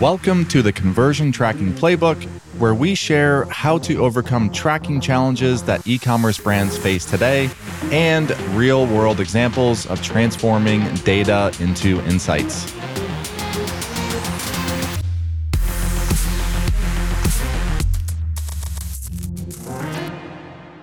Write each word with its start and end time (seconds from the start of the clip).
Welcome 0.00 0.44
to 0.48 0.60
the 0.60 0.74
Conversion 0.74 1.32
Tracking 1.32 1.72
Playbook, 1.72 2.22
where 2.58 2.74
we 2.74 2.94
share 2.94 3.46
how 3.46 3.78
to 3.78 4.04
overcome 4.04 4.50
tracking 4.50 5.00
challenges 5.00 5.62
that 5.62 5.86
e 5.86 5.98
commerce 5.98 6.36
brands 6.36 6.76
face 6.76 7.06
today 7.06 7.48
and 7.84 8.38
real 8.50 8.86
world 8.86 9.20
examples 9.20 9.86
of 9.86 10.02
transforming 10.02 10.84
data 10.96 11.50
into 11.60 11.98
insights. 12.04 12.70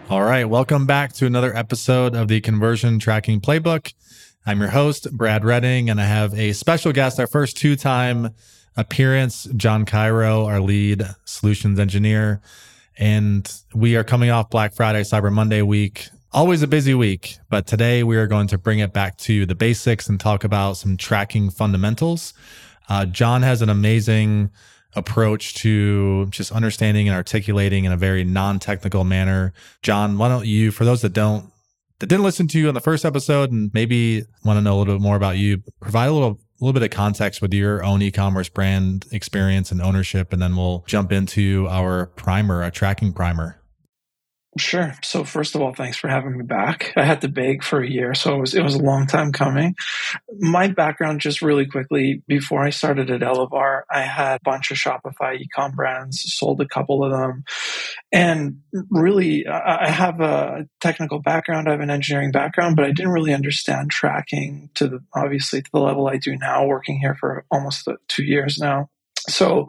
All 0.09 0.23
right, 0.23 0.45
welcome 0.45 0.87
back 0.87 1.13
to 1.13 1.27
another 1.27 1.55
episode 1.55 2.15
of 2.15 2.29
the 2.29 2.41
Conversion 2.41 2.97
Tracking 2.97 3.41
Playbook. 3.41 3.93
I'm 4.47 4.59
your 4.59 4.71
host, 4.71 5.15
Brad 5.15 5.45
Redding, 5.45 5.91
and 5.91 6.01
I 6.01 6.05
have 6.05 6.33
a 6.33 6.53
special 6.53 6.91
guest, 6.91 7.19
our 7.19 7.27
first 7.27 7.57
two 7.57 7.75
time 7.75 8.33
appearance, 8.75 9.45
Jon 9.55 9.85
Cairo, 9.85 10.45
our 10.45 10.59
lead 10.59 11.05
solutions 11.25 11.79
engineer. 11.79 12.41
And 12.97 13.51
we 13.73 13.95
are 13.95 14.03
coming 14.03 14.29
off 14.29 14.49
Black 14.49 14.73
Friday, 14.73 15.01
Cyber 15.01 15.31
Monday 15.31 15.61
week. 15.61 16.09
Always 16.31 16.63
a 16.63 16.67
busy 16.67 16.93
week, 16.93 17.37
but 17.49 17.67
today 17.67 18.03
we 18.03 18.17
are 18.17 18.27
going 18.27 18.47
to 18.47 18.57
bring 18.57 18.79
it 18.79 18.91
back 18.91 19.17
to 19.19 19.45
the 19.45 19.55
basics 19.55 20.09
and 20.09 20.19
talk 20.19 20.43
about 20.43 20.77
some 20.77 20.97
tracking 20.97 21.49
fundamentals. 21.49 22.33
Uh, 22.89 23.05
Jon 23.05 23.43
has 23.43 23.61
an 23.61 23.69
amazing 23.69 24.49
approach 24.95 25.55
to 25.55 26.27
just 26.27 26.51
understanding 26.51 27.07
and 27.07 27.15
articulating 27.15 27.85
in 27.85 27.91
a 27.91 27.97
very 27.97 28.23
non-technical 28.23 29.03
manner. 29.03 29.53
John, 29.81 30.17
why 30.17 30.27
don't 30.27 30.45
you, 30.45 30.71
for 30.71 30.85
those 30.85 31.01
that 31.01 31.13
don't 31.13 31.51
that 31.99 32.07
didn't 32.07 32.23
listen 32.23 32.47
to 32.49 32.59
you 32.59 32.67
on 32.67 32.73
the 32.73 32.81
first 32.81 33.05
episode 33.05 33.51
and 33.51 33.71
maybe 33.73 34.23
want 34.43 34.57
to 34.57 34.61
know 34.61 34.75
a 34.75 34.77
little 34.77 34.95
bit 34.95 35.01
more 35.01 35.15
about 35.15 35.37
you, 35.37 35.63
provide 35.79 36.07
a 36.07 36.11
little 36.11 36.39
little 36.63 36.79
bit 36.79 36.83
of 36.83 36.95
context 36.95 37.41
with 37.41 37.53
your 37.53 37.83
own 37.83 38.01
e-commerce 38.01 38.49
brand 38.49 39.05
experience 39.11 39.71
and 39.71 39.81
ownership, 39.81 40.31
and 40.31 40.41
then 40.41 40.55
we'll 40.55 40.83
jump 40.87 41.11
into 41.11 41.67
our 41.69 42.07
primer, 42.07 42.63
a 42.63 42.71
tracking 42.71 43.11
primer. 43.13 43.59
Sure. 44.57 44.93
So 45.01 45.23
first 45.23 45.55
of 45.55 45.61
all, 45.61 45.73
thanks 45.73 45.97
for 45.97 46.07
having 46.07 46.37
me 46.37 46.43
back. 46.43 46.93
I 46.95 47.03
had 47.03 47.21
to 47.21 47.27
beg 47.27 47.63
for 47.63 47.81
a 47.81 47.89
year, 47.89 48.13
so 48.13 48.35
it 48.35 48.39
was 48.39 48.53
it 48.53 48.61
was 48.61 48.75
a 48.75 48.83
long 48.83 49.07
time 49.07 49.31
coming. 49.31 49.73
My 50.37 50.67
background, 50.67 51.21
just 51.21 51.41
really 51.41 51.65
quickly, 51.65 52.21
before 52.27 52.63
I 52.63 52.69
started 52.69 53.09
at 53.09 53.21
Elevar, 53.21 53.81
I 53.89 54.01
had 54.01 54.35
a 54.35 54.43
bunch 54.43 54.69
of 54.69 54.77
Shopify 54.77 55.43
ecom 55.43 55.73
brands, 55.73 56.23
sold 56.35 56.61
a 56.61 56.67
couple 56.67 57.03
of 57.03 57.11
them, 57.11 57.45
and 58.11 58.57
really, 58.91 59.47
I 59.47 59.89
have 59.89 60.21
a 60.21 60.67
technical 60.81 61.19
background. 61.19 61.67
I 61.67 61.71
have 61.71 61.81
an 61.81 61.89
engineering 61.89 62.31
background, 62.31 62.75
but 62.75 62.85
I 62.85 62.91
didn't 62.91 63.11
really 63.11 63.33
understand 63.33 63.89
tracking 63.89 64.69
to 64.75 64.87
the 64.87 64.99
obviously 65.15 65.63
to 65.63 65.69
the 65.73 65.79
level 65.79 66.07
I 66.07 66.17
do 66.17 66.35
now, 66.37 66.67
working 66.67 66.99
here 66.99 67.15
for 67.19 67.43
almost 67.49 67.87
two 68.07 68.23
years 68.23 68.59
now. 68.59 68.89
So 69.29 69.67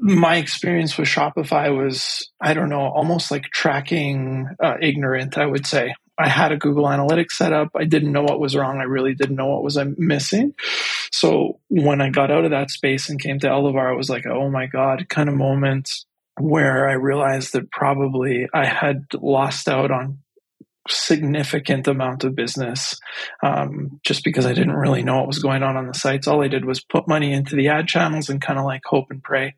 my 0.00 0.36
experience 0.36 0.98
with 0.98 1.08
Shopify 1.08 1.74
was, 1.76 2.30
I 2.40 2.54
don't 2.54 2.68
know, 2.68 2.82
almost 2.82 3.30
like 3.30 3.44
tracking 3.44 4.48
uh, 4.62 4.74
ignorant, 4.80 5.38
I 5.38 5.46
would 5.46 5.66
say. 5.66 5.94
I 6.18 6.28
had 6.28 6.52
a 6.52 6.56
Google 6.56 6.84
Analytics 6.84 7.32
set 7.32 7.52
up. 7.52 7.70
I 7.74 7.84
didn't 7.84 8.12
know 8.12 8.22
what 8.22 8.40
was 8.40 8.54
wrong. 8.54 8.78
I 8.78 8.84
really 8.84 9.14
didn't 9.14 9.36
know 9.36 9.46
what 9.46 9.64
was 9.64 9.76
uh, 9.76 9.86
missing. 9.96 10.54
So 11.10 11.60
when 11.68 12.00
I 12.00 12.10
got 12.10 12.30
out 12.30 12.44
of 12.44 12.52
that 12.52 12.70
space 12.70 13.08
and 13.08 13.20
came 13.20 13.38
to 13.40 13.48
Elevar, 13.48 13.92
it 13.92 13.96
was 13.96 14.10
like, 14.10 14.26
oh 14.26 14.48
my 14.48 14.66
God, 14.66 15.08
kind 15.08 15.28
of 15.28 15.34
moment 15.34 15.90
where 16.38 16.88
I 16.88 16.94
realized 16.94 17.52
that 17.52 17.70
probably 17.70 18.48
I 18.52 18.64
had 18.64 19.06
lost 19.14 19.68
out 19.68 19.90
on 19.90 20.18
significant 20.88 21.88
amount 21.88 22.24
of 22.24 22.34
business 22.34 22.98
um, 23.42 24.00
just 24.04 24.22
because 24.24 24.44
I 24.44 24.52
didn't 24.52 24.74
really 24.74 25.02
know 25.02 25.16
what 25.16 25.26
was 25.26 25.38
going 25.38 25.62
on 25.62 25.76
on 25.76 25.86
the 25.86 25.94
sites. 25.94 26.26
All 26.26 26.42
I 26.42 26.48
did 26.48 26.64
was 26.64 26.82
put 26.82 27.08
money 27.08 27.32
into 27.32 27.56
the 27.56 27.68
ad 27.68 27.88
channels 27.88 28.28
and 28.28 28.40
kind 28.40 28.58
of 28.58 28.64
like 28.64 28.82
hope 28.84 29.10
and 29.10 29.22
pray. 29.22 29.54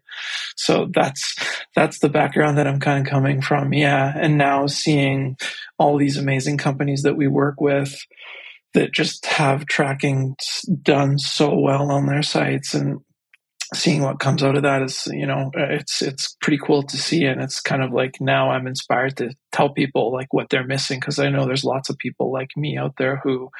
So 0.56 0.88
that's 0.92 1.36
that's 1.74 1.98
the 1.98 2.08
background 2.08 2.58
that 2.58 2.66
I'm 2.66 2.80
kind 2.80 3.04
of 3.04 3.10
coming 3.10 3.42
from. 3.42 3.72
Yeah, 3.72 4.12
and 4.14 4.38
now 4.38 4.66
seeing 4.66 5.36
all 5.78 5.98
these 5.98 6.16
amazing 6.16 6.58
companies 6.58 7.02
that 7.02 7.16
we 7.16 7.26
work 7.26 7.60
with 7.60 7.96
that 8.74 8.92
just 8.92 9.24
have 9.26 9.66
tracking 9.66 10.36
done 10.82 11.18
so 11.18 11.58
well 11.58 11.90
on 11.90 12.06
their 12.06 12.22
sites 12.22 12.74
and 12.74 13.00
seeing 13.74 14.02
what 14.02 14.20
comes 14.20 14.42
out 14.42 14.56
of 14.56 14.62
that 14.62 14.82
is 14.82 15.06
you 15.08 15.26
know 15.26 15.50
uh, 15.56 15.66
it's 15.70 16.02
it's 16.02 16.36
pretty 16.40 16.58
cool 16.58 16.82
to 16.82 16.96
see. 16.96 17.24
And 17.24 17.42
it's 17.42 17.60
kind 17.60 17.82
of 17.82 17.92
like 17.92 18.20
now 18.20 18.50
i'm 18.50 18.66
inspired 18.66 19.16
to 19.18 19.34
tell 19.52 19.70
people 19.70 20.12
like 20.12 20.32
what 20.32 20.48
they're 20.48 20.66
missing 20.66 21.00
because 21.00 21.18
i 21.18 21.28
know 21.28 21.46
there's 21.46 21.64
lots 21.64 21.88
of 21.88 21.98
people 21.98 22.32
like 22.32 22.50
me 22.56 22.76
out 22.76 22.94
there 22.98 23.16
who 23.16 23.50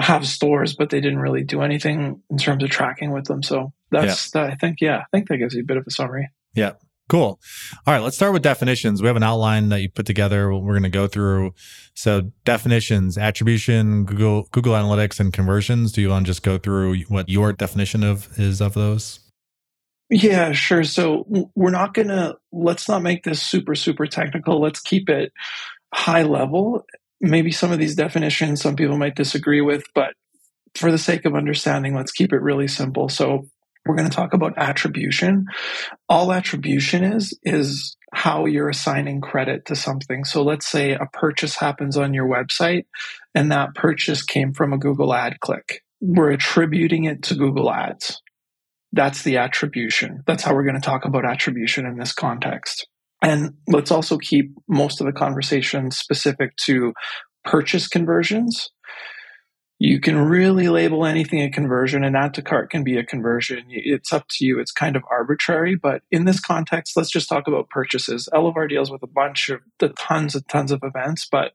have 0.00 0.26
stores 0.26 0.74
but 0.74 0.90
they 0.90 1.00
didn't 1.00 1.18
really 1.18 1.44
do 1.44 1.62
anything 1.62 2.22
in 2.30 2.38
terms 2.38 2.62
of 2.62 2.70
tracking 2.70 3.12
with 3.12 3.24
them. 3.24 3.42
So 3.42 3.72
that's 3.90 4.34
yeah. 4.34 4.42
i 4.44 4.54
think 4.54 4.80
yeah 4.80 4.98
i 4.98 5.04
think 5.12 5.28
that 5.28 5.38
gives 5.38 5.54
you 5.54 5.62
a 5.62 5.66
bit 5.66 5.76
of 5.76 5.84
a 5.86 5.90
summary. 5.90 6.30
Yeah 6.54 6.74
Cool. 7.10 7.40
All 7.88 7.92
right, 7.94 7.98
let's 7.98 8.14
start 8.14 8.32
with 8.32 8.42
definitions. 8.42 9.02
We 9.02 9.08
have 9.08 9.16
an 9.16 9.24
outline 9.24 9.70
that 9.70 9.80
you 9.80 9.90
put 9.90 10.06
together. 10.06 10.54
We're 10.54 10.74
going 10.74 10.84
to 10.84 10.88
go 10.88 11.08
through. 11.08 11.54
So 11.94 12.30
definitions, 12.44 13.18
attribution, 13.18 14.04
Google 14.04 14.44
Google 14.52 14.74
Analytics, 14.74 15.18
and 15.18 15.32
conversions. 15.32 15.90
Do 15.90 16.02
you 16.02 16.10
want 16.10 16.24
to 16.24 16.30
just 16.30 16.44
go 16.44 16.56
through 16.56 17.00
what 17.08 17.28
your 17.28 17.52
definition 17.52 18.04
of 18.04 18.28
is 18.38 18.60
of 18.60 18.74
those? 18.74 19.18
Yeah, 20.08 20.52
sure. 20.52 20.84
So 20.84 21.26
we're 21.56 21.70
not 21.70 21.94
going 21.94 22.08
to 22.08 22.36
let's 22.52 22.88
not 22.88 23.02
make 23.02 23.24
this 23.24 23.42
super 23.42 23.74
super 23.74 24.06
technical. 24.06 24.60
Let's 24.60 24.80
keep 24.80 25.08
it 25.08 25.32
high 25.92 26.22
level. 26.22 26.84
Maybe 27.20 27.50
some 27.50 27.72
of 27.72 27.80
these 27.80 27.96
definitions 27.96 28.62
some 28.62 28.76
people 28.76 28.96
might 28.96 29.16
disagree 29.16 29.60
with, 29.60 29.82
but 29.96 30.14
for 30.76 30.92
the 30.92 30.98
sake 30.98 31.24
of 31.24 31.34
understanding, 31.34 31.96
let's 31.96 32.12
keep 32.12 32.32
it 32.32 32.40
really 32.40 32.68
simple. 32.68 33.08
So 33.08 33.48
we're 33.86 33.96
going 33.96 34.08
to 34.08 34.14
talk 34.14 34.34
about 34.34 34.58
attribution. 34.58 35.46
All 36.08 36.32
attribution 36.32 37.04
is, 37.04 37.38
is 37.42 37.96
how 38.12 38.46
you're 38.46 38.68
assigning 38.68 39.20
credit 39.20 39.66
to 39.66 39.76
something. 39.76 40.24
So 40.24 40.42
let's 40.42 40.68
say 40.68 40.92
a 40.92 41.06
purchase 41.12 41.56
happens 41.56 41.96
on 41.96 42.12
your 42.12 42.28
website 42.28 42.84
and 43.34 43.50
that 43.52 43.74
purchase 43.74 44.22
came 44.22 44.52
from 44.52 44.72
a 44.72 44.78
Google 44.78 45.14
ad 45.14 45.40
click. 45.40 45.82
We're 46.00 46.32
attributing 46.32 47.04
it 47.04 47.22
to 47.24 47.34
Google 47.34 47.70
ads. 47.70 48.20
That's 48.92 49.22
the 49.22 49.36
attribution. 49.36 50.22
That's 50.26 50.42
how 50.42 50.54
we're 50.54 50.64
going 50.64 50.74
to 50.74 50.80
talk 50.80 51.04
about 51.04 51.24
attribution 51.24 51.86
in 51.86 51.96
this 51.96 52.12
context. 52.12 52.86
And 53.22 53.54
let's 53.68 53.90
also 53.90 54.18
keep 54.18 54.52
most 54.66 55.00
of 55.00 55.06
the 55.06 55.12
conversation 55.12 55.90
specific 55.90 56.56
to 56.64 56.92
purchase 57.44 57.86
conversions 57.86 58.70
you 59.82 59.98
can 59.98 60.18
really 60.18 60.68
label 60.68 61.06
anything 61.06 61.40
a 61.40 61.50
conversion 61.50 62.04
and 62.04 62.14
add 62.14 62.34
to 62.34 62.42
cart 62.42 62.68
can 62.68 62.84
be 62.84 62.98
a 62.98 63.04
conversion. 63.04 63.64
It's 63.70 64.12
up 64.12 64.26
to 64.32 64.44
you. 64.44 64.60
It's 64.60 64.72
kind 64.72 64.94
of 64.94 65.02
arbitrary, 65.10 65.74
but 65.74 66.02
in 66.10 66.26
this 66.26 66.38
context, 66.38 66.98
let's 66.98 67.08
just 67.08 67.30
talk 67.30 67.48
about 67.48 67.70
purchases. 67.70 68.28
Elevar 68.34 68.68
deals 68.68 68.90
with 68.90 69.02
a 69.02 69.06
bunch 69.06 69.48
of 69.48 69.60
the 69.78 69.88
tons 69.88 70.34
and 70.34 70.46
tons 70.48 70.70
of 70.70 70.80
events, 70.82 71.26
but 71.32 71.52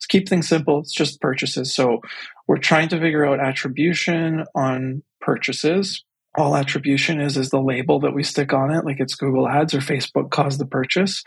to 0.00 0.06
keep 0.06 0.28
things 0.28 0.48
simple, 0.48 0.78
it's 0.78 0.92
just 0.92 1.20
purchases. 1.20 1.74
So 1.74 2.02
we're 2.46 2.58
trying 2.58 2.88
to 2.90 3.00
figure 3.00 3.26
out 3.26 3.40
attribution 3.40 4.44
on 4.54 5.02
purchases. 5.20 6.04
All 6.38 6.54
attribution 6.54 7.20
is 7.20 7.36
is 7.36 7.50
the 7.50 7.60
label 7.60 7.98
that 8.00 8.14
we 8.14 8.22
stick 8.22 8.52
on 8.52 8.70
it, 8.70 8.84
like 8.84 9.00
it's 9.00 9.16
Google 9.16 9.48
Ads 9.48 9.74
or 9.74 9.78
Facebook 9.78 10.30
caused 10.30 10.60
the 10.60 10.66
purchase. 10.66 11.24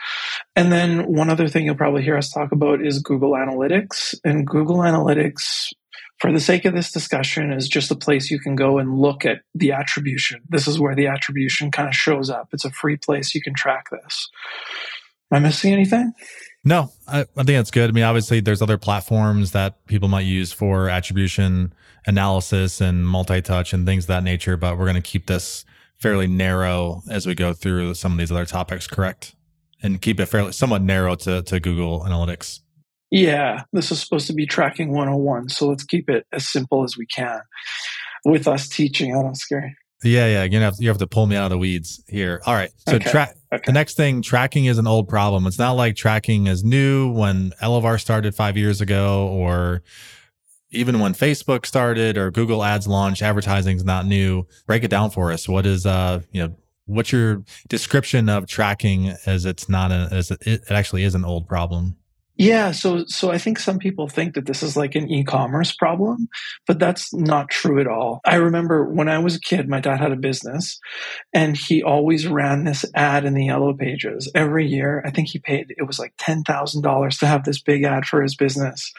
And 0.56 0.72
then 0.72 1.00
one 1.00 1.28
other 1.28 1.48
thing 1.48 1.66
you'll 1.66 1.74
probably 1.74 2.02
hear 2.02 2.16
us 2.16 2.32
talk 2.32 2.52
about 2.52 2.80
is 2.80 3.02
Google 3.02 3.32
Analytics. 3.32 4.14
And 4.24 4.46
Google 4.46 4.78
Analytics 4.78 5.72
for 6.20 6.30
the 6.32 6.40
sake 6.40 6.66
of 6.66 6.74
this 6.74 6.92
discussion 6.92 7.50
is 7.50 7.66
just 7.66 7.90
a 7.90 7.96
place 7.96 8.30
you 8.30 8.38
can 8.38 8.54
go 8.54 8.78
and 8.78 8.98
look 8.98 9.24
at 9.24 9.40
the 9.54 9.72
attribution. 9.72 10.42
This 10.48 10.68
is 10.68 10.78
where 10.78 10.94
the 10.94 11.06
attribution 11.06 11.70
kind 11.70 11.88
of 11.88 11.94
shows 11.94 12.28
up. 12.28 12.48
It's 12.52 12.66
a 12.66 12.70
free 12.70 12.96
place 12.96 13.34
you 13.34 13.40
can 13.40 13.54
track 13.54 13.88
this. 13.90 14.28
Am 15.32 15.38
I 15.38 15.40
missing 15.40 15.72
anything? 15.72 16.12
No, 16.62 16.92
I, 17.08 17.20
I 17.20 17.24
think 17.24 17.46
that's 17.56 17.70
good. 17.70 17.88
I 17.88 17.92
mean, 17.92 18.04
obviously, 18.04 18.40
there's 18.40 18.60
other 18.60 18.76
platforms 18.76 19.52
that 19.52 19.86
people 19.86 20.08
might 20.08 20.26
use 20.26 20.52
for 20.52 20.90
attribution 20.90 21.72
analysis 22.06 22.82
and 22.82 23.06
multi-touch 23.08 23.72
and 23.72 23.86
things 23.86 24.04
of 24.04 24.08
that 24.08 24.22
nature, 24.22 24.58
but 24.58 24.76
we're 24.76 24.84
going 24.84 24.96
to 24.96 25.00
keep 25.00 25.26
this 25.26 25.64
fairly 25.96 26.26
narrow 26.26 27.02
as 27.10 27.26
we 27.26 27.34
go 27.34 27.54
through 27.54 27.94
some 27.94 28.12
of 28.12 28.18
these 28.18 28.30
other 28.30 28.44
topics, 28.44 28.86
correct? 28.86 29.34
And 29.82 30.02
keep 30.02 30.20
it 30.20 30.26
fairly 30.26 30.52
somewhat 30.52 30.82
narrow 30.82 31.14
to, 31.14 31.42
to 31.42 31.60
Google 31.60 32.00
Analytics. 32.00 32.60
Yeah, 33.10 33.64
this 33.72 33.90
is 33.90 34.00
supposed 34.00 34.28
to 34.28 34.32
be 34.32 34.46
tracking 34.46 34.92
101. 34.92 35.48
So 35.48 35.68
let's 35.68 35.84
keep 35.84 36.08
it 36.08 36.26
as 36.32 36.48
simple 36.48 36.84
as 36.84 36.96
we 36.96 37.06
can 37.06 37.40
with 38.24 38.46
us 38.46 38.68
teaching. 38.68 39.16
I 39.16 39.22
don't 39.22 39.36
scare. 39.36 39.74
Yeah, 40.02 40.26
yeah. 40.26 40.44
You 40.44 40.60
have, 40.60 40.76
you 40.78 40.88
have 40.88 40.98
to 40.98 41.06
pull 41.06 41.26
me 41.26 41.36
out 41.36 41.44
of 41.44 41.50
the 41.50 41.58
weeds 41.58 42.02
here. 42.08 42.40
All 42.46 42.54
right. 42.54 42.70
So 42.88 42.96
okay. 42.96 43.10
Tra- 43.10 43.34
okay. 43.52 43.62
the 43.66 43.72
next 43.72 43.96
thing, 43.96 44.22
tracking 44.22 44.64
is 44.64 44.78
an 44.78 44.86
old 44.86 45.08
problem. 45.08 45.46
It's 45.46 45.58
not 45.58 45.72
like 45.72 45.96
tracking 45.96 46.46
is 46.46 46.64
new 46.64 47.12
when 47.12 47.50
Elevar 47.62 48.00
started 48.00 48.34
five 48.34 48.56
years 48.56 48.80
ago 48.80 49.28
or 49.28 49.82
even 50.70 51.00
when 51.00 51.14
Facebook 51.14 51.66
started 51.66 52.16
or 52.16 52.30
Google 52.30 52.62
ads 52.64 52.86
launched, 52.86 53.22
advertising 53.22 53.76
is 53.76 53.84
not 53.84 54.06
new. 54.06 54.46
Break 54.66 54.84
it 54.84 54.88
down 54.88 55.10
for 55.10 55.32
us. 55.32 55.48
What 55.48 55.66
is, 55.66 55.84
uh, 55.84 56.20
you 56.30 56.46
know, 56.46 56.54
what's 56.86 57.12
your 57.12 57.42
description 57.68 58.28
of 58.28 58.46
tracking 58.46 59.14
as 59.26 59.44
it's 59.44 59.68
not 59.68 59.90
a, 59.90 60.08
as 60.12 60.30
it, 60.30 60.46
it 60.46 60.62
actually 60.70 61.02
is 61.02 61.14
an 61.14 61.24
old 61.24 61.48
problem? 61.48 61.96
Yeah, 62.40 62.72
so 62.72 63.04
so 63.06 63.30
I 63.30 63.36
think 63.36 63.58
some 63.58 63.78
people 63.78 64.08
think 64.08 64.34
that 64.34 64.46
this 64.46 64.62
is 64.62 64.74
like 64.74 64.94
an 64.94 65.10
e-commerce 65.10 65.74
problem, 65.74 66.30
but 66.66 66.78
that's 66.78 67.12
not 67.12 67.50
true 67.50 67.78
at 67.82 67.86
all. 67.86 68.22
I 68.24 68.36
remember 68.36 68.86
when 68.86 69.10
I 69.10 69.18
was 69.18 69.36
a 69.36 69.40
kid, 69.40 69.68
my 69.68 69.78
dad 69.80 70.00
had 70.00 70.10
a 70.10 70.16
business 70.16 70.80
and 71.34 71.54
he 71.54 71.82
always 71.82 72.26
ran 72.26 72.64
this 72.64 72.86
ad 72.94 73.26
in 73.26 73.34
the 73.34 73.44
yellow 73.44 73.74
pages 73.74 74.32
every 74.34 74.66
year. 74.66 75.02
I 75.06 75.10
think 75.10 75.28
he 75.28 75.38
paid 75.38 75.74
it 75.76 75.86
was 75.86 75.98
like 75.98 76.16
$10,000 76.16 77.18
to 77.18 77.26
have 77.26 77.44
this 77.44 77.60
big 77.60 77.84
ad 77.84 78.06
for 78.06 78.22
his 78.22 78.36
business. 78.36 78.90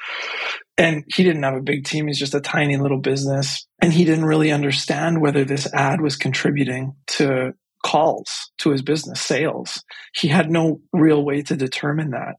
And 0.77 1.03
he 1.15 1.23
didn't 1.23 1.43
have 1.43 1.55
a 1.55 1.61
big 1.61 1.85
team, 1.85 2.07
he's 2.07 2.19
just 2.19 2.35
a 2.35 2.41
tiny 2.41 2.77
little 2.77 2.99
business, 2.99 3.65
and 3.81 3.91
he 3.91 4.05
didn't 4.05 4.25
really 4.25 4.51
understand 4.51 5.19
whether 5.19 5.45
this 5.45 5.71
ad 5.73 5.99
was 6.01 6.15
contributing 6.15 6.95
to 7.07 7.53
calls 7.83 8.51
to 8.59 8.69
his 8.69 8.83
business 8.83 9.19
sales. 9.21 9.83
He 10.15 10.27
had 10.27 10.51
no 10.51 10.81
real 10.93 11.25
way 11.25 11.41
to 11.43 11.55
determine 11.55 12.11
that 12.11 12.35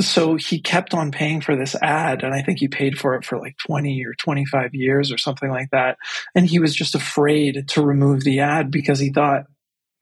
so 0.00 0.36
he 0.36 0.60
kept 0.60 0.92
on 0.92 1.12
paying 1.12 1.40
for 1.40 1.56
this 1.56 1.76
ad 1.80 2.24
and 2.24 2.34
i 2.34 2.42
think 2.42 2.58
he 2.58 2.68
paid 2.68 2.98
for 2.98 3.14
it 3.14 3.24
for 3.24 3.38
like 3.38 3.56
20 3.66 4.04
or 4.04 4.14
25 4.14 4.74
years 4.74 5.12
or 5.12 5.18
something 5.18 5.50
like 5.50 5.70
that. 5.70 5.96
And 6.34 6.46
he 6.46 6.58
was 6.58 6.74
just 6.74 6.94
afraid 6.94 7.68
to 7.68 7.82
remove 7.82 8.24
the 8.24 8.40
ad 8.40 8.70
because 8.70 8.98
he 8.98 9.10
thought 9.10 9.44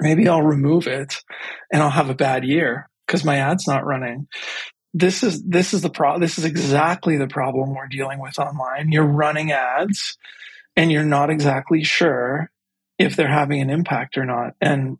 maybe 0.00 0.28
i'll 0.28 0.42
remove 0.42 0.86
it 0.86 1.16
and 1.72 1.82
i'll 1.82 1.90
have 1.90 2.10
a 2.10 2.14
bad 2.14 2.44
year 2.44 2.88
because 3.06 3.24
my 3.24 3.36
ad's 3.36 3.68
not 3.68 3.84
running. 3.84 4.26
This 4.94 5.22
is 5.22 5.42
this 5.42 5.74
is 5.74 5.82
the 5.82 5.90
pro 5.90 6.18
this 6.18 6.38
is 6.38 6.44
exactly 6.44 7.16
the 7.16 7.28
problem 7.28 7.74
we're 7.74 7.86
dealing 7.86 8.18
with 8.18 8.38
online. 8.38 8.92
You're 8.92 9.04
running 9.04 9.52
ads 9.52 10.16
and 10.76 10.90
you're 10.90 11.04
not 11.04 11.30
exactly 11.30 11.84
sure 11.84 12.50
if 12.98 13.16
they're 13.16 13.28
having 13.28 13.60
an 13.60 13.70
impact 13.70 14.16
or 14.16 14.24
not. 14.24 14.54
And 14.60 14.98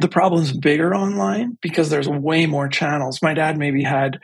the 0.00 0.08
problem's 0.08 0.52
bigger 0.52 0.94
online 0.94 1.58
because 1.60 1.90
there's 1.90 2.08
way 2.08 2.46
more 2.46 2.68
channels. 2.68 3.20
My 3.22 3.34
dad 3.34 3.58
maybe 3.58 3.82
had 3.82 4.18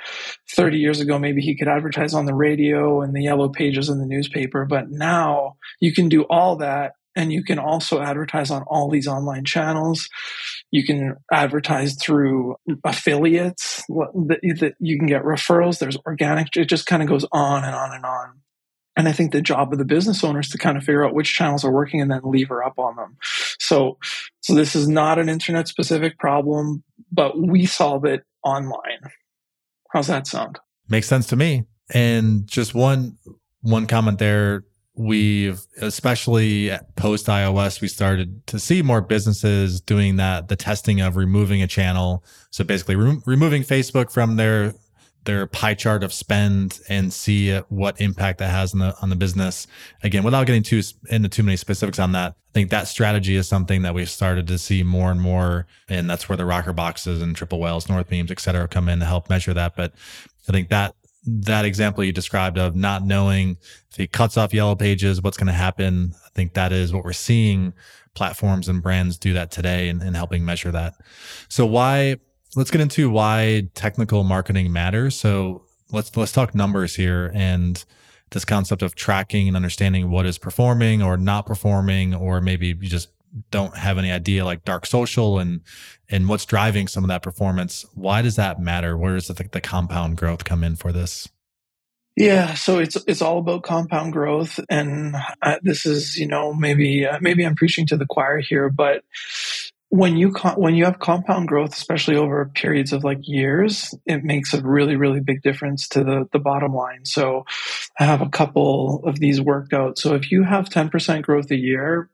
30 0.55 0.79
years 0.79 1.01
ago, 1.01 1.19
maybe 1.19 1.43
he 1.43 1.57
could 1.57 1.69
advertise 1.69 2.15
on 2.15 2.27
the 2.27 2.35
radio 2.35 3.03
and 3.03 3.15
the 3.15 3.23
yellow 3.23 3.49
pages 3.49 3.89
in 3.89 3.99
the 3.99 4.07
newspaper, 4.07 4.65
but 4.65 4.91
now 4.91 5.57
you 5.81 5.93
can 5.93 6.09
do 6.09 6.23
all 6.25 6.57
that 6.57 6.93
and 7.15 7.33
you 7.33 7.43
can 7.43 7.59
also 7.59 8.01
advertise 8.01 8.51
on 8.51 8.63
all 8.65 8.91
these 8.91 9.09
online 9.09 9.45
channels. 9.45 10.09
You 10.71 10.85
can 10.85 11.17
advertise 11.33 11.97
through 11.97 12.57
affiliates 12.85 13.83
that 13.89 14.75
you 14.79 14.99
can 14.99 15.07
get 15.07 15.23
referrals. 15.23 15.79
There's 15.79 15.97
organic. 16.07 16.57
It 16.57 16.69
just 16.69 16.87
kind 16.87 17.03
of 17.03 17.09
goes 17.09 17.25
on 17.33 17.65
and 17.65 17.75
on 17.75 17.93
and 17.93 18.05
on. 18.05 18.41
And 18.99 19.09
I 19.09 19.13
think 19.13 19.33
the 19.33 19.43
job 19.43 19.73
of 19.73 19.79
the 19.79 19.85
business 19.85 20.25
owner 20.25 20.41
is 20.41 20.49
to 20.51 20.59
kind 20.59 20.79
of 20.79 20.83
figure 20.83 21.07
out 21.07 21.15
which 21.15 21.35
channels 21.35 21.65
are 21.65 21.73
working 21.73 22.01
and 22.01 22.11
then 22.11 22.23
lever 22.25 22.65
up 22.65 22.79
on 22.79 22.97
them. 22.97 23.17
So, 23.67 23.99
so 24.41 24.55
this 24.55 24.77
is 24.77 24.89
not 24.89 25.19
an 25.19 25.29
internet 25.29 25.69
specific 25.69 26.19
problem, 26.19 26.85
but 27.11 27.39
we 27.39 27.67
solve 27.67 28.05
it 28.05 28.23
online. 28.45 29.11
How's 29.93 30.07
that 30.07 30.27
sound? 30.27 30.59
Makes 30.89 31.09
sense 31.09 31.27
to 31.29 31.37
me. 31.37 31.65
And 31.93 32.47
just 32.47 32.75
one, 32.75 33.19
one 33.63 33.87
comment 33.87 34.19
there. 34.19 34.65
We've, 34.95 35.61
especially 35.81 36.71
post 36.95 37.27
iOS, 37.27 37.83
we 37.83 37.89
started 37.89 38.47
to 38.47 38.59
see 38.59 38.81
more 38.81 39.03
businesses 39.03 39.81
doing 39.81 40.17
that, 40.17 40.49
the 40.49 40.57
testing 40.57 41.01
of 41.01 41.17
removing 41.17 41.63
a 41.63 41.67
channel. 41.67 42.25
So 42.51 42.65
basically 42.65 42.97
re- 42.97 43.19
removing 43.27 43.63
Facebook 43.63 44.11
from 44.11 44.37
their 44.37 44.75
their 45.27 45.47
pie 45.47 45.75
chart 45.75 46.03
of 46.03 46.13
spend 46.13 46.81
and 46.89 47.13
see 47.13 47.53
uh, 47.53 47.63
what 47.69 48.01
impact 48.01 48.39
that 48.39 48.51
has 48.51 48.73
on 48.73 48.81
the 48.81 48.97
on 49.03 49.11
the 49.11 49.17
business. 49.17 49.67
Again, 50.03 50.25
without 50.25 50.47
getting 50.47 50.63
too 50.63 50.83
into 51.11 51.29
too 51.29 51.43
many 51.43 51.57
specifics 51.57 51.99
on 51.99 52.13
that, 52.13 52.33
I 52.33 52.53
think 52.55 52.71
that 52.71 52.89
strategy 52.89 53.37
is 53.37 53.47
something 53.47 53.83
that 53.83 53.95
we've 53.95 54.09
started 54.09 54.47
to 54.47 54.59
see 54.59 54.83
more 54.83 55.11
and 55.11 55.21
more, 55.21 55.67
and 55.89 56.09
that's 56.09 56.29
where 56.29 56.37
the 56.37 56.45
Rockerboxes 56.45 57.23
and 57.23 57.37
Triple 57.37 57.61
Whales, 57.61 57.89
north 57.89 58.09
beams, 58.09 58.31
et 58.31 58.41
cetera, 58.41 58.67
come 58.67 58.89
in 58.89 59.01
to 59.01 59.07
help 59.07 59.29
measure 59.29 59.53
that. 59.53 59.77
But 59.77 59.93
I 60.49 60.53
think 60.53 60.71
that 60.71 60.95
that 61.27 61.65
example 61.65 62.05
you 62.05 62.13
described 62.13 62.57
of 62.57 62.77
not 62.77 63.05
knowing 63.05 63.57
if 63.91 63.97
he 63.97 64.07
cuts 64.07 64.37
off 64.37 64.55
yellow 64.55 64.77
pages, 64.77 65.21
what's 65.21 65.37
going 65.37 65.49
to 65.49 65.53
happen. 65.53 66.15
I 66.25 66.29
think 66.35 66.55
that 66.55 66.73
is 66.73 66.93
what 66.93 67.05
we're 67.05 67.13
seeing 67.13 67.75
platforms 68.15 68.69
and 68.69 68.83
brands 68.83 69.19
do 69.19 69.33
that 69.33 69.51
today 69.51 69.89
and, 69.89 70.03
and 70.03 70.17
helping 70.17 70.45
measure 70.45 70.71
that. 70.71 70.95
So 71.49 71.67
why 71.67 72.17
let's 72.57 72.71
get 72.71 72.81
into 72.81 73.11
why 73.11 73.69
technical 73.75 74.25
marketing 74.25 74.73
matters. 74.73 75.15
So 75.15 75.63
let's 75.93 76.17
let's 76.17 76.33
talk 76.33 76.55
numbers 76.55 76.97
here 76.97 77.31
and 77.35 77.85
this 78.31 78.45
concept 78.45 78.83
of 78.83 78.97
tracking 78.97 79.47
and 79.47 79.57
understanding 79.57 80.11
what 80.11 80.27
is 80.27 80.39
performing 80.39 81.03
or 81.03 81.17
not 81.17 81.47
performing, 81.47 82.15
or 82.15 82.41
maybe 82.41 82.69
you 82.69 82.75
just 82.75 83.11
don't 83.51 83.77
have 83.77 83.99
any 83.99 84.11
idea 84.11 84.45
like 84.45 84.65
dark 84.65 84.87
social 84.87 85.39
and 85.39 85.61
and 86.09 86.29
what's 86.29 86.47
driving 86.47 86.89
some 86.89 87.05
of 87.05 87.09
that 87.09 87.23
performance. 87.23 87.85
Why 87.95 88.23
does 88.23 88.37
that 88.37 88.59
matter? 88.61 88.97
Where 88.97 89.15
does 89.15 89.29
the, 89.29 89.49
the 89.53 89.61
compound 89.61 90.17
growth 90.17 90.45
come 90.45 90.65
in 90.65 90.77
for 90.77 90.91
this? 90.93 91.29
Yeah, 92.17 92.55
so 92.55 92.79
it's 92.79 92.97
it's 93.07 93.21
all 93.21 93.39
about 93.39 93.63
compound 93.63 94.15
growth, 94.15 94.59
and 94.71 95.15
uh, 95.43 95.57
this 95.63 95.85
is 95.85 96.17
you 96.17 96.27
know 96.27 96.55
maybe 96.55 97.05
uh, 97.05 97.19
maybe 97.21 97.45
I'm 97.45 97.55
preaching 97.55 97.87
to 97.89 97.99
the 97.99 98.07
choir 98.07 98.39
here, 98.39 98.71
but 98.71 99.05
when 99.91 100.17
you 100.17 100.31
when 100.57 100.75
you 100.75 100.85
have 100.85 100.99
compound 100.99 101.49
growth, 101.49 101.73
especially 101.73 102.17
over 102.17 102.45
periods 102.55 102.93
of 102.93 103.05
like 103.05 103.21
years, 103.23 103.95
it 104.05 104.25
makes 104.25 104.53
a 104.53 104.61
really 104.61 104.97
really 104.97 105.21
big 105.21 105.43
difference 105.43 105.89
to 105.89 106.03
the 106.03 106.29
the 106.33 106.39
bottom 106.39 106.75
line. 106.75 107.05
So 107.05 107.45
I 107.99 108.05
have 108.05 108.21
a 108.21 108.29
couple 108.29 109.03
of 109.05 109.19
these 109.19 109.41
worked 109.41 109.73
out. 109.73 109.99
So 109.99 110.15
if 110.15 110.31
you 110.31 110.43
have 110.43 110.69
10% 110.69 111.23
growth 111.23 111.51
a 111.51 111.57
year, 111.57 112.11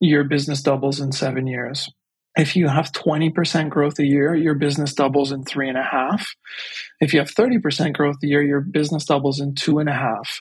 your 0.00 0.24
business 0.24 0.62
doubles 0.62 1.00
in 1.00 1.12
seven 1.12 1.46
years. 1.46 1.90
If 2.36 2.56
you 2.56 2.66
have 2.66 2.90
20% 2.90 3.70
growth 3.70 3.98
a 4.00 4.04
year, 4.04 4.34
your 4.34 4.54
business 4.54 4.92
doubles 4.92 5.30
in 5.30 5.44
three 5.44 5.68
and 5.68 5.78
a 5.78 5.84
half. 5.84 6.34
If 7.00 7.12
you 7.12 7.20
have 7.20 7.30
30% 7.30 7.92
growth 7.92 8.16
a 8.24 8.26
year, 8.26 8.42
your 8.42 8.60
business 8.60 9.04
doubles 9.04 9.40
in 9.40 9.54
two 9.54 9.78
and 9.78 9.88
a 9.88 9.92
half. 9.94 10.40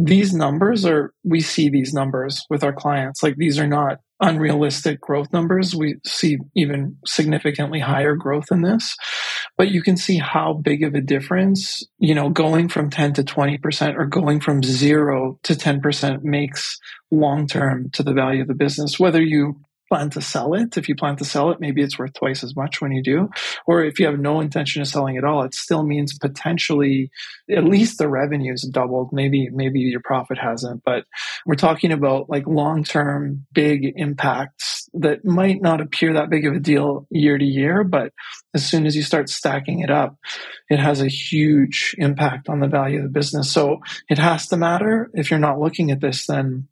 These 0.00 0.32
numbers 0.32 0.86
are, 0.86 1.12
we 1.24 1.40
see 1.40 1.68
these 1.68 1.92
numbers 1.92 2.44
with 2.48 2.62
our 2.62 2.72
clients. 2.72 3.22
Like 3.22 3.34
these 3.36 3.58
are 3.58 3.66
not 3.66 3.98
unrealistic 4.20 5.00
growth 5.00 5.32
numbers. 5.32 5.74
We 5.74 5.96
see 6.06 6.38
even 6.54 6.96
significantly 7.04 7.80
higher 7.80 8.14
growth 8.14 8.46
in 8.50 8.62
this, 8.62 8.96
but 9.56 9.70
you 9.70 9.82
can 9.82 9.96
see 9.96 10.18
how 10.18 10.54
big 10.54 10.82
of 10.84 10.94
a 10.94 11.00
difference, 11.00 11.84
you 11.98 12.14
know, 12.14 12.30
going 12.30 12.68
from 12.68 12.90
10 12.90 13.14
to 13.14 13.22
20% 13.24 13.96
or 13.96 14.06
going 14.06 14.40
from 14.40 14.62
zero 14.62 15.38
to 15.42 15.54
10% 15.54 16.22
makes 16.22 16.78
long 17.10 17.46
term 17.46 17.90
to 17.92 18.02
the 18.02 18.12
value 18.12 18.42
of 18.42 18.48
the 18.48 18.54
business, 18.54 18.98
whether 18.98 19.22
you 19.22 19.60
plan 19.88 20.10
to 20.10 20.20
sell 20.20 20.54
it. 20.54 20.76
If 20.76 20.88
you 20.88 20.94
plan 20.94 21.16
to 21.16 21.24
sell 21.24 21.50
it, 21.50 21.60
maybe 21.60 21.82
it's 21.82 21.98
worth 21.98 22.12
twice 22.14 22.44
as 22.44 22.54
much 22.54 22.80
when 22.80 22.92
you 22.92 23.02
do. 23.02 23.30
Or 23.66 23.84
if 23.84 23.98
you 23.98 24.06
have 24.06 24.18
no 24.18 24.40
intention 24.40 24.82
of 24.82 24.88
selling 24.88 25.16
at 25.16 25.24
all, 25.24 25.42
it 25.42 25.54
still 25.54 25.82
means 25.82 26.16
potentially 26.18 27.10
at 27.50 27.64
least 27.64 27.98
the 27.98 28.08
revenues 28.08 28.62
doubled. 28.62 29.10
Maybe 29.12 29.48
maybe 29.50 29.80
your 29.80 30.00
profit 30.00 30.38
hasn't, 30.38 30.82
but 30.84 31.04
we're 31.46 31.54
talking 31.54 31.92
about 31.92 32.28
like 32.28 32.46
long-term 32.46 33.46
big 33.52 33.92
impacts 33.96 34.88
that 34.94 35.24
might 35.24 35.60
not 35.60 35.80
appear 35.80 36.14
that 36.14 36.30
big 36.30 36.46
of 36.46 36.54
a 36.54 36.60
deal 36.60 37.06
year 37.10 37.38
to 37.38 37.44
year, 37.44 37.84
but 37.84 38.12
as 38.54 38.68
soon 38.68 38.86
as 38.86 38.96
you 38.96 39.02
start 39.02 39.28
stacking 39.28 39.80
it 39.80 39.90
up, 39.90 40.16
it 40.70 40.78
has 40.78 41.00
a 41.00 41.08
huge 41.08 41.94
impact 41.98 42.48
on 42.48 42.60
the 42.60 42.68
value 42.68 42.98
of 42.98 43.04
the 43.04 43.10
business. 43.10 43.50
So 43.52 43.78
it 44.08 44.18
has 44.18 44.48
to 44.48 44.56
matter. 44.56 45.10
If 45.14 45.30
you're 45.30 45.38
not 45.38 45.60
looking 45.60 45.90
at 45.90 46.00
this, 46.00 46.26
then 46.26 46.68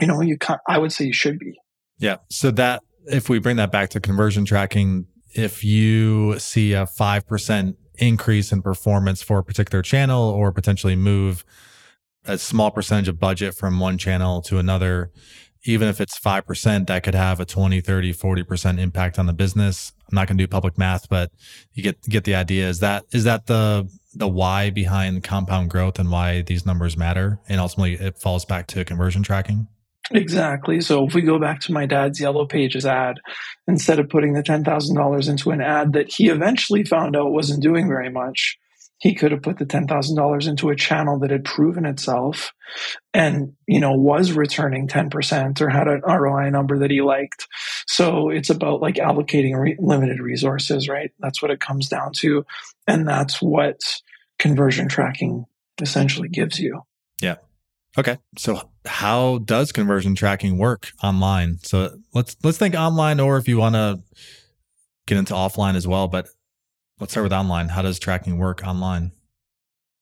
you 0.00 0.06
know 0.06 0.20
you 0.20 0.38
can't, 0.38 0.60
I 0.68 0.78
would 0.78 0.92
say 0.92 1.06
you 1.06 1.12
should 1.12 1.38
be. 1.38 1.58
Yeah. 2.04 2.16
So 2.28 2.50
that 2.50 2.82
if 3.06 3.30
we 3.30 3.38
bring 3.38 3.56
that 3.56 3.72
back 3.72 3.88
to 3.90 4.00
conversion 4.00 4.44
tracking, 4.44 5.06
if 5.34 5.64
you 5.64 6.38
see 6.38 6.74
a 6.74 6.84
5% 6.84 7.76
increase 7.94 8.52
in 8.52 8.60
performance 8.60 9.22
for 9.22 9.38
a 9.38 9.42
particular 9.42 9.80
channel 9.80 10.28
or 10.28 10.52
potentially 10.52 10.96
move 10.96 11.46
a 12.26 12.36
small 12.36 12.70
percentage 12.70 13.08
of 13.08 13.18
budget 13.18 13.54
from 13.54 13.80
one 13.80 13.96
channel 13.96 14.42
to 14.42 14.58
another, 14.58 15.12
even 15.64 15.88
if 15.88 15.98
it's 15.98 16.20
5%, 16.20 16.88
that 16.88 17.02
could 17.04 17.14
have 17.14 17.40
a 17.40 17.46
20, 17.46 17.80
30, 17.80 18.12
40% 18.12 18.78
impact 18.78 19.18
on 19.18 19.24
the 19.24 19.32
business. 19.32 19.94
I'm 20.10 20.16
not 20.16 20.28
going 20.28 20.36
to 20.36 20.44
do 20.44 20.48
public 20.48 20.76
math, 20.76 21.08
but 21.08 21.30
you 21.72 21.82
get, 21.82 22.02
get 22.02 22.24
the 22.24 22.34
idea. 22.34 22.68
Is 22.68 22.80
that, 22.80 23.04
is 23.12 23.24
that 23.24 23.46
the, 23.46 23.88
the 24.12 24.28
why 24.28 24.68
behind 24.68 25.24
compound 25.24 25.70
growth 25.70 25.98
and 25.98 26.10
why 26.10 26.42
these 26.42 26.66
numbers 26.66 26.98
matter? 26.98 27.40
And 27.48 27.62
ultimately 27.62 27.94
it 27.94 28.18
falls 28.18 28.44
back 28.44 28.66
to 28.68 28.84
conversion 28.84 29.22
tracking? 29.22 29.68
Exactly. 30.10 30.80
So 30.80 31.06
if 31.06 31.14
we 31.14 31.22
go 31.22 31.38
back 31.38 31.60
to 31.60 31.72
my 31.72 31.86
dad's 31.86 32.20
Yellow 32.20 32.46
Pages 32.46 32.84
ad, 32.84 33.20
instead 33.66 33.98
of 33.98 34.08
putting 34.08 34.34
the 34.34 34.42
$10,000 34.42 35.28
into 35.28 35.50
an 35.50 35.60
ad 35.60 35.94
that 35.94 36.12
he 36.12 36.28
eventually 36.28 36.84
found 36.84 37.16
out 37.16 37.32
wasn't 37.32 37.62
doing 37.62 37.88
very 37.88 38.10
much, 38.10 38.58
he 38.98 39.14
could 39.14 39.32
have 39.32 39.42
put 39.42 39.58
the 39.58 39.66
$10,000 39.66 40.48
into 40.48 40.70
a 40.70 40.76
channel 40.76 41.18
that 41.18 41.30
had 41.30 41.44
proven 41.44 41.84
itself 41.84 42.52
and, 43.12 43.52
you 43.66 43.80
know, 43.80 43.92
was 43.92 44.32
returning 44.32 44.88
10% 44.88 45.60
or 45.60 45.68
had 45.68 45.88
an 45.88 46.02
ROI 46.06 46.50
number 46.50 46.78
that 46.78 46.90
he 46.90 47.02
liked. 47.02 47.46
So 47.86 48.30
it's 48.30 48.50
about 48.50 48.80
like 48.80 48.96
allocating 48.96 49.58
re- 49.58 49.76
limited 49.78 50.20
resources, 50.20 50.88
right? 50.88 51.12
That's 51.18 51.42
what 51.42 51.50
it 51.50 51.60
comes 51.60 51.88
down 51.88 52.12
to. 52.18 52.46
And 52.86 53.06
that's 53.06 53.42
what 53.42 53.80
conversion 54.38 54.88
tracking 54.88 55.46
essentially 55.80 56.28
gives 56.28 56.58
you. 56.58 56.82
Yeah. 57.20 57.36
Okay. 57.96 58.18
So 58.36 58.70
how 58.84 59.38
does 59.38 59.72
conversion 59.72 60.14
tracking 60.14 60.58
work 60.58 60.90
online? 61.02 61.58
So 61.62 61.96
let's 62.12 62.36
let's 62.42 62.58
think 62.58 62.74
online 62.74 63.20
or 63.20 63.36
if 63.36 63.46
you 63.46 63.58
want 63.58 63.76
to 63.76 64.02
get 65.06 65.18
into 65.18 65.34
offline 65.34 65.76
as 65.76 65.86
well, 65.86 66.08
but 66.08 66.28
let's 66.98 67.12
start 67.12 67.24
with 67.24 67.32
online. 67.32 67.68
How 67.68 67.82
does 67.82 67.98
tracking 67.98 68.38
work 68.38 68.66
online? 68.66 69.12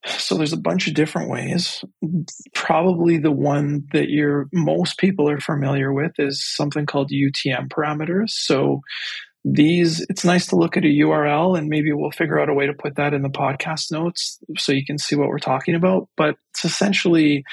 So 0.06 0.36
there's 0.36 0.52
a 0.52 0.58
bunch 0.58 0.88
of 0.88 0.94
different 0.94 1.30
ways. 1.30 1.84
Probably 2.54 3.18
the 3.18 3.30
one 3.30 3.84
that 3.92 4.08
you're 4.08 4.48
most 4.52 4.98
people 4.98 5.28
are 5.28 5.38
familiar 5.38 5.92
with 5.92 6.12
is 6.18 6.44
something 6.44 6.86
called 6.86 7.10
UTM 7.10 7.68
parameters. 7.68 8.30
So 8.30 8.80
these 9.44 10.04
it's 10.08 10.24
nice 10.24 10.46
to 10.48 10.56
look 10.56 10.76
at 10.76 10.84
a 10.84 10.88
URL 10.88 11.58
and 11.58 11.68
maybe 11.68 11.92
we'll 11.92 12.12
figure 12.12 12.40
out 12.40 12.48
a 12.48 12.54
way 12.54 12.66
to 12.66 12.74
put 12.74 12.96
that 12.96 13.12
in 13.12 13.22
the 13.22 13.28
podcast 13.28 13.90
notes 13.90 14.38
so 14.56 14.72
you 14.72 14.84
can 14.84 14.98
see 14.98 15.16
what 15.16 15.28
we're 15.28 15.38
talking 15.38 15.74
about. 15.74 16.08
But 16.16 16.36
it's 16.50 16.64
essentially 16.64 17.44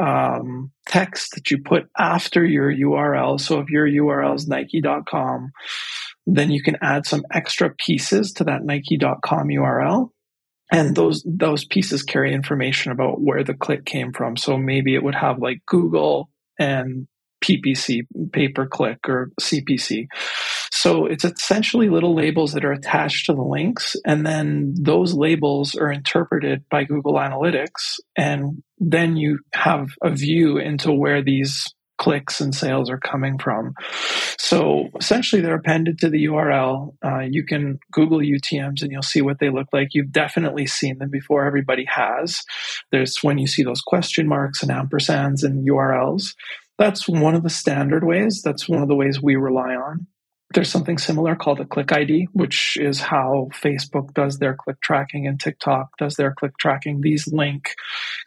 um, 0.00 0.70
text 0.86 1.34
that 1.34 1.50
you 1.50 1.58
put 1.62 1.88
after 1.98 2.44
your 2.44 2.72
URL. 2.72 3.40
So 3.40 3.60
if 3.60 3.68
your 3.68 3.86
URL 3.86 4.34
is 4.34 4.48
Nike.com, 4.48 5.50
then 6.26 6.50
you 6.50 6.62
can 6.62 6.76
add 6.82 7.06
some 7.06 7.24
extra 7.32 7.74
pieces 7.74 8.32
to 8.34 8.44
that 8.44 8.64
Nike.com 8.64 9.48
URL 9.48 10.10
and 10.70 10.94
those 10.94 11.24
those 11.26 11.64
pieces 11.64 12.02
carry 12.02 12.32
information 12.32 12.92
about 12.92 13.20
where 13.20 13.44
the 13.44 13.54
click 13.54 13.84
came 13.84 14.12
from 14.12 14.36
so 14.36 14.56
maybe 14.56 14.94
it 14.94 15.02
would 15.02 15.14
have 15.14 15.38
like 15.38 15.58
google 15.66 16.30
and 16.58 17.06
ppc 17.44 18.02
pay 18.32 18.48
per 18.48 18.66
click 18.66 18.98
or 19.08 19.30
cpc 19.40 20.06
so 20.72 21.06
it's 21.06 21.24
essentially 21.24 21.88
little 21.88 22.14
labels 22.14 22.52
that 22.52 22.64
are 22.64 22.72
attached 22.72 23.26
to 23.26 23.32
the 23.32 23.42
links 23.42 23.96
and 24.04 24.26
then 24.26 24.74
those 24.80 25.14
labels 25.14 25.74
are 25.74 25.90
interpreted 25.90 26.64
by 26.70 26.84
google 26.84 27.14
analytics 27.14 27.98
and 28.16 28.62
then 28.78 29.16
you 29.16 29.38
have 29.52 29.88
a 30.02 30.10
view 30.10 30.58
into 30.58 30.92
where 30.92 31.22
these 31.22 31.74
clicks 32.00 32.40
and 32.40 32.54
sales 32.54 32.90
are 32.90 32.98
coming 32.98 33.38
from. 33.38 33.74
So 34.38 34.88
essentially, 34.98 35.42
they're 35.42 35.54
appended 35.54 35.98
to 35.98 36.08
the 36.08 36.24
URL. 36.24 36.94
Uh, 37.04 37.20
you 37.20 37.44
can 37.44 37.78
Google 37.92 38.18
UTMs 38.18 38.82
and 38.82 38.90
you'll 38.90 39.02
see 39.02 39.20
what 39.20 39.38
they 39.38 39.50
look 39.50 39.68
like. 39.72 39.88
You've 39.92 40.10
definitely 40.10 40.66
seen 40.66 40.98
them 40.98 41.10
before. 41.10 41.44
Everybody 41.44 41.84
has. 41.84 42.42
There's 42.90 43.22
when 43.22 43.38
you 43.38 43.46
see 43.46 43.62
those 43.62 43.82
question 43.82 44.26
marks 44.26 44.62
and 44.62 44.72
ampersands 44.72 45.44
and 45.44 45.68
URLs. 45.68 46.34
That's 46.80 47.06
one 47.06 47.34
of 47.34 47.42
the 47.42 47.50
standard 47.50 48.04
ways. 48.04 48.40
That's 48.40 48.66
one 48.66 48.80
of 48.80 48.88
the 48.88 48.94
ways 48.94 49.20
we 49.20 49.36
rely 49.36 49.74
on. 49.74 50.06
There's 50.54 50.70
something 50.70 50.96
similar 50.96 51.36
called 51.36 51.60
a 51.60 51.66
click 51.66 51.92
ID, 51.92 52.28
which 52.32 52.78
is 52.80 53.02
how 53.02 53.50
Facebook 53.52 54.14
does 54.14 54.38
their 54.38 54.54
click 54.54 54.80
tracking 54.80 55.26
and 55.26 55.38
TikTok 55.38 55.98
does 55.98 56.16
their 56.16 56.32
click 56.32 56.56
tracking. 56.56 57.02
These 57.02 57.28
link 57.28 57.74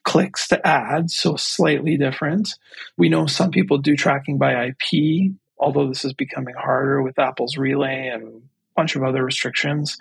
clicks 0.03 0.47
to 0.49 0.65
ads, 0.67 1.15
so 1.17 1.35
slightly 1.35 1.97
different. 1.97 2.53
We 2.95 3.09
know 3.09 3.25
some 3.25 3.49
people 3.49 3.79
do 3.79 3.95
tracking 3.95 4.37
by 4.37 4.67
IP, 4.67 5.31
although 5.57 5.87
this 5.87 6.05
is 6.05 6.13
becoming 6.13 6.53
harder 6.53 7.01
with 7.01 7.17
Apple's 7.17 7.57
Relay 7.57 8.11
and 8.13 8.43
bunch 8.75 8.95
of 8.95 9.03
other 9.03 9.23
restrictions. 9.23 9.97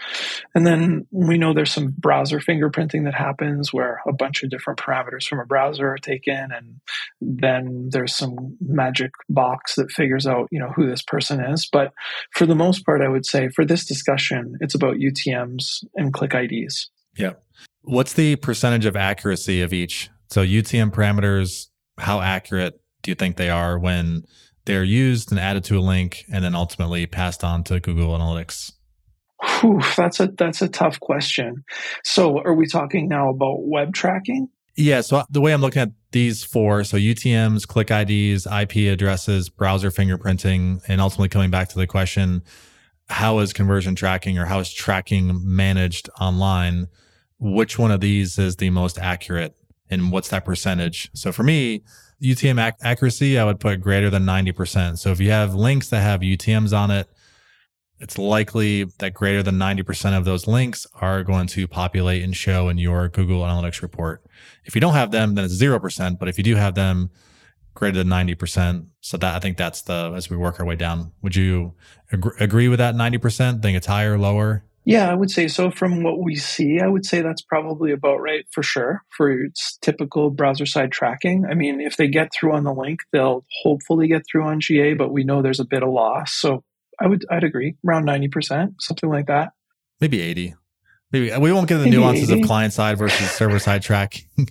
And 0.55 0.67
then 0.67 1.07
we 1.11 1.39
know 1.39 1.53
there's 1.53 1.73
some 1.73 1.95
browser 1.97 2.39
fingerprinting 2.39 3.05
that 3.05 3.15
happens 3.15 3.73
where 3.73 4.01
a 4.07 4.13
bunch 4.13 4.43
of 4.43 4.51
different 4.51 4.79
parameters 4.79 5.27
from 5.27 5.41
a 5.41 5.47
browser 5.47 5.89
are 5.89 5.99
taken 5.99 6.51
and 6.53 6.81
then 7.21 7.89
there's 7.91 8.17
some 8.17 8.57
magic 8.61 9.13
box 9.29 9.77
that 9.77 9.91
figures 9.91 10.27
out, 10.27 10.49
you 10.51 10.59
know, 10.59 10.71
who 10.75 10.89
this 10.89 11.03
person 11.03 11.41
is. 11.41 11.69
But 11.71 11.93
for 12.33 12.47
the 12.47 12.55
most 12.55 12.85
part, 12.85 13.03
I 13.03 13.09
would 13.09 13.27
say 13.27 13.49
for 13.49 13.65
this 13.65 13.85
discussion, 13.85 14.57
it's 14.61 14.75
about 14.75 14.97
UTMs 14.97 15.85
and 15.97 16.13
click 16.13 16.35
IDs. 16.35 16.91
Yeah. 17.17 17.33
What's 17.83 18.13
the 18.15 18.37
percentage 18.37 18.87
of 18.87 18.97
accuracy 18.97 19.61
of 19.63 19.73
each? 19.73 20.09
So 20.31 20.43
UTM 20.43 20.93
parameters, 20.93 21.67
how 21.99 22.21
accurate 22.21 22.81
do 23.03 23.11
you 23.11 23.15
think 23.15 23.37
they 23.37 23.51
are 23.51 23.79
when 23.79 24.25
they're 24.65 24.85
used 24.85 25.31
and 25.31 25.41
added 25.41 25.65
to 25.65 25.79
a 25.79 25.81
link 25.81 26.25
and 26.33 26.45
then 26.45 26.55
ultimately 26.55 27.07
passed 27.07 27.43
on 27.45 27.65
to 27.65 27.81
Google 27.81 28.17
Analytics? 28.17 28.73
Whew, 29.61 29.81
that's 29.97 30.21
a 30.21 30.29
that's 30.29 30.63
a 30.63 30.69
tough 30.69 31.01
question. 31.01 31.65
So, 32.05 32.39
are 32.39 32.55
we 32.55 32.67
talking 32.67 33.09
now 33.09 33.29
about 33.29 33.67
web 33.67 33.93
tracking? 33.93 34.49
Yeah. 34.77 35.03
So 35.03 35.25
the 35.31 35.41
way 35.41 35.53
I'm 35.53 35.61
looking 35.61 35.83
at 35.83 35.91
these 36.13 36.45
four, 36.45 36.85
so 36.85 36.97
UTM's, 36.97 37.67
click 37.67 37.91
IDs, 37.91 38.47
IP 38.47 38.93
addresses, 38.93 39.49
browser 39.49 39.91
fingerprinting, 39.91 40.81
and 40.89 41.01
ultimately 41.01 41.29
coming 41.29 41.51
back 41.51 41.69
to 41.71 41.79
the 41.79 41.87
question, 41.87 42.43
how 43.09 43.41
is 43.41 43.53
conversion 43.53 43.95
tracking 43.95 44.39
or 44.39 44.47
how 44.47 44.61
is 44.61 44.73
tracking 44.73 45.41
managed 45.45 46.09
online? 46.21 46.87
Which 47.39 47.79
one 47.79 47.91
of 47.91 48.01
these 48.01 48.39
is 48.39 48.57
the 48.57 48.71
most 48.71 48.99
accurate, 48.99 49.55
and 49.91 50.11
what's 50.13 50.29
that 50.29 50.45
percentage? 50.45 51.11
So 51.13 51.33
for 51.33 51.43
me, 51.43 51.83
UTM 52.23 52.65
ac- 52.65 52.77
accuracy, 52.83 53.39
I 53.39 53.45
would 53.45 53.61
put 53.61 53.81
greater 53.81 54.09
than 54.09 54.25
90%. 54.25 54.99
So 54.99 55.11
if 55.11 55.21
you 55.21 55.31
have 55.31 55.55
links 55.55 55.89
that 55.89 56.03
have 56.03 56.21
UTMs 56.21 56.77
on 56.77 56.91
it, 56.91 57.09
it's 57.99 58.19
likely 58.19 58.85
that 58.99 59.15
greater 59.15 59.43
than 59.43 59.57
90% 59.57 60.17
of 60.17 60.25
those 60.25 60.47
links 60.47 60.87
are 60.95 61.23
going 61.23 61.47
to 61.49 61.69
populate 61.69 62.23
and 62.23 62.37
show 62.37 62.69
in 62.69 62.79
your 62.79 63.09
Google 63.09 63.43
Analytics 63.43 63.81
report. 63.81 64.25
If 64.65 64.75
you 64.75 64.81
don't 64.81 64.95
have 64.95 65.13
them, 65.13 65.35
then 65.35 65.45
it's 65.45 65.61
0%. 65.61 66.19
But 66.19 66.29
if 66.29 66.37
you 66.37 66.45
do 66.45 66.57
have 66.57 66.75
them, 66.75 67.11
greater 67.75 67.99
than 67.99 68.09
90%. 68.09 68.87
So 69.01 69.17
that 69.17 69.35
I 69.35 69.39
think 69.39 69.57
that's 69.57 69.83
the, 69.83 70.13
as 70.15 70.29
we 70.29 70.37
work 70.37 70.59
our 70.61 70.67
way 70.67 70.77
down. 70.77 71.13
Would 71.23 71.37
you 71.37 71.75
ag- 72.13 72.41
agree 72.41 72.69
with 72.69 72.79
that 72.79 72.95
90%? 72.95 73.63
Think 73.63 73.77
it's 73.77 73.87
higher, 73.87 74.15
or 74.15 74.19
lower? 74.19 74.65
Yeah, 74.85 75.11
I 75.11 75.15
would 75.15 75.31
say 75.31 75.47
so. 75.47 75.71
From 75.71 76.03
what 76.03 76.19
we 76.19 76.35
see, 76.35 76.81
I 76.81 76.89
would 76.89 77.07
say 77.07 77.23
that's 77.23 77.43
probably 77.43 77.93
about 77.93 78.21
right 78.21 78.45
for 78.51 78.63
sure 78.63 79.03
for 79.17 79.47
typical 79.81 80.31
browser 80.31 80.67
side 80.67 80.91
tracking. 80.91 81.45
I 81.49 81.55
mean, 81.55 81.81
if 81.81 81.97
they 81.97 82.09
get 82.09 82.33
through 82.33 82.55
on 82.55 82.65
the 82.65 82.75
link, 82.75 83.01
they'll 83.13 83.45
hopefully 83.63 84.09
get 84.09 84.23
through 84.31 84.45
on 84.45 84.61
GA, 84.61 84.95
but 84.95 85.13
we 85.13 85.23
know 85.23 85.41
there's 85.41 85.61
a 85.61 85.65
bit 85.65 85.85
of 85.85 85.91
loss. 85.91 86.35
So 86.35 86.65
I 87.01 87.07
would, 87.07 87.25
I'd 87.31 87.45
agree, 87.45 87.77
around 87.87 88.07
ninety 88.07 88.29
percent, 88.29 88.75
something 88.81 89.09
like 89.09 89.27
that. 89.27 89.53
Maybe 90.01 90.21
eighty. 90.21 90.55
Maybe 91.13 91.31
we 91.37 91.53
won't 91.53 91.69
get 91.69 91.77
the 91.77 91.85
Maybe 91.85 91.99
nuances 91.99 92.31
80. 92.31 92.41
of 92.41 92.47
client 92.47 92.73
side 92.73 92.97
versus 92.97 93.31
server 93.31 93.59
side 93.59 93.83
tracking 93.83 94.25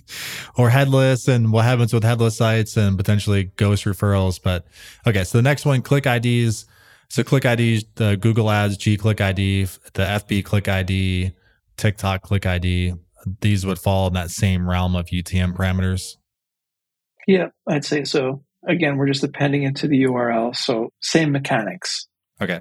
or 0.56 0.70
headless 0.70 1.26
and 1.26 1.52
what 1.52 1.64
happens 1.64 1.92
with 1.92 2.04
headless 2.04 2.36
sites 2.36 2.76
and 2.76 2.96
potentially 2.96 3.50
ghost 3.56 3.84
referrals. 3.84 4.40
But 4.40 4.64
okay, 5.04 5.24
so 5.24 5.38
the 5.38 5.42
next 5.42 5.66
one, 5.66 5.82
click 5.82 6.06
IDs 6.06 6.66
so 7.12 7.22
Click 7.22 7.44
ID, 7.44 7.84
the 7.96 8.16
Google 8.16 8.50
Ads, 8.50 8.78
G 8.78 8.96
Click 8.96 9.20
ID, 9.20 9.64
the 9.92 10.02
FB 10.02 10.46
Click 10.46 10.66
ID, 10.66 11.32
TikTok 11.76 12.22
Click 12.22 12.46
ID, 12.46 12.94
these 13.42 13.66
would 13.66 13.78
fall 13.78 14.06
in 14.06 14.14
that 14.14 14.30
same 14.30 14.66
realm 14.66 14.96
of 14.96 15.08
UTM 15.08 15.54
parameters. 15.54 16.16
Yeah, 17.26 17.48
I'd 17.68 17.84
say 17.84 18.04
so. 18.04 18.44
Again, 18.66 18.96
we're 18.96 19.08
just 19.08 19.22
appending 19.22 19.64
it 19.64 19.76
to 19.76 19.88
the 19.88 20.04
URL, 20.04 20.56
so 20.56 20.90
same 21.02 21.32
mechanics. 21.32 22.08
Okay. 22.40 22.60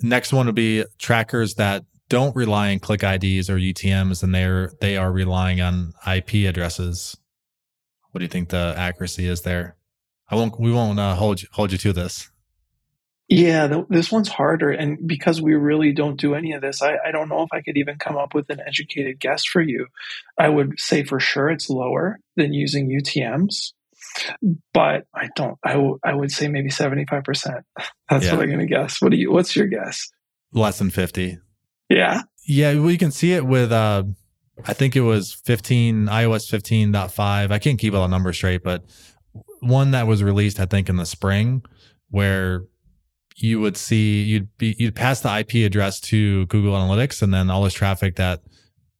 Next 0.00 0.32
one 0.32 0.46
would 0.46 0.56
be 0.56 0.84
trackers 0.98 1.54
that 1.54 1.84
don't 2.08 2.34
rely 2.34 2.72
on 2.72 2.80
click 2.80 3.04
IDs 3.04 3.48
or 3.48 3.56
UTMs, 3.56 4.24
and 4.24 4.34
they're 4.34 4.72
they 4.80 4.96
are 4.96 5.12
relying 5.12 5.60
on 5.60 5.92
IP 6.04 6.48
addresses. 6.48 7.16
What 8.10 8.18
do 8.18 8.24
you 8.24 8.28
think 8.30 8.48
the 8.48 8.74
accuracy 8.76 9.28
is 9.28 9.42
there? 9.42 9.76
I 10.28 10.34
won't. 10.34 10.58
We 10.58 10.72
won't 10.72 10.98
uh, 10.98 11.14
hold 11.14 11.40
you, 11.40 11.48
hold 11.52 11.70
you 11.70 11.78
to 11.78 11.92
this. 11.92 12.32
Yeah, 13.28 13.68
th- 13.68 13.86
this 13.88 14.12
one's 14.12 14.28
harder. 14.28 14.70
And 14.70 14.98
because 15.06 15.40
we 15.40 15.54
really 15.54 15.92
don't 15.92 16.20
do 16.20 16.34
any 16.34 16.52
of 16.52 16.60
this, 16.60 16.82
I, 16.82 16.96
I 17.06 17.10
don't 17.10 17.28
know 17.28 17.42
if 17.42 17.48
I 17.52 17.62
could 17.62 17.76
even 17.78 17.98
come 17.98 18.16
up 18.16 18.34
with 18.34 18.50
an 18.50 18.60
educated 18.66 19.18
guess 19.18 19.44
for 19.44 19.62
you. 19.62 19.86
I 20.38 20.48
would 20.48 20.78
say 20.78 21.04
for 21.04 21.20
sure 21.20 21.48
it's 21.48 21.70
lower 21.70 22.18
than 22.36 22.52
using 22.52 22.88
UTMs, 22.88 23.72
but 24.74 25.06
I 25.14 25.28
don't, 25.36 25.58
I, 25.64 25.72
w- 25.72 25.98
I 26.04 26.14
would 26.14 26.32
say 26.32 26.48
maybe 26.48 26.68
75%. 26.68 27.62
That's 28.10 28.26
yeah. 28.26 28.32
what 28.32 28.42
I'm 28.42 28.48
going 28.48 28.58
to 28.58 28.66
guess. 28.66 29.00
What 29.00 29.10
do 29.10 29.16
you, 29.16 29.32
what's 29.32 29.56
your 29.56 29.68
guess? 29.68 30.10
Less 30.52 30.78
than 30.78 30.90
50. 30.90 31.38
Yeah. 31.88 32.22
Yeah. 32.46 32.74
Well, 32.74 32.90
you 32.90 32.98
can 32.98 33.10
see 33.10 33.32
it 33.32 33.46
with, 33.46 33.72
uh, 33.72 34.04
I 34.66 34.74
think 34.74 34.96
it 34.96 35.00
was 35.00 35.32
15, 35.32 36.06
iOS 36.06 36.50
15.5. 36.50 37.50
I 37.50 37.58
can't 37.58 37.78
keep 37.78 37.94
all 37.94 38.02
the 38.02 38.08
numbers 38.08 38.36
straight, 38.36 38.62
but 38.62 38.84
one 39.60 39.92
that 39.92 40.06
was 40.06 40.22
released, 40.22 40.60
I 40.60 40.66
think, 40.66 40.90
in 40.90 40.96
the 40.96 41.06
spring 41.06 41.62
where 42.10 42.64
you 43.36 43.60
would 43.60 43.76
see 43.76 44.22
you'd 44.22 44.56
be 44.58 44.76
you'd 44.78 44.94
pass 44.94 45.20
the 45.20 45.38
IP 45.38 45.66
address 45.66 46.00
to 46.00 46.46
Google 46.46 46.74
Analytics, 46.74 47.22
and 47.22 47.34
then 47.34 47.50
all 47.50 47.64
this 47.64 47.74
traffic 47.74 48.16
that 48.16 48.40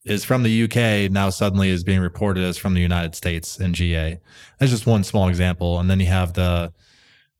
is 0.05 0.25
from 0.25 0.43
the 0.43 0.65
UK 0.65 1.11
now 1.11 1.31
suddenly 1.31 1.71
is 1.71 1.85
being 1.85 2.01
reported 2.01 2.45
as 2.45 2.59
from 2.59 2.75
the 2.75 2.81
United 2.81 3.15
States 3.15 3.59
in 3.59 3.73
GA. 3.73 4.21
That's 4.59 4.73
just 4.73 4.87
one 4.87 5.05
small 5.05 5.29
example, 5.29 5.79
and 5.79 5.89
then 5.89 6.01
you 6.01 6.07
have 6.07 6.35
the. 6.35 6.73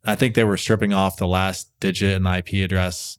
I 0.07 0.15
think 0.15 0.35
they 0.35 0.45
were 0.45 0.59
stripping 0.59 0.93
off 0.93 1.17
the 1.17 1.27
last 1.27 1.71
digit 1.81 2.13
in 2.15 2.25
the 2.25 2.39
IP 2.39 2.65
address. 2.65 3.19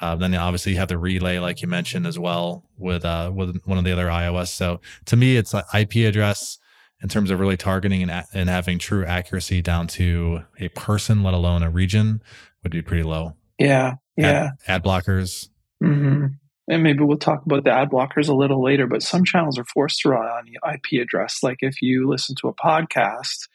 Uh, 0.00 0.16
then 0.16 0.34
obviously 0.34 0.72
you 0.72 0.78
have 0.78 0.88
the 0.88 0.98
relay, 0.98 1.38
like 1.38 1.62
you 1.62 1.68
mentioned 1.68 2.06
as 2.06 2.18
well, 2.18 2.64
with 2.76 3.04
uh, 3.04 3.30
with 3.32 3.62
one 3.64 3.78
of 3.78 3.84
the 3.84 3.92
other 3.92 4.06
iOS. 4.06 4.48
So 4.48 4.80
to 5.06 5.16
me, 5.16 5.36
it's 5.36 5.54
an 5.54 5.62
IP 5.78 5.96
address 6.08 6.58
in 7.02 7.08
terms 7.08 7.30
of 7.30 7.38
really 7.38 7.56
targeting 7.56 8.02
and, 8.02 8.24
and 8.32 8.48
having 8.48 8.78
true 8.78 9.04
accuracy 9.04 9.60
down 9.60 9.86
to 9.88 10.40
a 10.58 10.68
person, 10.70 11.22
let 11.22 11.34
alone 11.34 11.62
a 11.62 11.70
region 11.70 12.22
would 12.62 12.72
be 12.72 12.82
pretty 12.82 13.02
low. 13.02 13.36
Yeah. 13.58 13.94
Yeah. 14.16 14.50
Ad, 14.66 14.82
ad 14.82 14.84
blockers. 14.84 15.48
Mm-hmm. 15.82 16.26
And 16.68 16.82
maybe 16.82 17.02
we'll 17.02 17.18
talk 17.18 17.44
about 17.44 17.64
the 17.64 17.72
ad 17.72 17.90
blockers 17.90 18.28
a 18.28 18.34
little 18.34 18.62
later, 18.62 18.86
but 18.86 19.02
some 19.02 19.24
channels 19.24 19.58
are 19.58 19.64
forced 19.64 20.00
to 20.00 20.10
rely 20.10 20.26
on 20.26 20.44
the 20.44 20.58
IP 20.72 21.02
address. 21.02 21.42
Like 21.42 21.58
if 21.60 21.82
you 21.82 22.08
listen 22.08 22.36
to 22.40 22.48
a 22.48 22.54
podcast, 22.54 23.48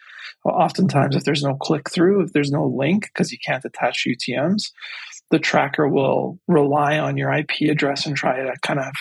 oftentimes 0.45 1.15
if 1.15 1.23
there's 1.23 1.43
no 1.43 1.55
click 1.55 1.89
through, 1.89 2.21
if 2.21 2.33
there's 2.33 2.51
no 2.51 2.65
link, 2.65 3.05
because 3.05 3.31
you 3.31 3.37
can't 3.43 3.63
attach 3.65 4.05
UTMs, 4.05 4.71
the 5.31 5.39
tracker 5.39 5.87
will 5.87 6.39
rely 6.47 6.97
on 6.99 7.17
your 7.17 7.33
IP 7.33 7.69
address 7.69 8.05
and 8.05 8.15
try 8.15 8.37
to 8.37 8.53
kind 8.61 8.79
of 8.79 8.93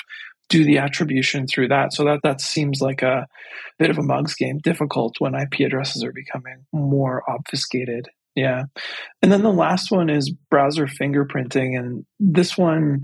do 0.49 0.65
the 0.65 0.79
attribution 0.79 1.47
through 1.47 1.69
that. 1.69 1.93
So 1.93 2.05
that 2.05 2.21
that 2.23 2.41
seems 2.41 2.81
like 2.81 3.03
a 3.03 3.27
bit 3.79 3.91
of 3.91 3.99
a 3.99 4.03
mugs 4.03 4.35
game, 4.35 4.59
difficult 4.59 5.17
when 5.19 5.35
IP 5.35 5.61
addresses 5.61 6.05
are 6.05 6.13
becoming 6.13 6.67
more 6.73 7.23
obfuscated. 7.29 8.09
Yeah. 8.37 8.65
And 9.23 9.33
then 9.33 9.43
the 9.43 9.53
last 9.53 9.91
one 9.91 10.11
is 10.11 10.31
browser 10.51 10.87
fingerprinting. 10.87 11.77
And 11.77 12.05
this 12.21 12.57
one, 12.57 13.01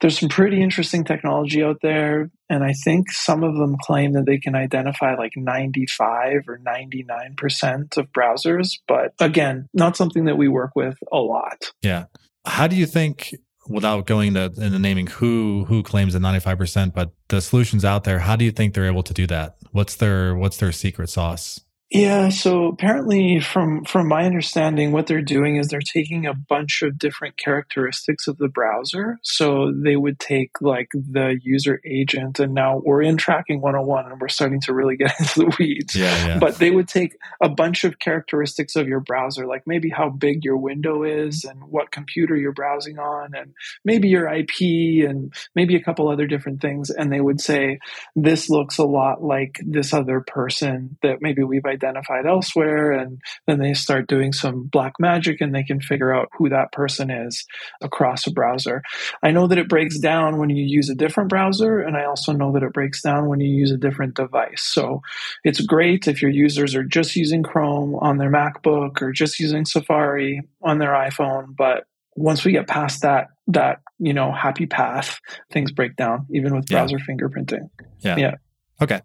there's 0.00 0.20
some 0.20 0.28
pretty 0.28 0.62
interesting 0.62 1.04
technology 1.04 1.64
out 1.64 1.78
there. 1.82 2.30
And 2.48 2.62
I 2.62 2.72
think 2.84 3.10
some 3.10 3.42
of 3.42 3.56
them 3.56 3.76
claim 3.82 4.12
that 4.12 4.24
they 4.24 4.38
can 4.38 4.54
identify 4.54 5.16
like 5.16 5.32
95 5.36 6.44
or 6.46 6.60
99% 6.64 7.96
of 7.96 8.12
browsers. 8.12 8.68
But 8.86 9.14
again, 9.18 9.68
not 9.74 9.96
something 9.96 10.26
that 10.26 10.38
we 10.38 10.46
work 10.46 10.70
with 10.76 10.96
a 11.12 11.18
lot. 11.18 11.72
Yeah. 11.82 12.04
How 12.46 12.68
do 12.68 12.76
you 12.76 12.86
think 12.86 13.34
without 13.68 14.06
going 14.06 14.34
to, 14.34 14.44
into 14.44 14.78
naming 14.78 15.06
who 15.06 15.64
who 15.66 15.84
claims 15.84 16.14
the 16.14 16.18
95% 16.18 16.92
but 16.92 17.12
the 17.28 17.40
solutions 17.40 17.84
out 17.84 18.02
there 18.02 18.18
how 18.18 18.34
do 18.34 18.44
you 18.44 18.50
think 18.50 18.74
they're 18.74 18.88
able 18.88 19.04
to 19.04 19.14
do 19.14 19.24
that 19.24 19.54
what's 19.70 19.94
their 19.94 20.34
what's 20.34 20.56
their 20.56 20.72
secret 20.72 21.08
sauce 21.08 21.60
yeah, 21.94 22.30
so 22.30 22.68
apparently 22.68 23.38
from 23.38 23.84
from 23.84 24.08
my 24.08 24.24
understanding 24.24 24.92
what 24.92 25.06
they're 25.06 25.20
doing 25.20 25.56
is 25.56 25.68
they're 25.68 25.80
taking 25.80 26.24
a 26.24 26.32
bunch 26.32 26.80
of 26.80 26.96
different 26.96 27.36
characteristics 27.36 28.26
of 28.26 28.38
the 28.38 28.48
browser. 28.48 29.18
So 29.22 29.70
they 29.70 29.96
would 29.96 30.18
take 30.18 30.52
like 30.62 30.88
the 30.94 31.38
user 31.42 31.82
agent 31.84 32.40
and 32.40 32.54
now 32.54 32.80
we're 32.82 33.02
in 33.02 33.18
tracking 33.18 33.60
101 33.60 34.10
and 34.10 34.18
we're 34.18 34.28
starting 34.28 34.62
to 34.62 34.72
really 34.72 34.96
get 34.96 35.12
into 35.20 35.40
the 35.40 35.56
weeds. 35.58 35.94
Yeah, 35.94 36.26
yeah. 36.28 36.38
But 36.38 36.56
they 36.56 36.70
would 36.70 36.88
take 36.88 37.18
a 37.42 37.50
bunch 37.50 37.84
of 37.84 37.98
characteristics 37.98 38.74
of 38.74 38.88
your 38.88 39.00
browser 39.00 39.46
like 39.46 39.66
maybe 39.66 39.90
how 39.90 40.08
big 40.08 40.46
your 40.46 40.56
window 40.56 41.02
is 41.02 41.44
and 41.44 41.62
what 41.64 41.90
computer 41.90 42.34
you're 42.34 42.52
browsing 42.52 42.98
on 42.98 43.34
and 43.34 43.52
maybe 43.84 44.08
your 44.08 44.32
IP 44.32 45.06
and 45.06 45.34
maybe 45.54 45.76
a 45.76 45.82
couple 45.82 46.08
other 46.08 46.26
different 46.26 46.62
things 46.62 46.88
and 46.88 47.12
they 47.12 47.20
would 47.20 47.40
say 47.40 47.78
this 48.16 48.48
looks 48.48 48.78
a 48.78 48.84
lot 48.84 49.22
like 49.22 49.60
this 49.66 49.92
other 49.92 50.22
person 50.26 50.96
that 51.02 51.20
maybe 51.20 51.42
we've 51.42 51.66
identified 51.82 52.26
elsewhere. 52.26 52.92
And 52.92 53.20
then 53.46 53.58
they 53.58 53.74
start 53.74 54.06
doing 54.08 54.32
some 54.32 54.64
black 54.64 54.94
magic 54.98 55.40
and 55.40 55.54
they 55.54 55.62
can 55.62 55.80
figure 55.80 56.14
out 56.14 56.28
who 56.36 56.48
that 56.48 56.72
person 56.72 57.10
is 57.10 57.44
across 57.80 58.26
a 58.26 58.30
browser. 58.30 58.82
I 59.22 59.30
know 59.30 59.46
that 59.46 59.58
it 59.58 59.68
breaks 59.68 59.98
down 59.98 60.38
when 60.38 60.50
you 60.50 60.64
use 60.64 60.88
a 60.88 60.94
different 60.94 61.28
browser. 61.28 61.80
And 61.80 61.96
I 61.96 62.04
also 62.04 62.32
know 62.32 62.52
that 62.52 62.62
it 62.62 62.72
breaks 62.72 63.02
down 63.02 63.28
when 63.28 63.40
you 63.40 63.48
use 63.48 63.70
a 63.70 63.78
different 63.78 64.14
device. 64.14 64.62
So 64.62 65.02
it's 65.44 65.60
great 65.60 66.08
if 66.08 66.22
your 66.22 66.30
users 66.30 66.74
are 66.74 66.84
just 66.84 67.16
using 67.16 67.42
Chrome 67.42 67.94
on 67.96 68.18
their 68.18 68.30
MacBook 68.30 69.02
or 69.02 69.12
just 69.12 69.40
using 69.40 69.64
Safari 69.64 70.42
on 70.62 70.78
their 70.78 70.92
iPhone. 70.92 71.56
But 71.56 71.84
once 72.16 72.44
we 72.44 72.52
get 72.52 72.66
past 72.66 73.02
that 73.02 73.28
that 73.48 73.80
you 73.98 74.12
know 74.12 74.32
happy 74.32 74.66
path 74.66 75.20
things 75.50 75.72
break 75.72 75.96
down 75.96 76.26
even 76.30 76.54
with 76.54 76.66
browser 76.66 76.98
yeah. 76.98 77.04
fingerprinting 77.04 77.70
yeah 78.00 78.16
yeah 78.16 78.34
okay 78.80 79.00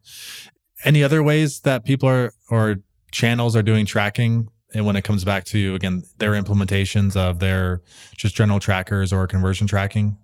any 0.83 1.03
other 1.03 1.23
ways 1.23 1.61
that 1.61 1.85
people 1.85 2.09
are 2.09 2.33
or 2.49 2.77
channels 3.11 3.55
are 3.55 3.63
doing 3.63 3.85
tracking 3.85 4.49
and 4.73 4.85
when 4.85 4.95
it 4.95 5.03
comes 5.03 5.23
back 5.23 5.45
to 5.45 5.75
again 5.75 6.03
their 6.17 6.31
implementations 6.31 7.15
of 7.15 7.39
their 7.39 7.81
just 8.15 8.35
general 8.35 8.59
trackers 8.59 9.13
or 9.13 9.27
conversion 9.27 9.67
tracking? 9.67 10.17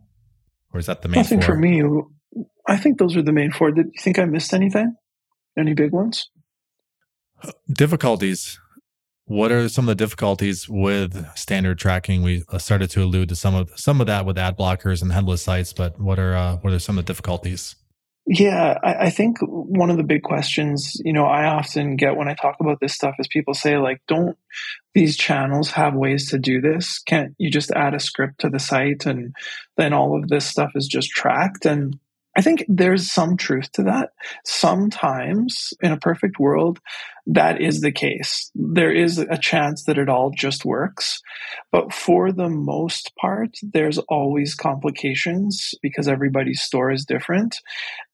Or 0.73 0.79
is 0.79 0.87
that 0.87 1.01
the 1.01 1.07
main 1.07 1.19
i 1.19 1.23
think 1.23 1.43
four? 1.43 1.55
for 1.55 1.59
me 1.59 1.81
i 2.67 2.77
think 2.77 2.97
those 2.97 3.15
are 3.15 3.21
the 3.21 3.31
main 3.31 3.51
four. 3.51 3.71
Did 3.71 3.87
you 3.87 4.01
think 4.01 4.19
i 4.19 4.25
missed 4.25 4.53
anything? 4.53 4.95
Any 5.57 5.73
big 5.73 5.91
ones? 5.91 6.29
Difficulties. 7.71 8.59
What 9.25 9.51
are 9.51 9.69
some 9.69 9.85
of 9.85 9.97
the 9.97 10.03
difficulties 10.03 10.67
with 10.67 11.25
standard 11.37 11.77
tracking? 11.77 12.23
We 12.23 12.43
started 12.57 12.89
to 12.91 13.03
allude 13.03 13.29
to 13.29 13.35
some 13.35 13.55
of 13.55 13.71
some 13.75 14.01
of 14.01 14.07
that 14.07 14.25
with 14.25 14.37
ad 14.37 14.57
blockers 14.57 15.01
and 15.01 15.11
headless 15.11 15.43
sites 15.43 15.73
but 15.73 15.99
what 15.99 16.19
are 16.19 16.35
uh, 16.35 16.57
what 16.57 16.73
are 16.73 16.79
some 16.79 16.97
of 16.97 17.05
the 17.05 17.09
difficulties 17.09 17.75
yeah, 18.25 18.77
I, 18.81 18.93
I, 19.05 19.09
think 19.09 19.37
one 19.41 19.89
of 19.89 19.97
the 19.97 20.03
big 20.03 20.23
questions, 20.23 20.95
you 21.03 21.11
know, 21.11 21.25
I 21.25 21.45
often 21.45 21.97
get 21.97 22.15
when 22.15 22.29
I 22.29 22.35
talk 22.35 22.55
about 22.61 22.79
this 22.79 22.93
stuff 22.93 23.15
is 23.19 23.27
people 23.27 23.53
say, 23.53 23.77
like, 23.77 24.01
don't 24.07 24.37
these 24.93 25.17
channels 25.17 25.71
have 25.71 25.93
ways 25.93 26.29
to 26.29 26.39
do 26.39 26.61
this? 26.61 26.99
Can't 26.99 27.35
you 27.37 27.51
just 27.51 27.71
add 27.71 27.93
a 27.93 27.99
script 27.99 28.39
to 28.39 28.49
the 28.49 28.59
site 28.59 29.05
and 29.05 29.35
then 29.75 29.91
all 29.91 30.17
of 30.17 30.29
this 30.29 30.45
stuff 30.45 30.71
is 30.75 30.87
just 30.87 31.09
tracked? 31.09 31.65
And 31.65 31.99
I 32.35 32.41
think 32.41 32.65
there's 32.67 33.11
some 33.11 33.37
truth 33.37 33.71
to 33.73 33.83
that. 33.83 34.11
Sometimes 34.43 35.73
in 35.81 35.91
a 35.91 35.99
perfect 35.99 36.39
world, 36.39 36.79
that 37.27 37.61
is 37.61 37.81
the 37.81 37.91
case. 37.91 38.51
There 38.55 38.91
is 38.91 39.19
a 39.19 39.37
chance 39.37 39.83
that 39.83 39.99
it 39.99 40.09
all 40.09 40.31
just 40.31 40.65
works. 40.65 41.21
But 41.71 41.93
for 41.93 42.31
the 42.31 42.49
most 42.49 43.11
part, 43.21 43.57
there's 43.61 43.99
always 44.09 44.55
complications 44.55 45.75
because 45.81 46.07
everybody's 46.07 46.61
store 46.61 46.91
is 46.91 47.05
different. 47.05 47.57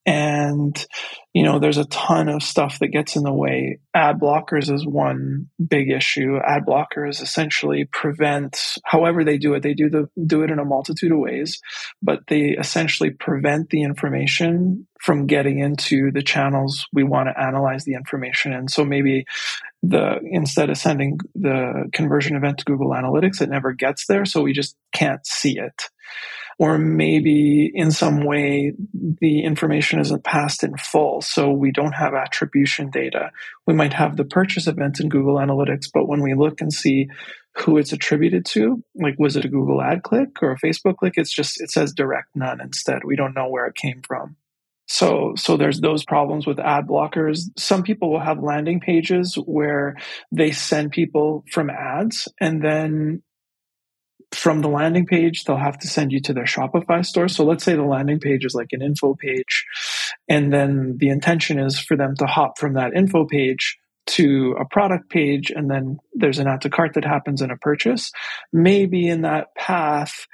And, 0.06 0.84
you 1.34 1.44
know, 1.44 1.60
there's 1.60 1.78
a 1.78 1.86
ton 1.86 2.30
of 2.30 2.42
stuff 2.42 2.80
that 2.80 2.88
gets 2.88 3.16
in 3.16 3.24
the 3.24 3.34
way. 3.34 3.80
Ad 3.94 4.20
blockers 4.20 4.74
is 4.74 4.86
one 4.86 5.50
big 5.66 5.92
issue. 5.92 6.38
Ad 6.38 6.64
blockers 6.66 7.22
essentially 7.22 7.86
prevent, 7.92 8.76
however 8.86 9.24
they 9.24 9.38
do 9.38 9.54
it, 9.54 9.62
they 9.62 9.74
do 9.74 9.90
the, 9.90 10.10
do 10.26 10.42
it 10.42 10.52
in 10.52 10.58
a 10.58 10.66
multitude 10.66 11.12
of 11.12 11.20
ways, 11.20 11.60
but 12.02 12.22
they 12.28 12.56
essentially 12.58 13.12
prevent 13.12 13.70
the 13.70 13.84
information 13.84 14.88
from 15.02 15.28
getting 15.28 15.60
into 15.60 16.12
the 16.12 16.24
channels 16.24 16.88
we 16.92 17.04
want 17.04 17.30
to 17.30 17.42
analyze 17.42 17.86
the 17.86 17.94
information 17.94 18.54
in. 18.54 18.68
So 18.68 18.84
maybe 18.84 19.26
the 19.82 20.20
instead 20.24 20.70
of 20.70 20.78
sending 20.78 21.20
the 21.36 21.90
conversion 21.94 22.36
event 22.36 22.58
to 22.60 22.66
Google 22.66 22.90
Analytics, 22.90 23.42
it 23.42 23.50
never 23.50 23.74
gets 23.74 24.08
there, 24.08 24.26
so 24.26 24.42
we 24.42 24.54
just 24.54 24.76
can't 24.92 25.26
see 25.26 25.58
it. 25.58 25.84
Or 26.60 26.78
maybe 26.78 27.72
in 27.74 27.90
some 27.90 28.26
way 28.26 28.74
the 28.94 29.44
information 29.44 30.00
isn't 30.00 30.26
passed 30.26 30.64
in 30.64 30.76
full, 30.76 31.22
so 31.22 31.52
we 31.52 31.72
don't 31.72 31.94
have 31.94 32.14
attribution 32.14 32.90
data. 32.90 33.32
We 33.66 33.74
might 33.74 33.94
have 33.94 34.18
the 34.18 34.26
purchase 34.26 34.68
event 34.68 35.00
in 35.00 35.08
Google 35.08 35.36
Analytics, 35.36 35.86
but 35.94 36.08
when 36.08 36.22
we 36.22 36.34
look 36.34 36.60
and 36.60 36.74
see 36.74 37.08
who 37.56 37.78
it's 37.78 37.94
attributed 37.94 38.46
to, 38.46 38.84
like 38.96 39.16
was 39.18 39.38
it 39.38 39.46
a 39.46 39.50
Google 39.50 39.82
ad 39.82 40.04
click 40.04 40.30
or 40.42 40.52
a 40.52 40.60
Facebook 40.60 40.98
click, 40.98 41.14
it's 41.16 41.34
just 41.34 41.62
it 41.62 41.72
says 41.72 41.94
direct 41.94 42.36
none 42.36 42.60
instead. 42.62 43.06
We 43.06 43.16
don't 43.16 43.34
know 43.34 43.48
where 43.48 43.66
it 43.66 43.76
came 43.76 44.02
from. 44.06 44.36
So, 44.90 45.34
so 45.38 45.56
there's 45.56 45.80
those 45.80 46.04
problems 46.04 46.48
with 46.48 46.60
ad 46.60 46.88
blockers. 46.88 47.42
Some 47.58 47.84
people 47.84 48.12
will 48.12 48.20
have 48.20 48.42
landing 48.42 48.80
pages 48.80 49.36
where 49.36 49.96
they 50.32 50.52
send 50.52 50.92
people 50.92 51.46
from 51.52 51.70
ads 51.70 52.28
and 52.42 52.62
then 52.62 53.22
from 54.32 54.62
the 54.62 54.68
landing 54.68 55.06
page, 55.06 55.44
they'll 55.44 55.58
have 55.58 55.80
to 55.80 55.88
send 55.88 56.12
you 56.12 56.22
to 56.22 56.34
their 56.34 56.46
Shopify 56.46 57.06
store. 57.06 57.28
So 57.28 57.44
let's 57.44 57.64
say 57.64 57.76
the 57.76 57.84
landing 57.84 58.20
page 58.20 58.46
is 58.46 58.54
like 58.54 58.70
an 58.72 58.82
info 58.82 59.16
page. 59.16 59.66
And 60.28 60.54
then 60.54 60.98
the 60.98 61.10
intention 61.10 61.60
is 61.60 61.80
for 61.80 61.98
them 61.98 62.16
to 62.18 62.26
hop 62.26 62.60
from 62.60 62.74
that 62.74 62.94
info 62.96 63.26
page 63.26 63.78
to 64.08 64.56
a 64.60 64.66
product 64.66 65.10
page. 65.10 65.52
And 65.52 65.70
then 65.70 65.98
there's 66.14 66.40
an 66.40 66.48
add 66.48 66.62
to 66.62 66.70
cart 66.70 66.94
that 66.94 67.06
happens 67.06 67.42
in 67.42 67.52
a 67.52 67.58
purchase. 67.58 68.12
Maybe 68.54 69.08
in 69.08 69.22
that 69.22 69.56
path, 69.56 70.28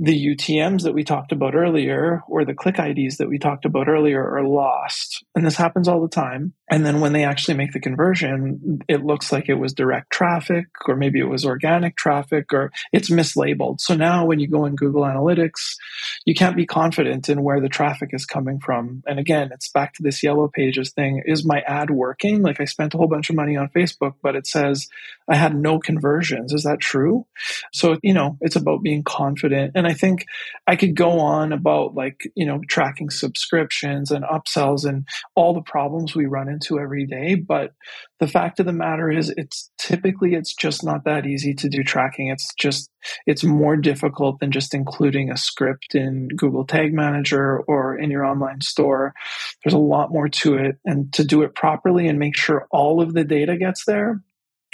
the 0.00 0.34
UTMs 0.34 0.82
that 0.82 0.94
we 0.94 1.04
talked 1.04 1.30
about 1.30 1.54
earlier 1.54 2.22
or 2.28 2.44
the 2.44 2.54
click 2.54 2.80
IDs 2.80 3.18
that 3.18 3.28
we 3.28 3.38
talked 3.38 3.64
about 3.64 3.88
earlier 3.88 4.28
are 4.28 4.42
lost. 4.42 5.22
And 5.36 5.46
this 5.46 5.54
happens 5.54 5.86
all 5.86 6.02
the 6.02 6.08
time. 6.08 6.52
And 6.68 6.84
then 6.84 7.00
when 7.00 7.12
they 7.12 7.22
actually 7.22 7.56
make 7.56 7.72
the 7.72 7.80
conversion, 7.80 8.80
it 8.88 9.04
looks 9.04 9.30
like 9.30 9.48
it 9.48 9.54
was 9.54 9.72
direct 9.72 10.10
traffic 10.10 10.66
or 10.88 10.96
maybe 10.96 11.20
it 11.20 11.28
was 11.28 11.44
organic 11.44 11.96
traffic 11.96 12.52
or 12.52 12.72
it's 12.92 13.08
mislabeled. 13.08 13.80
So 13.80 13.94
now 13.94 14.24
when 14.26 14.40
you 14.40 14.48
go 14.48 14.64
in 14.64 14.74
Google 14.74 15.02
Analytics, 15.02 15.76
you 16.24 16.34
can't 16.34 16.56
be 16.56 16.66
confident 16.66 17.28
in 17.28 17.44
where 17.44 17.60
the 17.60 17.68
traffic 17.68 18.10
is 18.12 18.26
coming 18.26 18.58
from. 18.58 19.04
And 19.06 19.20
again, 19.20 19.50
it's 19.52 19.68
back 19.68 19.94
to 19.94 20.02
this 20.02 20.24
yellow 20.24 20.48
pages 20.48 20.90
thing. 20.90 21.22
Is 21.24 21.44
my 21.44 21.60
ad 21.60 21.90
working? 21.90 22.42
Like 22.42 22.60
I 22.60 22.64
spent 22.64 22.94
a 22.94 22.96
whole 22.96 23.08
bunch 23.08 23.30
of 23.30 23.36
money 23.36 23.56
on 23.56 23.68
Facebook, 23.68 24.14
but 24.22 24.34
it 24.34 24.48
says 24.48 24.88
I 25.28 25.36
had 25.36 25.56
no 25.56 25.78
conversions. 25.78 26.52
Is 26.52 26.64
that 26.64 26.80
true? 26.80 27.26
So, 27.72 27.98
you 28.02 28.12
know, 28.12 28.36
it's 28.40 28.56
about 28.56 28.82
being 28.82 29.02
confident. 29.02 29.72
And 29.74 29.86
I 29.86 29.94
think 29.94 30.26
I 30.66 30.76
could 30.76 30.94
go 30.94 31.20
on 31.20 31.52
about 31.52 31.94
like, 31.94 32.20
you 32.34 32.44
know, 32.44 32.60
tracking 32.68 33.10
subscriptions 33.10 34.10
and 34.10 34.24
upsells 34.24 34.84
and 34.86 35.06
all 35.34 35.54
the 35.54 35.62
problems 35.62 36.14
we 36.14 36.26
run 36.26 36.48
into 36.48 36.78
every 36.78 37.06
day. 37.06 37.34
But 37.36 37.72
the 38.20 38.28
fact 38.28 38.60
of 38.60 38.66
the 38.66 38.72
matter 38.72 39.10
is 39.10 39.32
it's 39.36 39.70
typically 39.78 40.34
it's 40.34 40.54
just 40.54 40.84
not 40.84 41.04
that 41.04 41.26
easy 41.26 41.54
to 41.54 41.68
do 41.68 41.82
tracking. 41.82 42.28
It's 42.28 42.52
just 42.54 42.90
it's 43.26 43.44
more 43.44 43.76
difficult 43.76 44.40
than 44.40 44.50
just 44.50 44.74
including 44.74 45.30
a 45.30 45.36
script 45.36 45.94
in 45.94 46.28
Google 46.36 46.66
Tag 46.66 46.92
Manager 46.92 47.60
or 47.60 47.98
in 47.98 48.10
your 48.10 48.24
online 48.24 48.60
store. 48.60 49.14
There's 49.62 49.74
a 49.74 49.78
lot 49.78 50.12
more 50.12 50.28
to 50.28 50.56
it. 50.56 50.76
And 50.84 51.12
to 51.14 51.24
do 51.24 51.42
it 51.42 51.54
properly 51.54 52.08
and 52.08 52.18
make 52.18 52.36
sure 52.36 52.66
all 52.70 53.00
of 53.00 53.14
the 53.14 53.24
data 53.24 53.56
gets 53.56 53.84
there, 53.84 54.20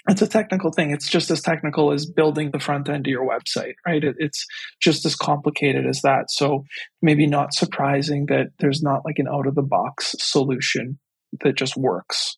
it's 0.09 0.23
a 0.23 0.27
technical 0.27 0.73
thing. 0.73 0.91
It's 0.91 1.09
just 1.09 1.31
as 1.31 1.43
technical 1.43 1.93
as 1.93 2.07
building 2.07 2.51
the 2.51 2.59
front 2.59 2.89
end 2.89 3.07
of 3.07 3.11
your 3.11 3.29
website, 3.29 3.75
right? 3.87 4.03
It, 4.03 4.17
it's 4.19 4.47
just 4.81 5.05
as 5.05 5.15
complicated 5.15 5.87
as 5.87 6.01
that. 6.03 6.31
So 6.31 6.65
maybe 7.03 7.27
not 7.27 7.55
surprising 7.55 8.27
that 8.27 8.49
there's 8.59 8.83
not 8.83 9.05
like 9.05 9.19
an 9.19 9.29
out 9.29 9.47
of 9.47 9.55
the 9.55 9.63
box 9.63 10.17
solution 10.19 10.99
that 11.43 11.57
just 11.57 11.77
works. 11.77 12.37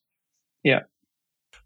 Yeah. 0.65 0.81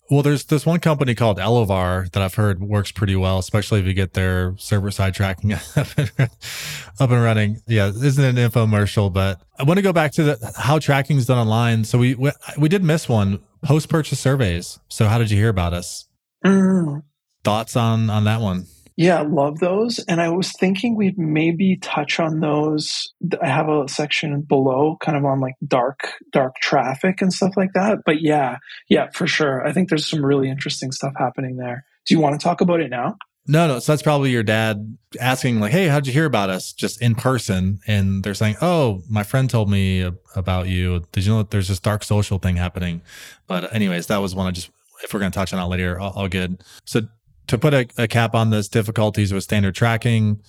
Well, 0.09 0.23
there's 0.23 0.45
this 0.45 0.65
one 0.65 0.79
company 0.79 1.17
called 1.17 1.39
Elevar 1.39 2.11
that 2.13 2.23
I've 2.23 2.35
heard 2.35 2.63
works 2.63 2.93
pretty 2.93 3.17
well, 3.17 3.39
especially 3.39 3.81
if 3.81 3.87
you 3.87 3.93
get 3.93 4.13
their 4.13 4.55
server 4.57 4.93
side 4.93 5.15
tracking 5.15 5.53
up 5.77 5.89
and 5.97 7.11
running. 7.11 7.61
Yeah, 7.67 7.89
isn't 7.89 8.25
an 8.25 8.37
infomercial, 8.37 9.13
but 9.13 9.41
I 9.59 9.65
want 9.65 9.79
to 9.79 9.83
go 9.83 9.93
back 9.93 10.13
to 10.13 10.23
the, 10.23 10.53
how 10.57 10.79
tracking 10.79 11.17
is 11.17 11.27
done 11.27 11.39
online. 11.39 11.83
So 11.83 11.99
we, 11.99 12.15
we, 12.15 12.31
we 12.57 12.69
did 12.69 12.85
miss 12.85 13.09
one 13.09 13.41
post 13.63 13.89
purchase 13.89 14.21
surveys. 14.21 14.79
So 14.89 15.07
how 15.07 15.19
did 15.19 15.31
you 15.31 15.37
hear 15.37 15.49
about 15.49 15.73
us? 15.73 16.09
Mm. 16.45 17.03
Thoughts 17.45 17.77
on 17.77 18.11
on 18.11 18.25
that 18.25 18.41
one? 18.41 18.67
Yeah, 18.97 19.21
love 19.21 19.59
those. 19.59 19.99
And 20.09 20.23
I 20.23 20.31
was 20.31 20.53
thinking 20.53 20.97
we'd 20.97 21.19
maybe 21.19 21.77
touch 21.77 22.19
on 22.19 22.41
those. 22.41 23.13
I 23.43 23.49
have 23.49 23.69
a 23.69 23.87
section 23.89 24.41
below 24.41 24.97
kind 25.03 25.19
of 25.19 25.25
on 25.27 25.39
like 25.39 25.55
dark, 25.67 26.15
dark 26.33 26.55
traffic 26.63 27.21
and 27.21 27.31
stuff 27.31 27.53
like 27.59 27.75
that. 27.75 27.99
But 28.07 28.23
yeah, 28.23 28.57
yeah, 28.89 29.09
for 29.13 29.27
sure. 29.27 29.67
I 29.67 29.73
think 29.73 29.91
there's 29.91 30.09
some 30.09 30.25
really 30.25 30.49
interesting 30.49 30.93
stuff 30.93 31.13
happening 31.19 31.57
there. 31.57 31.85
Do 32.07 32.15
you 32.15 32.21
want 32.21 32.41
to 32.41 32.43
talk 32.43 32.63
about 32.63 32.81
it 32.81 32.89
now? 32.89 33.17
No, 33.49 33.67
no. 33.69 33.79
So 33.79 33.93
that's 33.93 34.03
probably 34.03 34.31
your 34.31 34.43
dad 34.43 34.97
asking, 35.21 35.61
like, 35.61 35.73
"Hey, 35.73 35.87
how'd 35.89 36.07
you 36.07 36.13
hear 36.13 36.25
about 36.25 36.51
us?" 36.51 36.73
Just 36.73 37.01
in 37.01 37.15
person, 37.15 37.81
and 37.87 38.23
they're 38.23 38.35
saying, 38.35 38.57
"Oh, 38.61 39.03
my 39.09 39.23
friend 39.23 39.49
told 39.49 39.71
me 39.71 40.09
about 40.35 40.69
you. 40.69 41.05
Did 41.13 41.25
you 41.25 41.33
know 41.33 41.39
that 41.39 41.51
there's 41.51 41.69
this 41.69 41.79
dark 41.79 42.03
social 42.03 42.39
thing 42.39 42.57
happening?" 42.57 43.03
But 43.47 43.73
anyways, 43.75 44.09
that 44.09 44.19
was 44.19 44.35
one 44.35 44.47
I 44.47 44.51
just. 44.51 44.71
If 45.05 45.13
we're 45.13 45.21
going 45.21 45.31
to 45.31 45.39
touch 45.39 45.53
on 45.53 45.59
that 45.59 45.67
later, 45.67 46.01
all, 46.01 46.13
all 46.13 46.29
good. 46.29 46.65
So 46.87 47.03
to 47.49 47.59
put 47.59 47.75
a, 47.75 47.87
a 47.99 48.09
cap 48.09 48.35
on 48.35 48.51
this 48.51 48.67
difficulties 48.67 49.33
with 49.33 49.45
standard 49.45 49.75
tracking, 49.75 50.41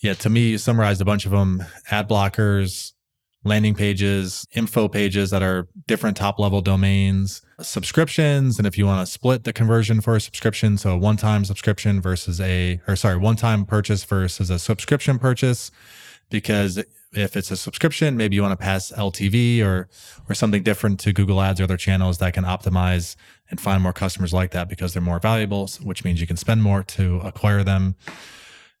yeah, 0.00 0.14
to 0.14 0.30
me, 0.30 0.50
you 0.50 0.58
summarized 0.58 1.00
a 1.00 1.04
bunch 1.04 1.26
of 1.26 1.30
them 1.30 1.62
ad 1.90 2.08
blockers, 2.08 2.92
landing 3.44 3.74
pages, 3.74 4.46
info 4.52 4.88
pages 4.88 5.30
that 5.30 5.42
are 5.42 5.68
different 5.86 6.16
top 6.16 6.38
level 6.38 6.60
domains, 6.60 7.42
subscriptions. 7.64 8.58
And 8.58 8.66
if 8.66 8.76
you 8.76 8.86
want 8.86 9.06
to 9.06 9.12
split 9.12 9.44
the 9.44 9.52
conversion 9.52 10.00
for 10.00 10.16
a 10.16 10.20
subscription, 10.20 10.78
so 10.78 10.90
a 10.90 10.96
one 10.96 11.16
time 11.16 11.44
subscription 11.44 12.00
versus 12.00 12.40
a, 12.40 12.80
or 12.86 12.96
sorry, 12.96 13.16
one 13.16 13.36
time 13.36 13.64
purchase 13.64 14.04
versus 14.04 14.50
a 14.50 14.58
subscription 14.58 15.18
purchase, 15.18 15.70
because 16.30 16.82
if 17.12 17.36
it's 17.36 17.50
a 17.50 17.56
subscription, 17.56 18.16
maybe 18.16 18.36
you 18.36 18.42
want 18.42 18.58
to 18.58 18.62
pass 18.62 18.90
LTV 18.92 19.62
or 19.62 19.88
or 20.28 20.34
something 20.34 20.62
different 20.62 20.98
to 21.00 21.12
Google 21.12 21.40
Ads 21.40 21.60
or 21.60 21.64
other 21.64 21.76
channels 21.76 22.18
that 22.18 22.34
can 22.34 22.44
optimize 22.44 23.16
and 23.50 23.60
find 23.60 23.82
more 23.82 23.92
customers 23.92 24.32
like 24.32 24.50
that 24.52 24.68
because 24.68 24.92
they're 24.94 25.02
more 25.02 25.20
valuable, 25.20 25.68
which 25.82 26.04
means 26.04 26.20
you 26.20 26.26
can 26.26 26.36
spend 26.36 26.62
more 26.62 26.82
to 26.82 27.18
acquire 27.18 27.62
them. 27.62 27.96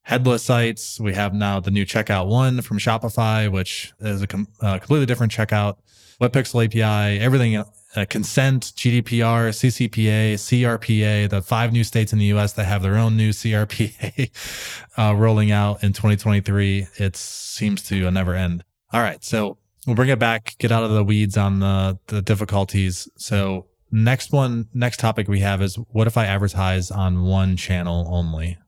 Headless 0.04 0.42
sites, 0.42 0.98
we 0.98 1.14
have 1.14 1.32
now 1.32 1.60
the 1.60 1.70
new 1.70 1.86
checkout 1.86 2.26
one 2.26 2.60
from 2.62 2.78
Shopify, 2.78 3.50
which 3.50 3.92
is 4.00 4.22
a 4.22 4.26
com- 4.26 4.48
completely 4.60 5.06
different 5.06 5.32
checkout. 5.32 5.76
WebPixel 6.20 6.64
API, 6.64 7.20
everything 7.20 7.62
uh, 7.94 8.06
consent, 8.08 8.72
GDPR, 8.76 9.50
CCPA, 9.50 10.34
CRPA, 10.34 11.28
the 11.28 11.42
five 11.42 11.72
new 11.72 11.84
states 11.84 12.12
in 12.12 12.18
the 12.18 12.26
US 12.26 12.52
that 12.54 12.64
have 12.64 12.82
their 12.82 12.96
own 12.96 13.16
new 13.16 13.30
CRPA 13.30 14.30
uh, 14.98 15.14
rolling 15.14 15.50
out 15.50 15.82
in 15.82 15.92
2023. 15.92 16.86
It 16.96 17.16
seems 17.16 17.82
to 17.84 18.10
never 18.10 18.34
end. 18.34 18.64
All 18.92 19.00
right. 19.00 19.22
So 19.24 19.58
we'll 19.86 19.96
bring 19.96 20.08
it 20.08 20.18
back, 20.18 20.56
get 20.58 20.72
out 20.72 20.84
of 20.84 20.90
the 20.90 21.04
weeds 21.04 21.36
on 21.36 21.60
the, 21.60 21.98
the 22.06 22.22
difficulties. 22.22 23.08
So 23.16 23.66
next 23.90 24.32
one, 24.32 24.68
next 24.72 24.98
topic 25.00 25.28
we 25.28 25.40
have 25.40 25.60
is 25.60 25.76
what 25.90 26.06
if 26.06 26.16
I 26.16 26.26
advertise 26.26 26.90
on 26.90 27.24
one 27.24 27.56
channel 27.56 28.06
only? 28.10 28.58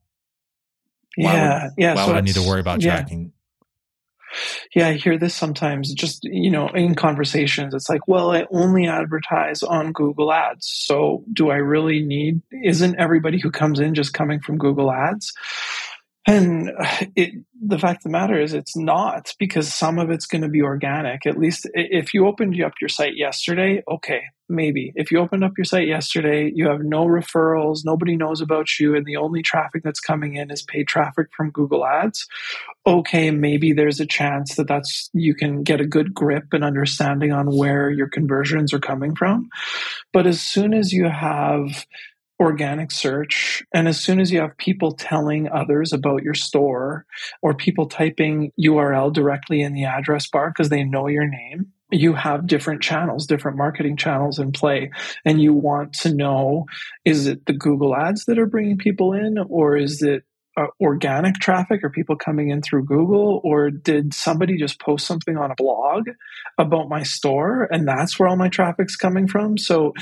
Why 1.16 1.34
yeah. 1.34 1.64
Would, 1.64 1.72
yeah. 1.78 1.94
Why 1.94 2.02
so 2.02 2.06
would 2.08 2.16
I 2.16 2.20
need 2.20 2.34
to 2.34 2.46
worry 2.46 2.60
about 2.60 2.80
tracking? 2.80 3.32
Yeah. 4.74 4.88
I 4.88 4.94
hear 4.94 5.18
this 5.18 5.34
sometimes 5.34 5.92
just, 5.92 6.24
you 6.24 6.50
know, 6.50 6.68
in 6.68 6.94
conversations. 6.94 7.74
It's 7.74 7.88
like, 7.88 8.06
well, 8.06 8.32
I 8.32 8.46
only 8.50 8.86
advertise 8.86 9.62
on 9.62 9.92
Google 9.92 10.32
Ads. 10.32 10.66
So 10.66 11.24
do 11.32 11.50
I 11.50 11.56
really 11.56 12.02
need, 12.02 12.42
isn't 12.50 12.98
everybody 12.98 13.40
who 13.40 13.50
comes 13.50 13.80
in 13.80 13.94
just 13.94 14.14
coming 14.14 14.40
from 14.40 14.58
Google 14.58 14.92
Ads? 14.92 15.32
And 16.26 16.72
it, 17.16 17.34
the 17.60 17.78
fact 17.78 17.98
of 17.98 18.04
the 18.04 18.08
matter 18.10 18.40
is, 18.40 18.54
it's 18.54 18.76
not 18.76 19.34
because 19.38 19.72
some 19.72 19.98
of 19.98 20.10
it's 20.10 20.26
going 20.26 20.42
to 20.42 20.48
be 20.48 20.62
organic. 20.62 21.26
At 21.26 21.38
least 21.38 21.68
if 21.74 22.14
you 22.14 22.26
opened 22.26 22.60
up 22.62 22.72
your 22.80 22.88
site 22.88 23.14
yesterday, 23.14 23.82
okay, 23.86 24.22
maybe. 24.48 24.92
If 24.94 25.10
you 25.10 25.18
opened 25.18 25.44
up 25.44 25.52
your 25.58 25.66
site 25.66 25.86
yesterday, 25.86 26.50
you 26.54 26.68
have 26.68 26.80
no 26.80 27.04
referrals, 27.04 27.80
nobody 27.84 28.16
knows 28.16 28.40
about 28.40 28.78
you, 28.78 28.94
and 28.94 29.04
the 29.04 29.16
only 29.16 29.42
traffic 29.42 29.82
that's 29.82 30.00
coming 30.00 30.36
in 30.36 30.50
is 30.50 30.62
paid 30.62 30.88
traffic 30.88 31.26
from 31.36 31.50
Google 31.50 31.84
Ads. 31.84 32.26
Okay, 32.86 33.30
maybe 33.30 33.74
there's 33.74 34.00
a 34.00 34.06
chance 34.06 34.54
that 34.54 34.66
that's 34.66 35.10
you 35.12 35.34
can 35.34 35.62
get 35.62 35.80
a 35.80 35.86
good 35.86 36.14
grip 36.14 36.52
and 36.52 36.64
understanding 36.64 37.32
on 37.32 37.54
where 37.54 37.90
your 37.90 38.08
conversions 38.08 38.72
are 38.72 38.80
coming 38.80 39.14
from. 39.14 39.50
But 40.12 40.26
as 40.26 40.40
soon 40.40 40.72
as 40.72 40.92
you 40.92 41.04
have 41.04 41.84
organic 42.44 42.92
search. 42.92 43.62
And 43.72 43.88
as 43.88 44.00
soon 44.00 44.20
as 44.20 44.30
you 44.30 44.40
have 44.40 44.56
people 44.56 44.92
telling 44.92 45.48
others 45.48 45.92
about 45.92 46.22
your 46.22 46.34
store 46.34 47.06
or 47.42 47.54
people 47.54 47.86
typing 47.86 48.52
URL 48.60 49.12
directly 49.12 49.62
in 49.62 49.72
the 49.72 49.84
address 49.84 50.28
bar 50.28 50.50
because 50.50 50.68
they 50.68 50.84
know 50.84 51.08
your 51.08 51.26
name, 51.26 51.72
you 51.90 52.14
have 52.14 52.46
different 52.46 52.82
channels, 52.82 53.26
different 53.26 53.56
marketing 53.56 53.96
channels 53.96 54.38
in 54.38 54.52
play. 54.52 54.90
And 55.24 55.40
you 55.40 55.52
want 55.52 55.92
to 56.00 56.14
know 56.14 56.66
is 57.04 57.26
it 57.26 57.46
the 57.46 57.52
Google 57.52 57.94
ads 57.94 58.24
that 58.26 58.38
are 58.38 58.46
bringing 58.46 58.78
people 58.78 59.12
in 59.12 59.38
or 59.38 59.76
is 59.76 60.02
it 60.02 60.24
uh, 60.56 60.66
organic 60.80 61.34
traffic 61.36 61.82
or 61.82 61.90
people 61.90 62.16
coming 62.16 62.50
in 62.50 62.62
through 62.62 62.84
Google, 62.84 63.40
or 63.42 63.70
did 63.70 64.14
somebody 64.14 64.56
just 64.56 64.80
post 64.80 65.06
something 65.06 65.36
on 65.36 65.50
a 65.50 65.54
blog 65.56 66.08
about 66.58 66.88
my 66.88 67.02
store 67.02 67.68
and 67.72 67.88
that's 67.88 68.18
where 68.18 68.28
all 68.28 68.36
my 68.36 68.48
traffic's 68.48 68.96
coming 68.96 69.26
from? 69.26 69.58
So 69.58 69.94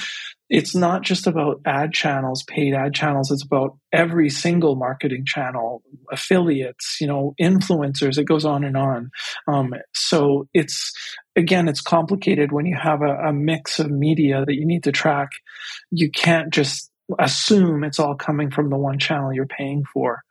it's 0.48 0.74
not 0.74 1.02
just 1.02 1.26
about 1.26 1.60
ad 1.64 1.92
channels, 1.92 2.42
paid 2.42 2.74
ad 2.74 2.94
channels. 2.94 3.30
It's 3.30 3.44
about 3.44 3.78
every 3.92 4.28
single 4.28 4.76
marketing 4.76 5.24
channel, 5.24 5.82
affiliates, 6.10 6.98
you 7.00 7.06
know, 7.06 7.34
influencers. 7.40 8.18
It 8.18 8.24
goes 8.24 8.44
on 8.44 8.62
and 8.64 8.76
on. 8.76 9.10
Um, 9.48 9.74
so 9.94 10.48
it's 10.52 10.92
again, 11.36 11.68
it's 11.68 11.80
complicated 11.80 12.52
when 12.52 12.66
you 12.66 12.76
have 12.76 13.00
a, 13.02 13.28
a 13.28 13.32
mix 13.32 13.78
of 13.78 13.90
media 13.90 14.44
that 14.44 14.54
you 14.54 14.66
need 14.66 14.84
to 14.84 14.92
track. 14.92 15.30
You 15.90 16.10
can't 16.10 16.52
just 16.52 16.90
assume 17.18 17.84
it's 17.84 17.98
all 17.98 18.14
coming 18.14 18.50
from 18.50 18.70
the 18.70 18.76
one 18.76 18.98
channel 18.98 19.32
you're 19.32 19.46
paying 19.46 19.84
for. 19.92 20.22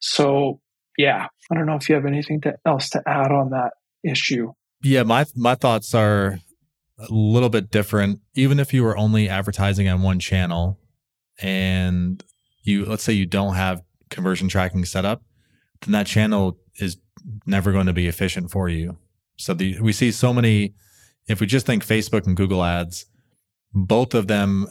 So 0.00 0.60
yeah, 0.98 1.28
I 1.50 1.54
don't 1.54 1.66
know 1.66 1.76
if 1.76 1.88
you 1.88 1.94
have 1.94 2.06
anything 2.06 2.40
to, 2.42 2.56
else 2.66 2.90
to 2.90 3.02
add 3.06 3.32
on 3.32 3.50
that 3.50 3.72
issue. 4.04 4.52
Yeah, 4.82 5.04
my 5.04 5.24
my 5.36 5.54
thoughts 5.54 5.94
are 5.94 6.38
a 6.98 7.06
little 7.10 7.48
bit 7.48 7.70
different. 7.70 8.20
Even 8.34 8.60
if 8.60 8.72
you 8.72 8.82
were 8.82 8.96
only 8.96 9.28
advertising 9.28 9.88
on 9.88 10.02
one 10.02 10.18
channel 10.18 10.78
and 11.40 12.22
you, 12.62 12.84
let's 12.84 13.02
say 13.02 13.12
you 13.12 13.26
don't 13.26 13.54
have 13.54 13.82
conversion 14.10 14.48
tracking 14.48 14.84
set 14.84 15.04
up, 15.04 15.22
then 15.80 15.92
that 15.92 16.06
channel 16.06 16.58
is 16.76 16.98
never 17.46 17.72
going 17.72 17.86
to 17.86 17.92
be 17.92 18.06
efficient 18.06 18.50
for 18.50 18.68
you. 18.68 18.96
So 19.36 19.54
the, 19.54 19.80
we 19.80 19.92
see 19.92 20.12
so 20.12 20.32
many, 20.32 20.74
if 21.26 21.40
we 21.40 21.46
just 21.46 21.66
think 21.66 21.84
Facebook 21.84 22.26
and 22.26 22.36
Google 22.36 22.62
ads, 22.62 23.06
both 23.72 24.14
of 24.14 24.26
them 24.26 24.68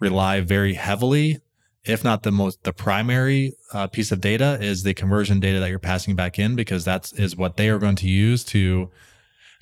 rely 0.00 0.40
very 0.40 0.74
heavily, 0.74 1.40
if 1.84 2.02
not 2.02 2.22
the 2.22 2.32
most, 2.32 2.62
the 2.64 2.72
primary 2.72 3.54
uh, 3.72 3.86
piece 3.88 4.10
of 4.12 4.20
data 4.20 4.58
is 4.60 4.82
the 4.82 4.94
conversion 4.94 5.40
data 5.40 5.60
that 5.60 5.68
you're 5.68 5.78
passing 5.78 6.16
back 6.16 6.38
in 6.38 6.56
because 6.56 6.84
that's 6.84 7.12
is 7.12 7.36
what 7.36 7.56
they 7.56 7.68
are 7.68 7.78
going 7.78 7.96
to 7.96 8.08
use 8.08 8.44
to 8.44 8.90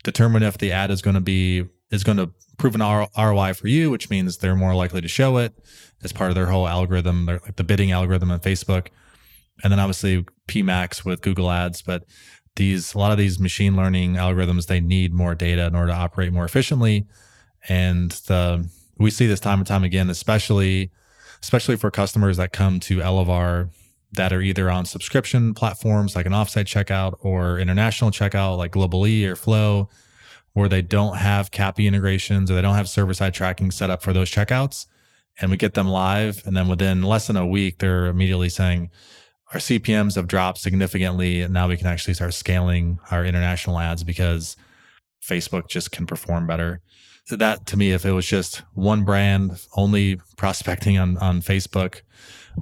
determine 0.04 0.42
if 0.42 0.58
the 0.58 0.72
ad 0.72 0.90
is 0.90 1.02
going 1.02 1.14
to 1.14 1.20
be 1.20 1.64
is 1.92 2.02
going 2.02 2.16
to 2.16 2.30
prove 2.56 2.74
an 2.74 2.80
ROI 2.80 3.52
for 3.52 3.68
you, 3.68 3.90
which 3.90 4.10
means 4.10 4.38
they're 4.38 4.56
more 4.56 4.74
likely 4.74 5.00
to 5.02 5.08
show 5.08 5.36
it 5.36 5.54
as 6.02 6.12
part 6.12 6.30
of 6.30 6.34
their 6.34 6.46
whole 6.46 6.66
algorithm, 6.66 7.26
their, 7.26 7.38
like 7.44 7.56
the 7.56 7.64
bidding 7.64 7.92
algorithm 7.92 8.30
on 8.30 8.40
Facebook. 8.40 8.88
And 9.62 9.70
then 9.70 9.78
obviously 9.78 10.24
PMAX 10.48 11.04
with 11.04 11.20
Google 11.20 11.50
Ads. 11.50 11.82
But 11.82 12.04
these, 12.56 12.94
a 12.94 12.98
lot 12.98 13.12
of 13.12 13.18
these 13.18 13.38
machine 13.38 13.76
learning 13.76 14.14
algorithms, 14.14 14.66
they 14.66 14.80
need 14.80 15.12
more 15.12 15.34
data 15.34 15.66
in 15.66 15.76
order 15.76 15.92
to 15.92 15.96
operate 15.96 16.32
more 16.32 16.46
efficiently. 16.46 17.06
And 17.68 18.10
the, 18.10 18.68
we 18.98 19.10
see 19.10 19.26
this 19.26 19.40
time 19.40 19.58
and 19.58 19.66
time 19.66 19.84
again, 19.84 20.08
especially, 20.08 20.90
especially 21.42 21.76
for 21.76 21.90
customers 21.90 22.38
that 22.38 22.52
come 22.52 22.80
to 22.80 22.98
Elevar 22.98 23.70
that 24.12 24.32
are 24.32 24.40
either 24.42 24.70
on 24.70 24.84
subscription 24.84 25.54
platforms 25.54 26.16
like 26.16 26.26
an 26.26 26.32
offsite 26.32 26.64
checkout 26.64 27.16
or 27.20 27.58
international 27.58 28.10
checkout 28.10 28.58
like 28.58 28.70
Global-e 28.70 29.26
or 29.26 29.36
Flow 29.36 29.88
where 30.52 30.68
they 30.68 30.82
don't 30.82 31.16
have 31.16 31.50
CAPI 31.50 31.86
integrations 31.86 32.50
or 32.50 32.54
they 32.54 32.62
don't 32.62 32.74
have 32.74 32.88
server 32.88 33.14
side 33.14 33.34
tracking 33.34 33.70
set 33.70 33.90
up 33.90 34.02
for 34.02 34.12
those 34.12 34.30
checkouts. 34.30 34.86
And 35.40 35.50
we 35.50 35.56
get 35.56 35.74
them 35.74 35.88
live. 35.88 36.42
And 36.46 36.56
then 36.56 36.68
within 36.68 37.02
less 37.02 37.26
than 37.26 37.36
a 37.36 37.46
week, 37.46 37.78
they're 37.78 38.06
immediately 38.06 38.50
saying, 38.50 38.90
our 39.52 39.60
CPMs 39.60 40.16
have 40.16 40.26
dropped 40.26 40.58
significantly. 40.58 41.40
And 41.40 41.54
now 41.54 41.68
we 41.68 41.76
can 41.76 41.86
actually 41.86 42.14
start 42.14 42.34
scaling 42.34 42.98
our 43.10 43.24
international 43.24 43.78
ads 43.78 44.04
because 44.04 44.56
Facebook 45.22 45.68
just 45.68 45.90
can 45.90 46.06
perform 46.06 46.46
better. 46.46 46.80
So 47.24 47.36
that 47.36 47.66
to 47.66 47.76
me, 47.76 47.92
if 47.92 48.04
it 48.04 48.12
was 48.12 48.26
just 48.26 48.62
one 48.74 49.04
brand 49.04 49.58
only 49.76 50.20
prospecting 50.36 50.98
on, 50.98 51.16
on 51.18 51.40
Facebook 51.40 52.02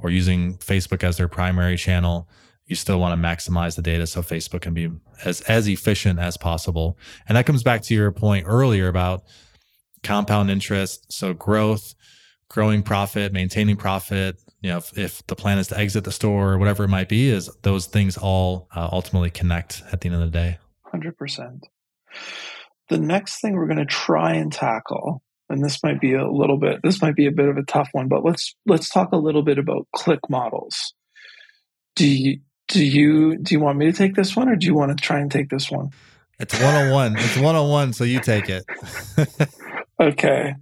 or 0.03 0.11
using 0.11 0.59
Facebook 0.59 1.03
as 1.03 1.17
their 1.17 1.29
primary 1.29 1.77
channel, 1.77 2.29
you 2.71 2.77
still 2.77 3.01
want 3.01 3.21
to 3.21 3.29
maximize 3.29 3.75
the 3.75 3.83
data 3.83 4.07
so 4.07 4.23
Facebook 4.23 4.61
can 4.61 4.73
be 4.73 4.89
as, 5.25 5.41
as 5.43 5.67
efficient 5.67 6.21
as 6.21 6.37
possible. 6.37 6.97
And 7.29 7.37
that 7.37 7.45
comes 7.45 7.65
back 7.65 7.83
to 7.83 7.95
your 7.95 8.13
point 8.13 8.47
earlier 8.47 8.87
about 8.87 9.25
compound 10.05 10.53
interest. 10.53 11.13
So 11.13 11.35
growth, 11.35 11.97
growing 12.49 12.85
profit, 12.85 13.33
maintaining 13.33 13.77
profit, 13.77 14.37
you 14.61 14.71
know, 14.71 14.77
if, 14.77 14.97
if, 14.97 15.27
the 15.27 15.35
plan 15.35 15.59
is 15.59 15.67
to 15.69 15.79
exit 15.79 16.05
the 16.05 16.13
store 16.13 16.53
or 16.53 16.59
whatever 16.59 16.85
it 16.85 16.89
might 16.89 17.09
be, 17.09 17.29
is 17.29 17.51
those 17.63 17.87
things 17.87 18.17
all 18.17 18.69
uh, 18.75 18.89
ultimately 18.93 19.31
connect 19.31 19.83
at 19.91 20.01
the 20.01 20.09
end 20.09 20.15
of 20.15 20.21
the 20.21 20.39
day. 20.39 20.59
100%. 20.95 21.63
The 22.89 22.99
next 22.99 23.41
thing 23.41 23.55
we're 23.55 23.67
going 23.67 23.79
to 23.79 23.85
try 23.85 24.35
and 24.35 24.53
tackle, 24.53 25.25
and 25.49 25.65
this 25.65 25.83
might 25.83 26.01
be 26.01 26.15
a 26.15 26.31
little 26.31 26.57
bit, 26.57 26.83
this 26.85 27.03
might 27.03 27.17
be 27.17 27.27
a 27.27 27.33
bit 27.33 27.49
of 27.49 27.57
a 27.57 27.65
tough 27.65 27.89
one, 27.93 28.07
but 28.07 28.25
let's, 28.25 28.55
let's 28.65 28.91
talk 28.91 29.11
a 29.11 29.17
little 29.17 29.43
bit 29.43 29.59
about 29.59 29.89
click 29.93 30.21
models. 30.29 30.95
Do 31.97 32.07
you, 32.07 32.41
do 32.71 32.85
you, 32.85 33.37
do 33.37 33.55
you 33.55 33.61
want 33.61 33.79
me 33.79 33.87
to 33.87 33.93
take 33.93 34.15
this 34.15 34.37
one 34.37 34.49
or 34.49 34.57
do 34.57 34.67
you 34.67 34.75
want 34.75 34.97
to 34.97 35.03
try 35.03 35.19
and 35.19 35.31
take 35.31 35.51
this 35.51 35.71
one? 35.71 35.91
It's 36.39 36.59
one 36.59 36.75
on 36.75 36.91
one. 36.91 37.17
It's 37.19 37.37
one 37.37 37.57
on 37.57 37.69
one. 37.69 37.93
So 37.93 38.05
you 38.05 38.21
take 38.21 38.49
it. 38.49 38.65
okay. 40.01 40.55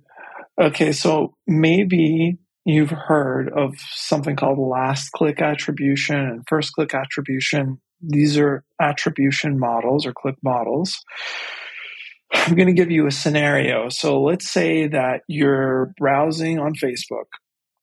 Okay. 0.61 0.93
So 0.93 1.35
maybe 1.47 2.39
you've 2.65 2.91
heard 2.91 3.51
of 3.51 3.77
something 3.93 4.35
called 4.35 4.59
last 4.59 5.11
click 5.13 5.41
attribution 5.41 6.17
and 6.17 6.43
first 6.49 6.73
click 6.73 6.95
attribution. 6.95 7.81
These 8.01 8.39
are 8.39 8.65
attribution 8.81 9.59
models 9.59 10.07
or 10.07 10.13
click 10.13 10.37
models. 10.43 10.99
I'm 12.33 12.57
going 12.57 12.69
to 12.69 12.75
give 12.75 12.91
you 12.91 13.07
a 13.07 13.13
scenario. 13.13 13.89
So 13.89 14.21
let's 14.21 14.51
say 14.51 14.89
that 14.89 15.23
you're 15.29 15.93
browsing 15.99 16.59
on 16.59 16.75
Facebook 16.75 17.27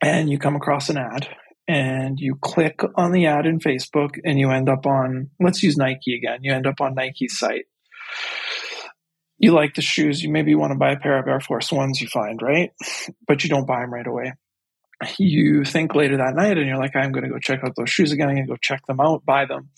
and 0.01 0.29
you 0.29 0.37
come 0.37 0.55
across 0.55 0.89
an 0.89 0.97
ad 0.97 1.27
and 1.67 2.19
you 2.19 2.35
click 2.35 2.81
on 2.95 3.11
the 3.11 3.25
ad 3.25 3.45
in 3.45 3.59
Facebook 3.59 4.19
and 4.23 4.39
you 4.39 4.51
end 4.51 4.69
up 4.69 4.85
on, 4.85 5.29
let's 5.39 5.63
use 5.63 5.77
Nike 5.77 6.15
again. 6.15 6.39
You 6.41 6.53
end 6.53 6.67
up 6.67 6.81
on 6.81 6.95
Nike's 6.95 7.37
site. 7.37 7.65
You 9.37 9.51
like 9.51 9.75
the 9.75 9.81
shoes. 9.81 10.23
You 10.23 10.31
maybe 10.31 10.55
want 10.55 10.71
to 10.71 10.77
buy 10.77 10.91
a 10.91 10.99
pair 10.99 11.19
of 11.19 11.27
Air 11.27 11.41
Force 11.41 11.71
Ones 11.71 12.01
you 12.01 12.07
find, 12.07 12.41
right? 12.41 12.71
But 13.27 13.43
you 13.43 13.49
don't 13.49 13.67
buy 13.67 13.81
them 13.81 13.93
right 13.93 14.07
away 14.07 14.33
you 15.17 15.63
think 15.63 15.95
later 15.95 16.17
that 16.17 16.35
night 16.35 16.57
and 16.57 16.67
you're 16.67 16.77
like, 16.77 16.95
I'm 16.95 17.11
going 17.11 17.23
to 17.23 17.29
go 17.29 17.39
check 17.39 17.63
out 17.63 17.75
those 17.75 17.89
shoes 17.89 18.11
again. 18.11 18.29
I'm 18.29 18.35
going 18.35 18.47
to 18.47 18.53
go 18.53 18.57
check 18.61 18.85
them 18.85 18.99
out, 18.99 19.25
buy 19.25 19.45
them. 19.45 19.69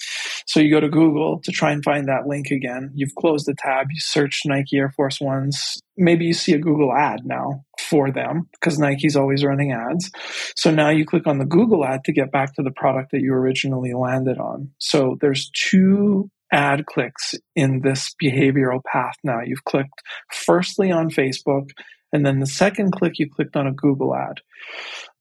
So 0.48 0.62
you 0.62 0.72
go 0.72 0.80
to 0.80 0.90
Google 0.90 1.40
to 1.44 1.52
try 1.52 1.72
and 1.72 1.84
find 1.84 2.08
that 2.08 2.26
link 2.26 2.52
again. 2.52 2.92
You've 2.96 3.16
closed 3.16 3.46
the 3.46 3.56
tab, 3.58 3.88
you 3.92 4.00
search 4.00 4.42
Nike 4.46 4.78
Air 4.78 4.92
Force 4.96 5.20
Ones. 5.20 5.78
Maybe 5.98 6.26
you 6.26 6.34
see 6.34 6.54
a 6.54 6.58
Google 6.60 6.94
ad 6.94 7.22
now 7.26 7.66
for 7.80 8.12
them 8.12 8.48
because 8.54 8.80
Nike's 8.80 9.18
always 9.18 9.44
running 9.44 9.74
ads. 9.74 10.10
So 10.56 10.72
now 10.72 10.90
you 10.90 11.06
click 11.06 11.28
on 11.28 11.38
the 11.38 11.46
Google 11.46 11.86
ad 11.86 12.06
to 12.06 12.14
get 12.14 12.32
back 12.32 12.56
to 12.56 12.64
the 12.64 12.72
product 12.72 13.12
that 13.12 13.22
you 13.22 13.34
originally 13.34 13.94
landed 13.94 14.38
on. 14.38 14.72
So 14.80 15.18
there's 15.20 15.50
two 15.54 16.32
ad 16.52 16.86
clicks 16.86 17.36
in 17.56 17.82
this 17.82 18.16
behavioral 18.24 18.82
path 18.90 19.16
now. 19.24 19.42
You've 19.46 19.66
clicked 19.66 20.02
firstly 20.32 20.92
on 20.92 21.10
Facebook 21.10 21.72
and 22.14 22.26
then 22.26 22.40
the 22.40 22.48
second 22.48 22.94
click, 22.94 23.20
you 23.20 23.30
clicked 23.30 23.58
on 23.58 23.68
a 23.68 23.74
Google 23.74 24.16
ad. 24.16 24.40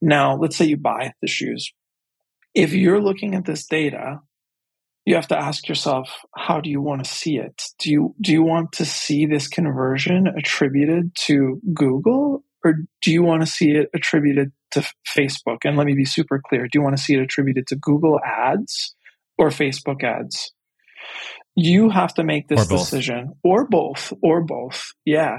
Now, 0.01 0.37
let's 0.37 0.57
say 0.57 0.67
you 0.67 0.77
buy 0.77 1.13
the 1.21 1.27
shoes. 1.27 1.73
If 2.55 2.73
you're 2.73 3.03
looking 3.03 3.35
at 3.35 3.45
this 3.45 3.67
data, 3.67 4.21
you 5.07 5.15
have 5.15 5.29
to 5.29 5.39
ask 5.39 5.69
yourself, 5.69 6.11
how 6.37 6.61
do 6.61 6.69
you 6.69 6.83
want 6.83 7.03
to 7.03 7.11
see 7.11 7.39
it? 7.39 7.63
Do 7.79 7.91
you, 7.91 8.15
do 8.21 8.33
you 8.33 8.43
want 8.43 8.73
to 8.73 8.85
see 8.85 9.25
this 9.25 9.47
conversion 9.47 10.27
attributed 10.27 11.13
to 11.27 11.61
Google 11.73 12.45
or 12.65 12.75
do 13.01 13.13
you 13.13 13.23
want 13.23 13.43
to 13.43 13.47
see 13.47 13.71
it 13.71 13.89
attributed 13.95 14.51
to 14.73 14.85
Facebook? 15.07 15.59
And 15.65 15.77
let 15.77 15.87
me 15.87 15.95
be 15.95 16.05
super 16.05 16.43
clear. 16.45 16.65
Do 16.65 16.79
you 16.79 16.83
want 16.83 16.97
to 16.97 17.03
see 17.03 17.15
it 17.15 17.21
attributed 17.21 17.69
to 17.69 17.77
Google 17.77 18.19
ads 18.25 18.97
or 19.39 19.51
Facebook 19.51 20.03
ads? 20.03 20.53
You 21.55 21.89
have 21.91 22.13
to 22.15 22.25
make 22.25 22.49
this 22.49 22.67
decision 22.67 23.35
or 23.45 23.67
both 23.67 24.13
or 24.21 24.43
both. 24.43 24.93
Yeah. 25.05 25.39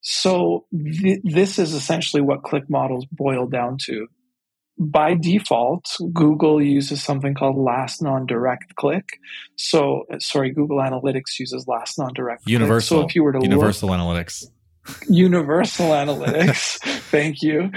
So 0.00 0.66
th- 0.72 1.20
this 1.24 1.58
is 1.58 1.74
essentially 1.74 2.22
what 2.22 2.44
click 2.44 2.70
models 2.70 3.06
boil 3.10 3.48
down 3.48 3.78
to. 3.86 4.06
By 4.78 5.14
default, 5.14 5.96
Google 6.12 6.62
uses 6.62 7.02
something 7.02 7.34
called 7.34 7.56
last 7.56 8.02
non-direct 8.02 8.74
click. 8.76 9.18
So, 9.56 10.04
sorry, 10.18 10.50
Google 10.50 10.78
Analytics 10.78 11.38
uses 11.38 11.66
last 11.68 11.98
non-direct. 11.98 12.42
Universal. 12.46 12.98
Click. 12.98 13.04
So 13.04 13.08
if 13.08 13.14
you 13.14 13.22
were 13.22 13.32
to 13.32 13.40
universal 13.42 13.90
look, 13.90 13.98
analytics. 13.98 14.46
Universal 15.08 15.86
Analytics, 15.90 16.78
thank 17.10 17.42
you, 17.42 17.70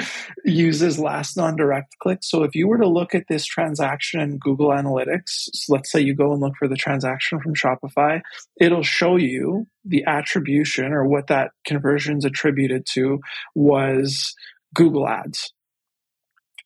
uses 0.43 0.97
last 0.97 1.37
non 1.37 1.55
direct 1.55 1.97
click. 1.99 2.19
So 2.21 2.43
if 2.43 2.55
you 2.55 2.67
were 2.67 2.79
to 2.79 2.87
look 2.87 3.13
at 3.13 3.25
this 3.29 3.45
transaction 3.45 4.19
in 4.21 4.39
Google 4.39 4.69
Analytics, 4.69 5.49
so 5.53 5.73
let's 5.73 5.91
say 5.91 5.99
you 5.99 6.15
go 6.15 6.31
and 6.31 6.41
look 6.41 6.53
for 6.57 6.67
the 6.67 6.75
transaction 6.75 7.39
from 7.39 7.53
Shopify, 7.53 8.21
it'll 8.59 8.83
show 8.83 9.17
you 9.17 9.67
the 9.83 10.03
attribution 10.05 10.93
or 10.93 11.05
what 11.07 11.27
that 11.27 11.51
conversion 11.65 12.17
is 12.17 12.25
attributed 12.25 12.87
to 12.93 13.19
was 13.53 14.33
Google 14.73 15.07
Ads. 15.07 15.53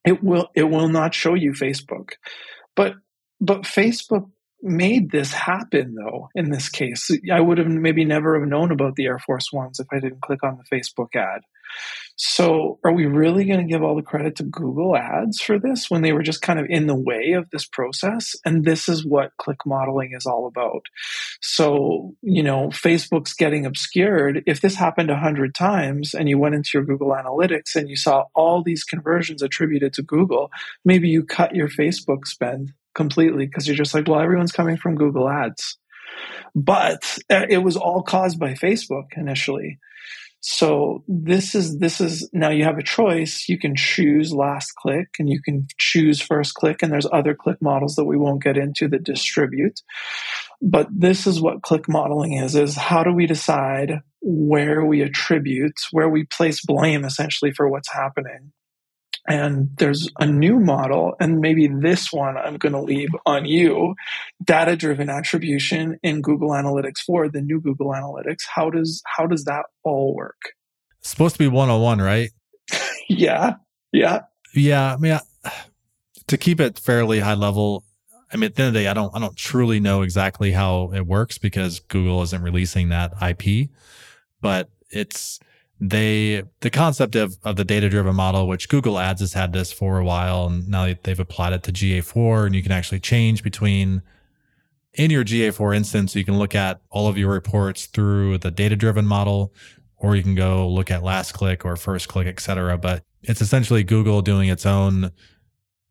It 0.05 0.23
will 0.23 0.49
it 0.55 0.63
will 0.63 0.89
not 0.89 1.13
show 1.13 1.33
you 1.33 1.51
Facebook. 1.51 2.11
But 2.75 2.95
but 3.41 3.63
Facebook 3.63 4.29
made 4.61 5.11
this 5.11 5.31
happen 5.33 5.95
though 5.95 6.27
in 6.35 6.49
this 6.49 6.67
case 6.67 7.09
i 7.31 7.39
would 7.39 7.57
have 7.57 7.67
maybe 7.67 8.03
never 8.03 8.37
have 8.37 8.47
known 8.47 8.71
about 8.71 8.95
the 8.95 9.05
air 9.05 9.19
force 9.19 9.53
ones 9.53 9.79
if 9.79 9.87
i 9.93 9.99
didn't 9.99 10.21
click 10.21 10.43
on 10.43 10.57
the 10.57 10.75
facebook 10.75 11.15
ad 11.15 11.41
so 12.15 12.79
are 12.83 12.91
we 12.91 13.05
really 13.05 13.45
going 13.45 13.59
to 13.59 13.71
give 13.71 13.81
all 13.81 13.95
the 13.95 14.01
credit 14.01 14.35
to 14.35 14.43
google 14.43 14.95
ads 14.95 15.41
for 15.41 15.57
this 15.57 15.89
when 15.89 16.01
they 16.01 16.11
were 16.11 16.23
just 16.23 16.41
kind 16.41 16.59
of 16.59 16.65
in 16.69 16.87
the 16.87 16.95
way 16.95 17.33
of 17.33 17.49
this 17.49 17.65
process 17.65 18.35
and 18.45 18.65
this 18.65 18.89
is 18.89 19.05
what 19.05 19.35
click 19.37 19.59
modeling 19.65 20.11
is 20.13 20.25
all 20.25 20.47
about 20.47 20.85
so 21.41 22.13
you 22.21 22.43
know 22.43 22.67
facebook's 22.67 23.33
getting 23.33 23.65
obscured 23.65 24.43
if 24.45 24.61
this 24.61 24.75
happened 24.75 25.09
100 25.09 25.55
times 25.55 26.13
and 26.13 26.27
you 26.27 26.37
went 26.37 26.55
into 26.55 26.71
your 26.73 26.83
google 26.83 27.09
analytics 27.09 27.75
and 27.75 27.89
you 27.89 27.95
saw 27.95 28.25
all 28.35 28.63
these 28.63 28.83
conversions 28.83 29.41
attributed 29.41 29.93
to 29.93 30.01
google 30.01 30.51
maybe 30.83 31.07
you 31.07 31.23
cut 31.23 31.55
your 31.55 31.69
facebook 31.69 32.25
spend 32.25 32.73
completely 32.99 33.45
because 33.45 33.67
you're 33.67 33.77
just 33.77 33.93
like, 33.93 34.07
well, 34.07 34.19
everyone's 34.19 34.51
coming 34.51 34.77
from 34.77 34.95
Google 34.95 35.29
Ads. 35.29 35.77
But 36.53 37.17
uh, 37.29 37.45
it 37.49 37.59
was 37.59 37.77
all 37.77 38.03
caused 38.03 38.39
by 38.39 38.53
Facebook 38.53 39.15
initially. 39.15 39.79
So 40.41 41.03
this 41.07 41.53
is 41.53 41.79
this 41.79 41.99
is 41.99 42.29
now 42.31 42.49
you 42.49 42.63
have 42.63 42.77
a 42.77 42.83
choice. 42.83 43.45
You 43.49 43.59
can 43.59 43.75
choose 43.75 44.33
last 44.33 44.73
click 44.75 45.09
and 45.19 45.29
you 45.29 45.41
can 45.41 45.67
choose 45.77 46.21
first 46.21 46.53
click, 46.53 46.81
and 46.81 46.91
there's 46.91 47.07
other 47.11 47.35
click 47.35 47.61
models 47.61 47.95
that 47.95 48.05
we 48.05 48.17
won't 48.17 48.43
get 48.43 48.57
into 48.57 48.87
that 48.87 49.03
distribute. 49.03 49.81
But 50.61 50.87
this 50.91 51.27
is 51.27 51.41
what 51.41 51.61
click 51.61 51.89
modeling 51.89 52.33
is, 52.33 52.55
is 52.55 52.75
how 52.75 53.03
do 53.03 53.13
we 53.13 53.27
decide 53.27 54.01
where 54.21 54.85
we 54.85 55.01
attribute, 55.01 55.77
where 55.91 56.09
we 56.09 56.25
place 56.25 56.65
blame 56.65 57.05
essentially 57.05 57.51
for 57.51 57.69
what's 57.69 57.91
happening 57.91 58.51
and 59.29 59.69
there's 59.77 60.09
a 60.19 60.25
new 60.25 60.59
model 60.59 61.13
and 61.19 61.39
maybe 61.39 61.67
this 61.67 62.11
one 62.11 62.35
i'm 62.35 62.57
going 62.57 62.73
to 62.73 62.81
leave 62.81 63.09
on 63.25 63.45
you 63.45 63.95
data 64.43 64.75
driven 64.75 65.09
attribution 65.09 65.97
in 66.03 66.21
google 66.21 66.49
analytics 66.49 66.99
4 67.05 67.29
the 67.29 67.41
new 67.41 67.61
google 67.61 67.91
analytics. 67.91 68.39
How 68.53 68.69
does 68.69 69.01
how 69.05 69.27
does 69.27 69.45
that 69.45 69.65
all 69.83 70.15
work? 70.15 70.53
It's 70.99 71.09
supposed 71.09 71.35
to 71.35 71.39
be 71.39 71.47
101 71.47 71.99
right? 72.01 72.31
Yeah 73.07 73.55
yeah. 73.91 74.21
Yeah 74.53 74.93
i 74.93 74.97
mean 74.97 75.19
I, 75.43 75.51
to 76.27 76.37
keep 76.37 76.59
it 76.59 76.77
fairly 76.77 77.19
high 77.19 77.33
level 77.33 77.83
i 78.31 78.37
mean 78.37 78.45
at 78.45 78.55
the 78.55 78.63
end 78.63 78.67
of 78.69 78.73
the 78.73 78.79
day 78.81 78.87
i 78.87 78.93
don't 78.93 79.15
i 79.15 79.19
don't 79.19 79.35
truly 79.35 79.79
know 79.79 80.01
exactly 80.01 80.51
how 80.51 80.91
it 80.93 81.07
works 81.07 81.37
because 81.37 81.79
google 81.79 82.21
isn't 82.23 82.41
releasing 82.41 82.89
that 82.89 83.13
ip 83.21 83.69
but 84.41 84.69
it's 84.91 85.39
they 85.79 86.43
the 86.59 86.69
concept 86.69 87.15
of, 87.15 87.37
of 87.43 87.55
the 87.55 87.63
data 87.63 87.89
driven 87.89 88.15
model 88.15 88.47
which 88.47 88.67
google 88.67 88.99
ads 88.99 89.21
has 89.21 89.33
had 89.33 89.53
this 89.53 89.71
for 89.71 89.97
a 89.97 90.03
while 90.03 90.47
and 90.47 90.67
now 90.67 90.93
they've 91.03 91.19
applied 91.19 91.53
it 91.53 91.63
to 91.63 91.71
ga4 91.71 92.45
and 92.45 92.55
you 92.55 92.61
can 92.61 92.71
actually 92.71 92.99
change 92.99 93.43
between 93.43 94.01
in 94.93 95.09
your 95.09 95.23
ga4 95.23 95.75
instance 95.75 96.15
you 96.15 96.25
can 96.25 96.37
look 96.37 96.53
at 96.53 96.81
all 96.89 97.07
of 97.07 97.17
your 97.17 97.31
reports 97.31 97.85
through 97.85 98.37
the 98.39 98.51
data 98.51 98.75
driven 98.75 99.05
model 99.05 99.53
or 99.97 100.15
you 100.15 100.23
can 100.23 100.35
go 100.35 100.67
look 100.67 100.91
at 100.91 101.01
last 101.01 101.31
click 101.31 101.63
or 101.63 101.75
first 101.77 102.09
click 102.09 102.27
etc 102.27 102.77
but 102.77 103.03
it's 103.23 103.41
essentially 103.41 103.83
google 103.83 104.21
doing 104.21 104.49
its 104.49 104.65
own 104.65 105.11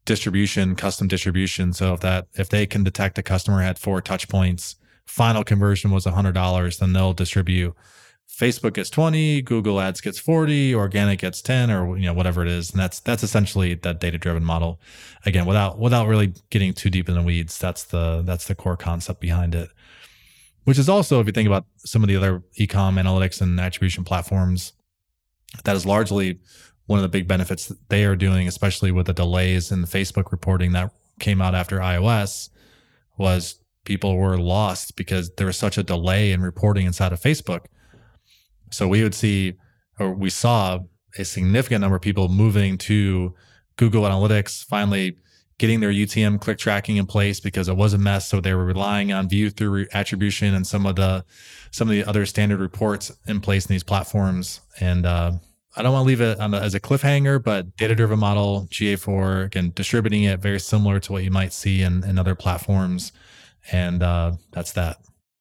distribution 0.04 0.76
custom 0.76 1.08
distribution 1.08 1.72
so 1.72 1.94
if 1.94 2.00
that 2.00 2.26
if 2.34 2.50
they 2.50 2.66
can 2.66 2.84
detect 2.84 3.18
a 3.18 3.22
customer 3.22 3.62
had 3.62 3.78
four 3.78 4.02
touch 4.02 4.28
points 4.28 4.76
final 5.06 5.42
conversion 5.42 5.90
was 5.90 6.04
$100 6.04 6.78
then 6.78 6.92
they'll 6.92 7.14
distribute 7.14 7.74
Facebook 8.38 8.74
gets 8.74 8.88
20, 8.88 9.42
Google 9.42 9.80
Ads 9.80 10.00
gets 10.00 10.18
40, 10.20 10.72
organic 10.72 11.18
gets 11.18 11.42
10 11.42 11.72
or 11.72 11.98
you 11.98 12.06
know 12.06 12.12
whatever 12.12 12.40
it 12.42 12.48
is. 12.48 12.70
And 12.70 12.78
that's 12.78 13.00
that's 13.00 13.24
essentially 13.24 13.74
that 13.74 13.98
data-driven 13.98 14.44
model. 14.44 14.80
Again, 15.26 15.44
without 15.44 15.78
without 15.80 16.06
really 16.06 16.32
getting 16.50 16.72
too 16.72 16.88
deep 16.88 17.08
in 17.08 17.16
the 17.16 17.22
weeds, 17.22 17.58
that's 17.58 17.84
the 17.84 18.22
that's 18.24 18.46
the 18.46 18.54
core 18.54 18.76
concept 18.76 19.20
behind 19.20 19.56
it. 19.56 19.70
Which 20.62 20.78
is 20.78 20.88
also 20.88 21.18
if 21.18 21.26
you 21.26 21.32
think 21.32 21.48
about 21.48 21.66
some 21.78 22.04
of 22.04 22.08
the 22.08 22.16
other 22.16 22.44
e-com 22.54 22.94
analytics 22.94 23.40
and 23.40 23.58
attribution 23.58 24.04
platforms, 24.04 24.72
that 25.64 25.74
is 25.74 25.84
largely 25.84 26.38
one 26.86 27.00
of 27.00 27.02
the 27.02 27.08
big 27.08 27.26
benefits 27.26 27.66
that 27.66 27.88
they 27.88 28.04
are 28.04 28.16
doing, 28.16 28.46
especially 28.46 28.92
with 28.92 29.06
the 29.06 29.12
delays 29.12 29.72
in 29.72 29.80
the 29.80 29.88
Facebook 29.88 30.30
reporting 30.30 30.72
that 30.72 30.92
came 31.18 31.42
out 31.42 31.56
after 31.56 31.80
iOS, 31.80 32.50
was 33.16 33.56
people 33.84 34.16
were 34.16 34.38
lost 34.38 34.94
because 34.94 35.30
there 35.34 35.46
was 35.48 35.56
such 35.56 35.76
a 35.76 35.82
delay 35.82 36.30
in 36.30 36.40
reporting 36.40 36.86
inside 36.86 37.12
of 37.12 37.20
Facebook 37.20 37.64
so 38.70 38.88
we 38.88 39.02
would 39.02 39.14
see, 39.14 39.54
or 39.98 40.12
we 40.12 40.30
saw 40.30 40.80
a 41.18 41.24
significant 41.24 41.80
number 41.80 41.96
of 41.96 42.02
people 42.02 42.28
moving 42.28 42.78
to 42.78 43.34
Google 43.76 44.02
Analytics, 44.02 44.64
finally 44.64 45.16
getting 45.58 45.80
their 45.80 45.90
UTM 45.90 46.40
click 46.40 46.56
tracking 46.56 46.96
in 46.96 47.06
place 47.06 47.40
because 47.40 47.68
it 47.68 47.76
was 47.76 47.92
a 47.92 47.98
mess. 47.98 48.28
So 48.28 48.40
they 48.40 48.54
were 48.54 48.64
relying 48.64 49.12
on 49.12 49.28
view 49.28 49.50
through 49.50 49.86
attribution 49.92 50.54
and 50.54 50.66
some 50.66 50.86
of 50.86 50.96
the 50.96 51.24
some 51.70 51.88
of 51.88 51.92
the 51.92 52.04
other 52.04 52.24
standard 52.24 52.60
reports 52.60 53.12
in 53.26 53.40
place 53.40 53.66
in 53.66 53.74
these 53.74 53.82
platforms. 53.82 54.60
And 54.80 55.04
uh, 55.04 55.32
I 55.76 55.82
don't 55.82 55.92
want 55.92 56.04
to 56.04 56.08
leave 56.08 56.20
it 56.20 56.38
as 56.40 56.74
a 56.74 56.80
cliffhanger, 56.80 57.42
but 57.42 57.76
data 57.76 57.94
driven 57.94 58.18
model 58.18 58.66
GA4 58.70 59.46
again 59.46 59.72
distributing 59.74 60.24
it 60.24 60.40
very 60.40 60.60
similar 60.60 60.98
to 61.00 61.12
what 61.12 61.24
you 61.24 61.30
might 61.30 61.52
see 61.52 61.82
in, 61.82 62.04
in 62.04 62.18
other 62.18 62.34
platforms, 62.34 63.12
and 63.70 64.02
uh, 64.02 64.32
that's 64.52 64.72
that. 64.72 64.96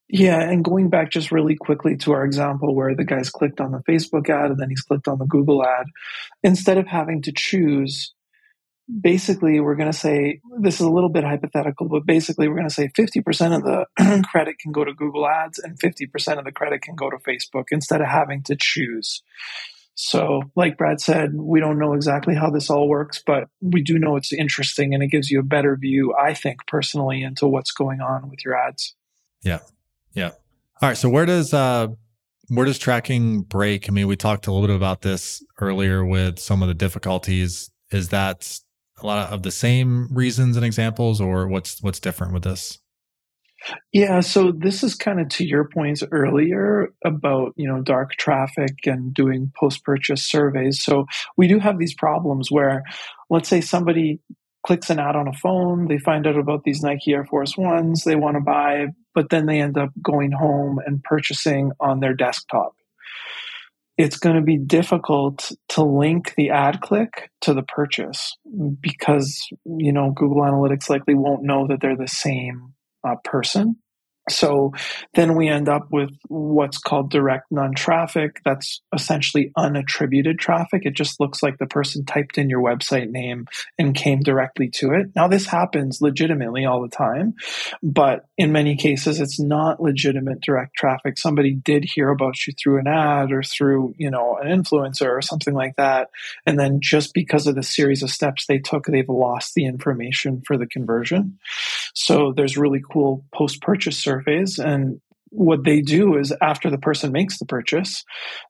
Yeah, 0.09 0.39
and 0.39 0.63
going 0.63 0.89
back 0.89 1.11
just 1.11 1.31
really 1.31 1.55
quickly 1.55 1.97
to 1.97 2.13
our 2.13 2.23
example 2.23 2.73
where 2.73 2.95
the 2.95 3.03
guy's 3.03 3.29
clicked 3.29 3.59
on 3.59 3.71
the 3.71 3.79
Facebook 3.79 4.29
ad 4.29 4.51
and 4.51 4.59
then 4.59 4.69
he's 4.69 4.81
clicked 4.81 5.07
on 5.07 5.19
the 5.19 5.25
Google 5.25 5.65
ad, 5.65 5.87
instead 6.43 6.77
of 6.77 6.87
having 6.87 7.21
to 7.23 7.33
choose 7.33 8.13
basically 9.01 9.59
we're 9.59 9.75
going 9.75 9.91
to 9.91 9.97
say 9.97 10.39
this 10.61 10.75
is 10.75 10.81
a 10.81 10.89
little 10.89 11.09
bit 11.09 11.23
hypothetical 11.23 11.89
but 11.89 12.05
basically 12.05 12.47
we're 12.47 12.55
going 12.55 12.69
to 12.69 12.73
say 12.73 12.89
50% 12.97 13.55
of 13.55 13.63
the 13.63 14.23
credit 14.31 14.59
can 14.59 14.71
go 14.71 14.85
to 14.85 14.93
google 14.93 15.27
ads 15.27 15.59
and 15.59 15.77
50% 15.77 16.39
of 16.39 16.45
the 16.45 16.51
credit 16.51 16.81
can 16.81 16.95
go 16.95 17.09
to 17.09 17.17
facebook 17.17 17.65
instead 17.71 17.99
of 18.01 18.07
having 18.07 18.43
to 18.43 18.55
choose. 18.57 19.21
So 19.95 20.43
like 20.55 20.77
brad 20.77 21.01
said 21.01 21.33
we 21.33 21.59
don't 21.59 21.79
know 21.79 21.93
exactly 21.93 22.33
how 22.33 22.49
this 22.49 22.69
all 22.69 22.87
works 22.87 23.21
but 23.25 23.49
we 23.61 23.83
do 23.83 23.99
know 23.99 24.15
it's 24.15 24.31
interesting 24.31 24.93
and 24.93 25.03
it 25.03 25.07
gives 25.07 25.29
you 25.29 25.41
a 25.41 25.43
better 25.43 25.75
view 25.75 26.15
i 26.17 26.33
think 26.33 26.65
personally 26.65 27.23
into 27.23 27.45
what's 27.45 27.71
going 27.71 27.99
on 27.99 28.29
with 28.29 28.45
your 28.45 28.55
ads. 28.55 28.95
Yeah 29.41 29.59
yeah 30.17 30.31
all 30.81 30.89
right 30.89 30.97
so 30.97 31.09
where 31.09 31.25
does 31.25 31.53
uh 31.53 31.87
where 32.49 32.65
does 32.65 32.77
tracking 32.77 33.41
break 33.41 33.89
i 33.89 33.91
mean 33.91 34.07
we 34.07 34.15
talked 34.15 34.47
a 34.47 34.51
little 34.51 34.67
bit 34.67 34.75
about 34.75 35.01
this 35.01 35.43
earlier 35.59 36.05
with 36.05 36.39
some 36.39 36.61
of 36.61 36.67
the 36.67 36.73
difficulties 36.73 37.69
is 37.91 38.09
that 38.09 38.59
a 39.01 39.05
lot 39.05 39.31
of 39.31 39.43
the 39.43 39.51
same 39.51 40.07
reasons 40.11 40.55
and 40.57 40.65
examples, 40.65 41.21
or 41.21 41.47
what's 41.47 41.81
what's 41.81 41.99
different 41.99 42.33
with 42.33 42.43
this? 42.43 42.79
Yeah, 43.91 44.19
so 44.21 44.51
this 44.51 44.83
is 44.83 44.95
kind 44.95 45.19
of 45.19 45.29
to 45.29 45.45
your 45.45 45.67
points 45.67 46.03
earlier 46.11 46.93
about, 47.03 47.53
you 47.57 47.67
know, 47.67 47.81
dark 47.81 48.11
traffic 48.11 48.75
and 48.85 49.13
doing 49.13 49.51
post-purchase 49.59 50.23
surveys. 50.23 50.81
So 50.81 51.05
we 51.35 51.47
do 51.47 51.59
have 51.59 51.79
these 51.79 51.95
problems 51.95 52.51
where 52.51 52.83
let's 53.29 53.49
say 53.49 53.61
somebody 53.61 54.19
clicks 54.67 54.91
an 54.91 54.99
ad 54.99 55.15
on 55.15 55.27
a 55.27 55.33
phone, 55.33 55.87
they 55.87 55.97
find 55.97 56.27
out 56.27 56.37
about 56.37 56.63
these 56.63 56.83
Nike 56.83 57.13
Air 57.13 57.25
Force 57.25 57.57
Ones, 57.57 58.03
they 58.03 58.15
want 58.15 58.35
to 58.35 58.41
buy, 58.41 58.87
but 59.15 59.29
then 59.29 59.47
they 59.47 59.61
end 59.61 59.77
up 59.77 59.89
going 60.03 60.31
home 60.31 60.79
and 60.85 61.03
purchasing 61.03 61.71
on 61.79 62.01
their 62.01 62.13
desktop 62.13 62.75
it's 63.97 64.17
going 64.17 64.35
to 64.35 64.41
be 64.41 64.57
difficult 64.57 65.51
to 65.69 65.83
link 65.83 66.35
the 66.35 66.51
ad 66.51 66.81
click 66.81 67.31
to 67.41 67.53
the 67.53 67.63
purchase 67.63 68.37
because 68.79 69.47
you 69.65 69.91
know 69.91 70.11
Google 70.11 70.43
Analytics 70.43 70.89
likely 70.89 71.15
won't 71.15 71.43
know 71.43 71.67
that 71.67 71.81
they're 71.81 71.97
the 71.97 72.07
same 72.07 72.73
uh, 73.07 73.15
person. 73.23 73.77
So 74.29 74.73
then 75.13 75.35
we 75.35 75.47
end 75.47 75.69
up 75.69 75.87
with 75.91 76.11
what's 76.27 76.77
called 76.77 77.11
direct 77.11 77.51
non 77.51 77.73
traffic. 77.73 78.41
That's 78.43 78.81
essentially 78.93 79.51
unattributed 79.57 80.37
traffic. 80.39 80.83
It 80.85 80.95
just 80.95 81.19
looks 81.19 81.41
like 81.41 81.57
the 81.57 81.65
person 81.65 82.05
typed 82.05 82.37
in 82.37 82.49
your 82.49 82.61
website 82.61 83.09
name 83.09 83.47
and 83.77 83.95
came 83.95 84.19
directly 84.19 84.69
to 84.75 84.91
it. 84.93 85.07
Now, 85.15 85.27
this 85.27 85.47
happens 85.47 86.01
legitimately 86.01 86.65
all 86.65 86.81
the 86.81 86.89
time, 86.89 87.35
but 87.81 88.25
in 88.37 88.51
many 88.51 88.75
cases, 88.75 89.19
it's 89.19 89.39
not 89.39 89.81
legitimate 89.81 90.41
direct 90.41 90.75
traffic. 90.75 91.17
Somebody 91.17 91.53
did 91.53 91.85
hear 91.85 92.09
about 92.09 92.45
you 92.45 92.53
through 92.53 92.79
an 92.79 92.87
ad 92.87 93.31
or 93.31 93.43
through, 93.43 93.95
you 93.97 94.11
know, 94.11 94.37
an 94.41 94.47
influencer 94.47 95.07
or 95.07 95.21
something 95.21 95.53
like 95.53 95.75
that. 95.77 96.09
And 96.45 96.59
then 96.59 96.79
just 96.81 97.13
because 97.13 97.47
of 97.47 97.55
the 97.55 97.63
series 97.63 98.03
of 98.03 98.09
steps 98.09 98.45
they 98.45 98.59
took, 98.59 98.85
they've 98.85 99.07
lost 99.07 99.53
the 99.53 99.65
information 99.65 100.41
for 100.45 100.57
the 100.57 100.67
conversion. 100.67 101.39
So 101.93 102.33
there's 102.35 102.57
really 102.57 102.81
cool 102.91 103.25
post 103.33 103.61
purchase 103.61 103.97
surveys 104.17 104.59
and 104.59 104.99
what 105.29 105.65
they 105.65 105.81
do 105.81 106.17
is 106.17 106.33
after 106.41 106.69
the 106.69 106.77
person 106.77 107.11
makes 107.11 107.37
the 107.37 107.45
purchase 107.45 108.05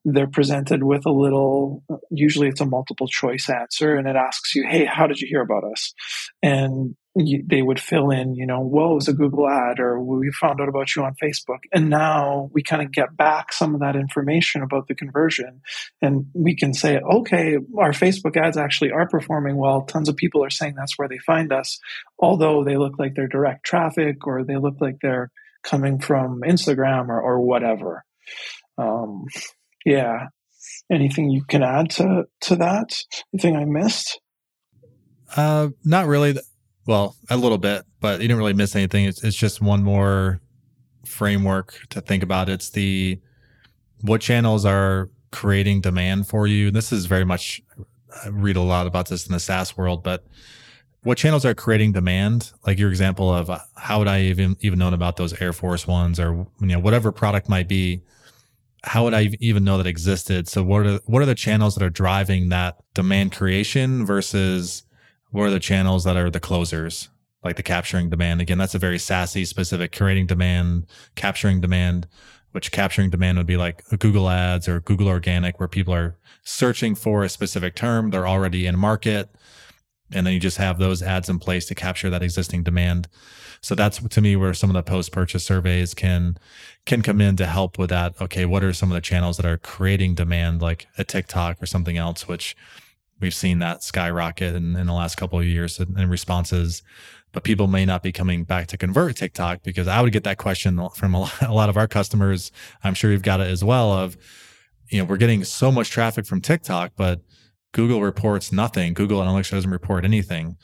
they're 0.05 0.27
presented 0.27 0.83
with 0.83 1.05
a 1.05 1.11
little 1.11 1.83
usually 2.11 2.47
it's 2.47 2.61
a 2.61 2.65
multiple 2.65 3.07
choice 3.07 3.49
answer 3.49 3.95
and 3.95 4.07
it 4.07 4.15
asks 4.15 4.53
you 4.53 4.65
hey 4.67 4.85
how 4.85 5.07
did 5.07 5.19
you 5.19 5.27
hear 5.27 5.41
about 5.41 5.63
us 5.63 5.93
and 6.43 6.95
you, 7.25 7.43
they 7.45 7.61
would 7.61 7.79
fill 7.79 8.09
in, 8.11 8.35
you 8.35 8.45
know, 8.45 8.61
well, 8.61 8.91
it 8.91 8.95
was 8.95 9.07
a 9.07 9.13
Google 9.13 9.49
ad 9.49 9.79
or 9.79 9.99
we 9.99 10.31
found 10.31 10.61
out 10.61 10.69
about 10.69 10.95
you 10.95 11.03
on 11.03 11.15
Facebook. 11.21 11.59
And 11.73 11.89
now 11.89 12.49
we 12.53 12.63
kind 12.63 12.81
of 12.81 12.91
get 12.91 13.15
back 13.15 13.51
some 13.51 13.73
of 13.73 13.81
that 13.81 13.95
information 13.95 14.61
about 14.61 14.87
the 14.87 14.95
conversion. 14.95 15.61
And 16.01 16.27
we 16.33 16.55
can 16.55 16.73
say, 16.73 16.99
okay, 16.99 17.57
our 17.77 17.91
Facebook 17.91 18.37
ads 18.37 18.57
actually 18.57 18.91
are 18.91 19.07
performing 19.07 19.57
well. 19.57 19.81
Tons 19.81 20.09
of 20.09 20.15
people 20.15 20.43
are 20.43 20.49
saying 20.49 20.75
that's 20.75 20.97
where 20.97 21.07
they 21.07 21.19
find 21.19 21.51
us, 21.51 21.79
although 22.19 22.63
they 22.63 22.77
look 22.77 22.99
like 22.99 23.15
they're 23.15 23.27
direct 23.27 23.65
traffic 23.65 24.27
or 24.27 24.43
they 24.43 24.57
look 24.57 24.75
like 24.79 24.97
they're 25.01 25.31
coming 25.67 25.99
from 25.99 26.41
Instagram 26.41 27.09
or, 27.09 27.21
or 27.21 27.41
whatever. 27.41 28.03
Um, 28.77 29.25
yeah. 29.85 30.27
Anything 30.91 31.29
you 31.29 31.43
can 31.43 31.63
add 31.63 31.89
to, 31.91 32.25
to 32.41 32.55
that? 32.57 33.03
Anything 33.33 33.55
I 33.55 33.65
missed? 33.65 34.19
Uh, 35.35 35.69
not 35.83 36.07
really. 36.07 36.37
Well, 36.85 37.15
a 37.29 37.37
little 37.37 37.57
bit, 37.57 37.83
but 37.99 38.21
you 38.21 38.27
didn't 38.27 38.37
really 38.37 38.53
miss 38.53 38.75
anything. 38.75 39.05
It's, 39.05 39.23
it's 39.23 39.35
just 39.35 39.61
one 39.61 39.83
more 39.83 40.39
framework 41.05 41.79
to 41.89 42.01
think 42.01 42.23
about. 42.23 42.49
It's 42.49 42.69
the 42.69 43.19
what 44.01 44.21
channels 44.21 44.65
are 44.65 45.09
creating 45.31 45.81
demand 45.81 46.27
for 46.27 46.47
you. 46.47 46.71
This 46.71 46.93
is 46.93 47.05
very 47.05 47.25
much 47.25 47.61
I 48.23 48.29
read 48.29 48.55
a 48.55 48.61
lot 48.61 48.87
about 48.87 49.09
this 49.09 49.27
in 49.27 49.33
the 49.33 49.39
SaaS 49.39 49.75
world, 49.77 50.03
but 50.03 50.25
what 51.03 51.17
channels 51.17 51.45
are 51.45 51.53
creating 51.53 51.93
demand? 51.93 52.51
Like 52.65 52.77
your 52.77 52.89
example 52.89 53.33
of 53.33 53.49
uh, 53.49 53.59
how 53.75 53.99
would 53.99 54.07
I 54.07 54.23
even 54.23 54.57
even 54.61 54.79
known 54.79 54.93
about 54.93 55.17
those 55.17 55.39
Air 55.41 55.53
Force 55.53 55.87
ones 55.87 56.19
or 56.19 56.47
you 56.59 56.67
know 56.67 56.79
whatever 56.79 57.11
product 57.11 57.49
might 57.49 57.67
be? 57.67 58.03
How 58.83 59.03
would 59.03 59.13
I 59.13 59.31
even 59.39 59.63
know 59.63 59.77
that 59.77 59.87
existed? 59.87 60.47
So 60.47 60.63
what 60.63 60.85
are 60.85 60.99
what 61.05 61.21
are 61.21 61.25
the 61.25 61.35
channels 61.35 61.75
that 61.75 61.83
are 61.83 61.89
driving 61.89 62.49
that 62.49 62.77
demand 62.93 63.31
creation 63.31 64.05
versus 64.05 64.83
what 65.31 65.43
are 65.43 65.51
the 65.51 65.59
channels 65.59 66.03
that 66.05 66.17
are 66.17 66.29
the 66.29 66.39
closers, 66.39 67.09
like 67.43 67.57
the 67.57 67.63
capturing 67.63 68.09
demand? 68.09 68.41
Again, 68.41 68.57
that's 68.57 68.75
a 68.75 68.79
very 68.79 68.99
sassy 68.99 69.45
specific 69.45 69.91
creating 69.91 70.25
demand, 70.25 70.87
capturing 71.15 71.61
demand, 71.61 72.07
which 72.51 72.71
capturing 72.71 73.09
demand 73.09 73.37
would 73.37 73.47
be 73.47 73.57
like 73.57 73.83
Google 73.99 74.29
ads 74.29 74.67
or 74.67 74.79
Google 74.79 75.07
organic, 75.07 75.59
where 75.59 75.67
people 75.67 75.93
are 75.93 76.17
searching 76.43 76.95
for 76.95 77.23
a 77.23 77.29
specific 77.29 77.75
term. 77.75 78.09
They're 78.09 78.27
already 78.27 78.65
in 78.65 78.77
market. 78.77 79.29
And 80.13 80.25
then 80.25 80.33
you 80.33 80.39
just 80.39 80.57
have 80.57 80.77
those 80.77 81.01
ads 81.01 81.29
in 81.29 81.39
place 81.39 81.65
to 81.65 81.75
capture 81.75 82.09
that 82.09 82.23
existing 82.23 82.63
demand. 82.63 83.07
So 83.61 83.75
that's 83.75 83.99
to 83.99 84.21
me 84.21 84.35
where 84.35 84.53
some 84.53 84.69
of 84.69 84.75
the 84.75 84.83
post 84.83 85.11
purchase 85.11 85.43
surveys 85.43 85.93
can 85.93 86.37
can 86.85 87.01
come 87.01 87.19
in 87.19 87.35
to 87.37 87.45
help 87.45 87.77
with 87.77 87.89
that. 87.89 88.19
Okay, 88.21 88.45
what 88.45 88.63
are 88.63 88.73
some 88.73 88.91
of 88.91 88.95
the 88.95 89.01
channels 89.01 89.37
that 89.37 89.45
are 89.45 89.57
creating 89.57 90.15
demand, 90.15 90.61
like 90.61 90.87
a 90.97 91.03
TikTok 91.03 91.61
or 91.61 91.65
something 91.65 91.97
else, 91.97 92.27
which 92.27 92.55
we've 93.19 93.33
seen 93.33 93.59
that 93.59 93.83
skyrocket 93.83 94.55
in, 94.55 94.75
in 94.75 94.87
the 94.87 94.93
last 94.93 95.15
couple 95.15 95.39
of 95.39 95.45
years 95.45 95.79
in, 95.79 96.09
responses. 96.09 96.83
But 97.33 97.43
people 97.43 97.67
may 97.67 97.85
not 97.85 98.03
be 98.03 98.11
coming 98.11 98.43
back 98.45 98.67
to 98.67 98.77
convert 98.77 99.17
TikTok 99.17 99.63
because 99.63 99.87
I 99.87 100.01
would 100.01 100.13
get 100.13 100.23
that 100.23 100.37
question 100.37 100.79
from 100.95 101.13
a 101.13 101.21
lot, 101.21 101.33
a 101.41 101.53
lot 101.53 101.69
of 101.69 101.77
our 101.77 101.87
customers. 101.87 102.51
I'm 102.83 102.93
sure 102.93 103.11
you've 103.11 103.23
got 103.23 103.41
it 103.41 103.47
as 103.47 103.63
well. 103.63 103.91
Of 103.91 104.17
you 104.89 104.99
know, 104.99 105.05
we're 105.05 105.17
getting 105.17 105.43
so 105.43 105.71
much 105.71 105.89
traffic 105.89 106.25
from 106.25 106.41
TikTok, 106.41 106.93
but 106.95 107.21
Google 107.73 108.01
reports 108.01 108.51
nothing. 108.51 108.93
Google 108.93 109.21
Analytics 109.21 109.51
doesn't 109.51 109.71
report 109.71 110.05
anything. 110.05 110.57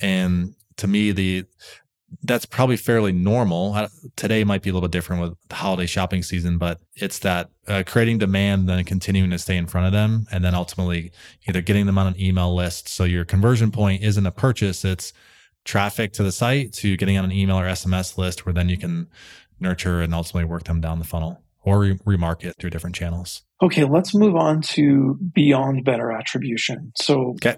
And 0.00 0.54
to 0.76 0.86
me, 0.86 1.12
the 1.12 1.46
that's 2.22 2.46
probably 2.46 2.76
fairly 2.76 3.12
normal. 3.12 3.88
Today 4.14 4.44
might 4.44 4.62
be 4.62 4.70
a 4.70 4.72
little 4.72 4.88
bit 4.88 4.92
different 4.92 5.22
with 5.22 5.34
the 5.48 5.56
holiday 5.56 5.86
shopping 5.86 6.22
season, 6.22 6.56
but 6.56 6.80
it's 6.94 7.18
that 7.20 7.50
uh, 7.66 7.82
creating 7.84 8.18
demand, 8.18 8.68
then 8.68 8.84
continuing 8.84 9.30
to 9.30 9.38
stay 9.38 9.56
in 9.56 9.66
front 9.66 9.88
of 9.88 9.92
them, 9.92 10.26
and 10.30 10.44
then 10.44 10.54
ultimately 10.54 11.10
either 11.48 11.60
getting 11.60 11.86
them 11.86 11.98
on 11.98 12.06
an 12.06 12.20
email 12.20 12.54
list. 12.54 12.88
So 12.88 13.04
your 13.04 13.24
conversion 13.24 13.72
point 13.72 14.02
isn't 14.02 14.24
a 14.26 14.30
purchase; 14.30 14.84
it's 14.84 15.12
traffic 15.64 16.12
to 16.14 16.22
the 16.22 16.32
site 16.32 16.72
to 16.74 16.96
getting 16.96 17.18
on 17.18 17.24
an 17.24 17.32
email 17.32 17.58
or 17.58 17.64
SMS 17.64 18.16
list, 18.16 18.46
where 18.46 18.52
then 18.52 18.68
you 18.68 18.78
can 18.78 19.08
nurture 19.58 20.00
and 20.00 20.14
ultimately 20.14 20.44
work 20.44 20.64
them 20.64 20.80
down 20.80 20.98
the 20.98 21.04
funnel 21.04 21.42
or 21.66 21.80
re- 21.80 21.98
remarket 22.06 22.54
through 22.58 22.70
different 22.70 22.96
channels. 22.96 23.42
Okay, 23.60 23.84
let's 23.84 24.14
move 24.14 24.36
on 24.36 24.62
to 24.62 25.18
beyond 25.34 25.84
better 25.84 26.12
attribution. 26.12 26.92
So 26.96 27.30
okay. 27.32 27.56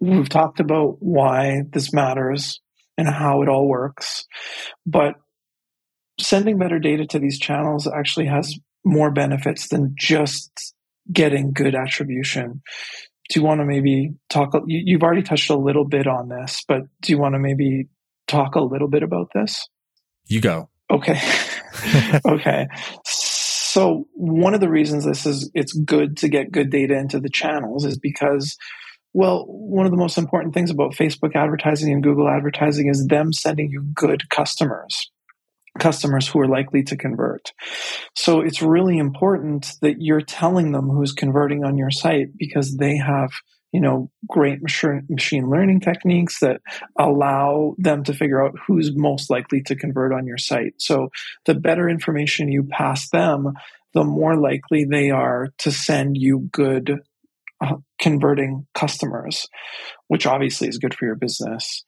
we've 0.00 0.28
talked 0.28 0.60
about 0.60 0.96
why 0.98 1.62
this 1.70 1.92
matters 1.92 2.60
and 2.98 3.08
how 3.08 3.42
it 3.42 3.48
all 3.48 3.66
works. 3.66 4.26
But 4.84 5.14
sending 6.20 6.58
better 6.58 6.78
data 6.78 7.06
to 7.06 7.18
these 7.18 7.38
channels 7.38 7.86
actually 7.86 8.26
has 8.26 8.58
more 8.84 9.10
benefits 9.10 9.68
than 9.68 9.94
just 9.96 10.74
getting 11.12 11.52
good 11.52 11.74
attribution. 11.74 12.62
Do 13.30 13.40
you 13.40 13.46
want 13.46 13.60
to 13.60 13.64
maybe 13.64 14.14
talk? 14.28 14.52
You've 14.66 15.02
already 15.02 15.22
touched 15.22 15.48
a 15.48 15.56
little 15.56 15.86
bit 15.86 16.06
on 16.06 16.28
this, 16.28 16.62
but 16.68 16.82
do 17.00 17.12
you 17.12 17.18
want 17.18 17.34
to 17.34 17.38
maybe 17.38 17.88
talk 18.26 18.54
a 18.54 18.60
little 18.60 18.88
bit 18.88 19.02
about 19.02 19.30
this? 19.34 19.66
You 20.26 20.40
go. 20.40 20.68
Okay. 20.90 21.20
okay. 22.26 22.66
So 23.74 24.06
one 24.14 24.54
of 24.54 24.60
the 24.60 24.70
reasons 24.70 25.04
this 25.04 25.26
is 25.26 25.50
it's 25.52 25.72
good 25.72 26.18
to 26.18 26.28
get 26.28 26.52
good 26.52 26.70
data 26.70 26.96
into 26.96 27.18
the 27.18 27.28
channels 27.28 27.84
is 27.84 27.98
because 27.98 28.56
well, 29.12 29.46
one 29.48 29.84
of 29.84 29.90
the 29.90 29.98
most 29.98 30.16
important 30.16 30.54
things 30.54 30.70
about 30.70 30.94
Facebook 30.94 31.34
advertising 31.34 31.92
and 31.92 32.00
Google 32.00 32.28
advertising 32.28 32.88
is 32.88 33.04
them 33.08 33.32
sending 33.32 33.70
you 33.72 33.82
good 33.92 34.30
customers, 34.30 35.10
customers 35.80 36.28
who 36.28 36.38
are 36.38 36.46
likely 36.46 36.84
to 36.84 36.96
convert. 36.96 37.52
So 38.14 38.42
it's 38.42 38.62
really 38.62 38.96
important 38.96 39.72
that 39.82 39.96
you're 39.98 40.20
telling 40.20 40.70
them 40.70 40.88
who's 40.88 41.12
converting 41.12 41.64
on 41.64 41.76
your 41.76 41.90
site 41.90 42.28
because 42.38 42.76
they 42.76 42.96
have 42.96 43.30
you 43.74 43.80
know 43.80 44.08
great 44.28 44.60
machine 44.62 45.50
learning 45.50 45.80
techniques 45.80 46.38
that 46.38 46.60
allow 46.96 47.74
them 47.76 48.04
to 48.04 48.14
figure 48.14 48.40
out 48.40 48.54
who's 48.64 48.94
most 48.94 49.30
likely 49.30 49.60
to 49.62 49.74
convert 49.74 50.12
on 50.12 50.28
your 50.28 50.38
site. 50.38 50.74
So 50.78 51.08
the 51.44 51.56
better 51.56 51.88
information 51.88 52.52
you 52.52 52.62
pass 52.62 53.10
them 53.10 53.52
the 53.92 54.04
more 54.04 54.36
likely 54.36 54.84
they 54.84 55.10
are 55.10 55.48
to 55.58 55.72
send 55.72 56.16
you 56.16 56.48
good 56.52 57.00
uh, 57.60 57.76
converting 57.98 58.66
customers 58.74 59.48
which 60.08 60.26
obviously 60.26 60.68
is 60.68 60.78
good 60.78 60.94
for 60.94 61.06
your 61.06 61.14
business 61.16 61.84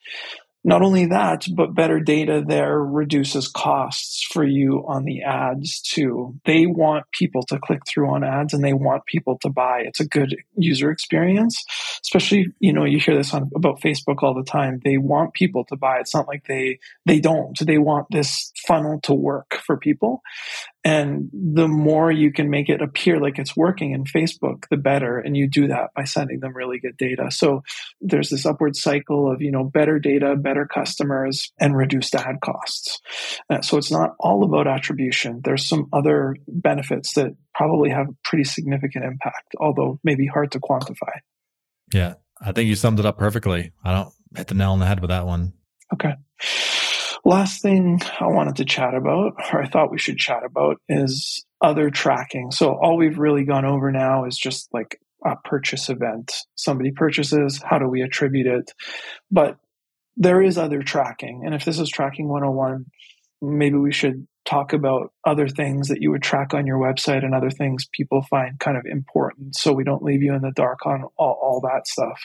not 0.67 0.83
only 0.83 1.07
that, 1.07 1.47
but 1.55 1.77
better 1.77 2.01
data 2.01 2.43
there 2.45 2.77
reduces 2.77 3.47
costs 3.47 4.27
for 4.33 4.45
you 4.45 4.85
on 4.89 5.05
the 5.05 5.23
ads 5.23 5.81
too. 5.81 6.35
They 6.45 6.67
want 6.67 7.05
people 7.13 7.45
to 7.45 7.61
click 7.61 7.83
through 7.87 8.11
on 8.11 8.25
ads 8.25 8.53
and 8.53 8.65
they 8.65 8.73
want 8.73 9.07
people 9.07 9.39
to 9.43 9.49
buy. 9.49 9.83
It's 9.87 10.01
a 10.01 10.09
good 10.09 10.35
user 10.57 10.91
experience, 10.91 11.65
especially, 12.03 12.49
you 12.59 12.73
know, 12.73 12.85
you 12.85 12.99
hear 12.99 13.17
this 13.17 13.33
on 13.33 13.49
about 13.55 13.81
Facebook 13.81 14.25
all 14.25 14.35
the 14.35 14.43
time. 14.43 14.81
They 14.85 14.99
want 14.99 15.35
people 15.35 15.65
to 15.67 15.77
buy. 15.77 15.99
It's 16.01 16.15
not 16.15 16.27
like 16.27 16.45
they, 16.49 16.81
they 17.05 17.21
don't. 17.21 17.57
They 17.65 17.79
want 17.79 18.09
this 18.11 18.51
funnel 18.67 19.01
to 19.05 19.15
work 19.15 19.61
for 19.65 19.77
people. 19.77 20.21
And 20.87 21.31
the 21.33 21.67
more 21.67 22.13
you 22.13 22.33
can 22.33 22.49
make 22.49 22.69
it 22.69 22.81
appear 22.81 23.19
like 23.19 23.41
it's 23.41 23.57
working 23.57 23.91
in 23.91 24.05
Facebook, 24.05 24.67
the 24.71 24.77
better. 24.77 25.19
And 25.19 25.37
you 25.37 25.51
do 25.51 25.67
that 25.67 25.91
by 25.97 26.05
sending 26.05 26.39
them 26.39 26.55
really 26.55 26.79
good 26.79 26.97
data. 26.97 27.33
So 27.33 27.65
there's 28.01 28.31
this 28.31 28.47
upward 28.47 28.77
cycle 28.77 29.29
of, 29.29 29.43
you 29.43 29.51
know, 29.51 29.65
better 29.65 29.99
data, 29.99 30.37
better 30.37 30.65
customers, 30.65 31.51
and 31.59 31.77
reduced 31.77 32.15
ad 32.15 32.37
costs. 32.41 33.01
Uh, 33.51 33.63
so 33.63 33.79
it's 33.79 33.91
not 33.91 34.15
all 34.21 34.45
about 34.45 34.69
attribution. 34.69 35.41
There's 35.43 35.69
some 35.69 35.89
other 35.93 36.37
benefits 36.47 37.15
that 37.15 37.35
probably 37.53 37.91
have 37.91 38.07
pretty 38.23 38.45
significant 38.45 39.05
impact, 39.05 39.57
although 39.59 39.99
maybe 40.05 40.29
hard 40.29 40.53
to 40.53 40.61
quantify. 40.61 41.19
Yeah. 41.93 42.15
I 42.41 42.53
think 42.53 42.69
you 42.69 42.77
summed 42.77 43.01
it 43.01 43.07
up 43.07 43.19
perfectly. 43.19 43.73
I 43.83 43.93
don't 43.93 44.15
hit 44.37 44.47
the 44.47 44.55
nail 44.55 44.71
on 44.71 44.79
the 44.79 44.87
head 44.87 45.01
with 45.01 45.11
that 45.11 45.27
one. 45.27 45.53
Okay. 45.93 46.13
Last 47.27 47.61
thing 47.61 48.01
I 48.21 48.27
wanted 48.27 48.55
to 48.57 48.65
chat 48.65 48.95
about, 48.95 49.33
or 49.53 49.61
I 49.61 49.67
thought 49.69 49.91
we 49.91 49.99
should 49.99 50.17
chat 50.17 50.45
about, 50.45 50.77
is 50.89 51.45
other 51.61 51.91
tracking. 51.91 52.53
So 52.53 52.79
all 52.81 52.97
we've 52.97 53.19
really 53.19 53.43
gone 53.43 53.65
over 53.65 53.91
now 53.91 54.27
is 54.27 54.39
just 54.39 54.69
like 54.73 55.01
a 55.25 55.35
purchase 55.35 55.89
event. 55.89 56.33
Somebody 56.55 56.93
purchases, 56.93 57.61
how 57.61 57.81
do 57.81 57.89
we 57.89 58.03
attribute 58.03 58.47
it? 58.47 58.73
But 59.29 59.57
there 60.17 60.41
is 60.41 60.57
other 60.57 60.83
tracking. 60.83 61.43
And 61.45 61.53
if 61.53 61.65
this 61.65 61.81
is 61.81 61.89
tracking 61.89 62.29
101, 62.29 62.87
maybe 63.43 63.77
we 63.77 63.93
should 63.93 64.29
talk 64.45 64.73
about 64.73 65.13
other 65.27 65.49
things 65.49 65.89
that 65.89 66.01
you 66.01 66.13
would 66.13 66.23
track 66.23 66.55
on 66.55 66.65
your 66.65 66.79
website 66.79 67.25
and 67.25 67.35
other 67.35 67.51
things 67.51 67.89
people 67.91 68.23
find 68.31 68.61
kind 68.61 68.77
of 68.77 68.87
important 68.87 69.57
so 69.57 69.73
we 69.73 69.83
don't 69.83 70.05
leave 70.05 70.23
you 70.23 70.33
in 70.33 70.43
the 70.43 70.53
dark 70.53 70.87
on 70.87 71.03
all, 71.19 71.37
all 71.43 71.61
that 71.61 71.89
stuff. 71.89 72.21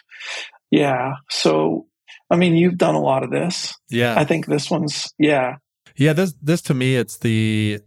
Yeah. 0.70 1.14
So 1.28 1.88
I 2.30 2.36
mean, 2.36 2.56
you've 2.56 2.78
done 2.78 2.96
a 2.96 3.02
lot 3.02 3.24
of 3.24 3.30
this. 3.30 3.74
Yeah. 3.90 4.18
I 4.18 4.26
think 4.26 4.46
this 4.46 4.70
one's, 4.72 5.14
yeah. 5.18 5.58
Yeah. 5.96 6.14
This, 6.14 6.34
this 6.42 6.62
to 6.64 6.74
me, 6.74 6.96
it's 6.96 7.18
the, 7.18 7.80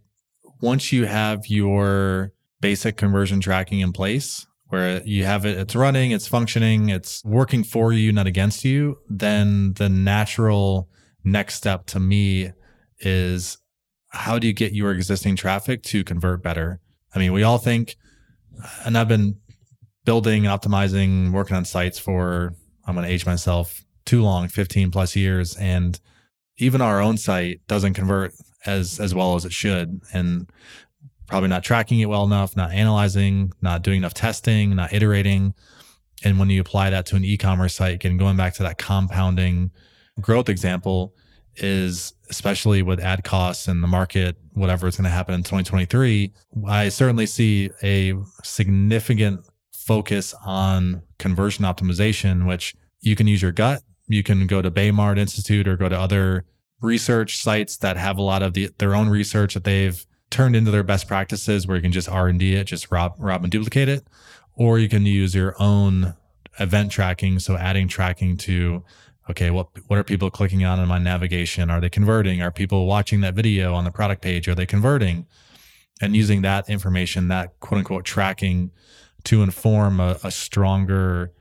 once 0.61 0.91
you 0.91 1.05
have 1.05 1.47
your 1.47 2.31
basic 2.61 2.97
conversion 2.97 3.41
tracking 3.41 3.79
in 3.79 3.91
place, 3.91 4.47
where 4.67 5.01
you 5.03 5.25
have 5.25 5.45
it, 5.45 5.57
it's 5.57 5.75
running, 5.75 6.11
it's 6.11 6.27
functioning, 6.27 6.89
it's 6.89 7.23
working 7.23 7.63
for 7.63 7.93
you, 7.93 8.11
not 8.11 8.25
against 8.25 8.65
you, 8.65 8.97
then 9.07 9.73
the 9.73 9.87
natural 9.87 10.89
next 11.23 11.55
step 11.55 11.85
to 11.85 11.99
me 11.99 12.51
is 12.99 13.59
how 14.09 14.39
do 14.39 14.47
you 14.47 14.53
get 14.53 14.73
your 14.73 14.91
existing 14.91 15.35
traffic 15.35 15.83
to 15.83 16.03
convert 16.03 16.41
better? 16.41 16.79
I 17.13 17.19
mean, 17.19 17.31
we 17.31 17.43
all 17.43 17.59
think, 17.59 17.95
and 18.83 18.97
I've 18.97 19.07
been 19.07 19.35
building 20.03 20.47
and 20.47 20.61
optimizing, 20.61 21.31
working 21.31 21.55
on 21.55 21.65
sites 21.65 21.99
for, 21.99 22.55
I'm 22.85 22.95
going 22.95 23.07
to 23.07 23.13
age 23.13 23.25
myself, 23.25 23.84
too 24.05 24.21
long, 24.21 24.47
15 24.47 24.91
plus 24.91 25.15
years. 25.15 25.55
And 25.57 25.99
even 26.57 26.81
our 26.81 27.01
own 27.01 27.17
site 27.17 27.65
doesn't 27.67 27.93
convert 27.93 28.33
as, 28.65 28.99
as 28.99 29.13
well 29.13 29.35
as 29.35 29.45
it 29.45 29.53
should. 29.53 30.01
And 30.13 30.49
probably 31.27 31.49
not 31.49 31.63
tracking 31.63 31.99
it 31.99 32.05
well 32.05 32.23
enough, 32.23 32.55
not 32.55 32.71
analyzing, 32.71 33.51
not 33.61 33.81
doing 33.81 33.97
enough 33.97 34.13
testing, 34.13 34.75
not 34.75 34.93
iterating. 34.93 35.53
And 36.23 36.39
when 36.39 36.49
you 36.49 36.61
apply 36.61 36.91
that 36.91 37.05
to 37.07 37.15
an 37.15 37.25
e-commerce 37.25 37.75
site, 37.75 37.95
again, 37.95 38.17
going 38.17 38.37
back 38.37 38.53
to 38.55 38.63
that 38.63 38.77
compounding 38.77 39.71
growth 40.21 40.49
example 40.49 41.13
is 41.57 42.13
especially 42.29 42.81
with 42.81 42.99
ad 42.99 43.23
costs 43.23 43.67
and 43.67 43.81
the 43.83 43.87
market, 43.87 44.37
whatever 44.53 44.87
is 44.87 44.97
going 44.97 45.05
to 45.05 45.09
happen 45.09 45.33
in 45.33 45.41
2023, 45.41 46.33
I 46.67 46.89
certainly 46.89 47.25
see 47.25 47.69
a 47.83 48.13
significant 48.43 49.45
focus 49.73 50.33
on 50.45 51.03
conversion 51.19 51.63
optimization, 51.65 52.47
which 52.47 52.75
you 53.01 53.15
can 53.15 53.27
use 53.27 53.41
your 53.41 53.51
gut 53.51 53.83
you 54.07 54.23
can 54.23 54.47
go 54.47 54.61
to 54.61 54.71
Baymard 54.71 55.17
Institute 55.17 55.67
or 55.67 55.77
go 55.77 55.89
to 55.89 55.99
other 55.99 56.45
research 56.81 57.37
sites 57.37 57.77
that 57.77 57.97
have 57.97 58.17
a 58.17 58.21
lot 58.21 58.41
of 58.43 58.53
the, 58.53 58.69
their 58.77 58.95
own 58.95 59.09
research 59.09 59.53
that 59.53 59.63
they've 59.63 60.05
turned 60.29 60.55
into 60.55 60.71
their 60.71 60.83
best 60.83 61.07
practices 61.07 61.65
where 61.65 61.77
you 61.77 61.81
can 61.81 61.91
just 61.91 62.09
R&D 62.09 62.55
it, 62.55 62.65
just 62.65 62.91
rob, 62.91 63.15
rob 63.17 63.43
and 63.43 63.51
duplicate 63.51 63.89
it. 63.89 64.05
Or 64.55 64.79
you 64.79 64.89
can 64.89 65.05
use 65.05 65.35
your 65.35 65.55
own 65.59 66.15
event 66.59 66.91
tracking. 66.91 67.39
So 67.39 67.57
adding 67.57 67.87
tracking 67.87 68.37
to, 68.37 68.83
okay, 69.29 69.49
what, 69.49 69.67
what 69.87 69.99
are 69.99 70.03
people 70.03 70.29
clicking 70.29 70.63
on 70.63 70.79
in 70.79 70.87
my 70.87 70.99
navigation? 70.99 71.69
Are 71.69 71.81
they 71.81 71.89
converting? 71.89 72.41
Are 72.41 72.51
people 72.51 72.85
watching 72.85 73.21
that 73.21 73.33
video 73.33 73.73
on 73.73 73.83
the 73.83 73.91
product 73.91 74.21
page? 74.21 74.47
Are 74.47 74.55
they 74.55 74.65
converting? 74.65 75.25
And 76.01 76.15
using 76.15 76.41
that 76.41 76.69
information, 76.69 77.29
that 77.29 77.59
quote 77.59 77.79
unquote 77.79 78.05
tracking 78.05 78.71
to 79.25 79.43
inform 79.43 79.99
a, 79.99 80.17
a 80.23 80.31
stronger 80.31 81.31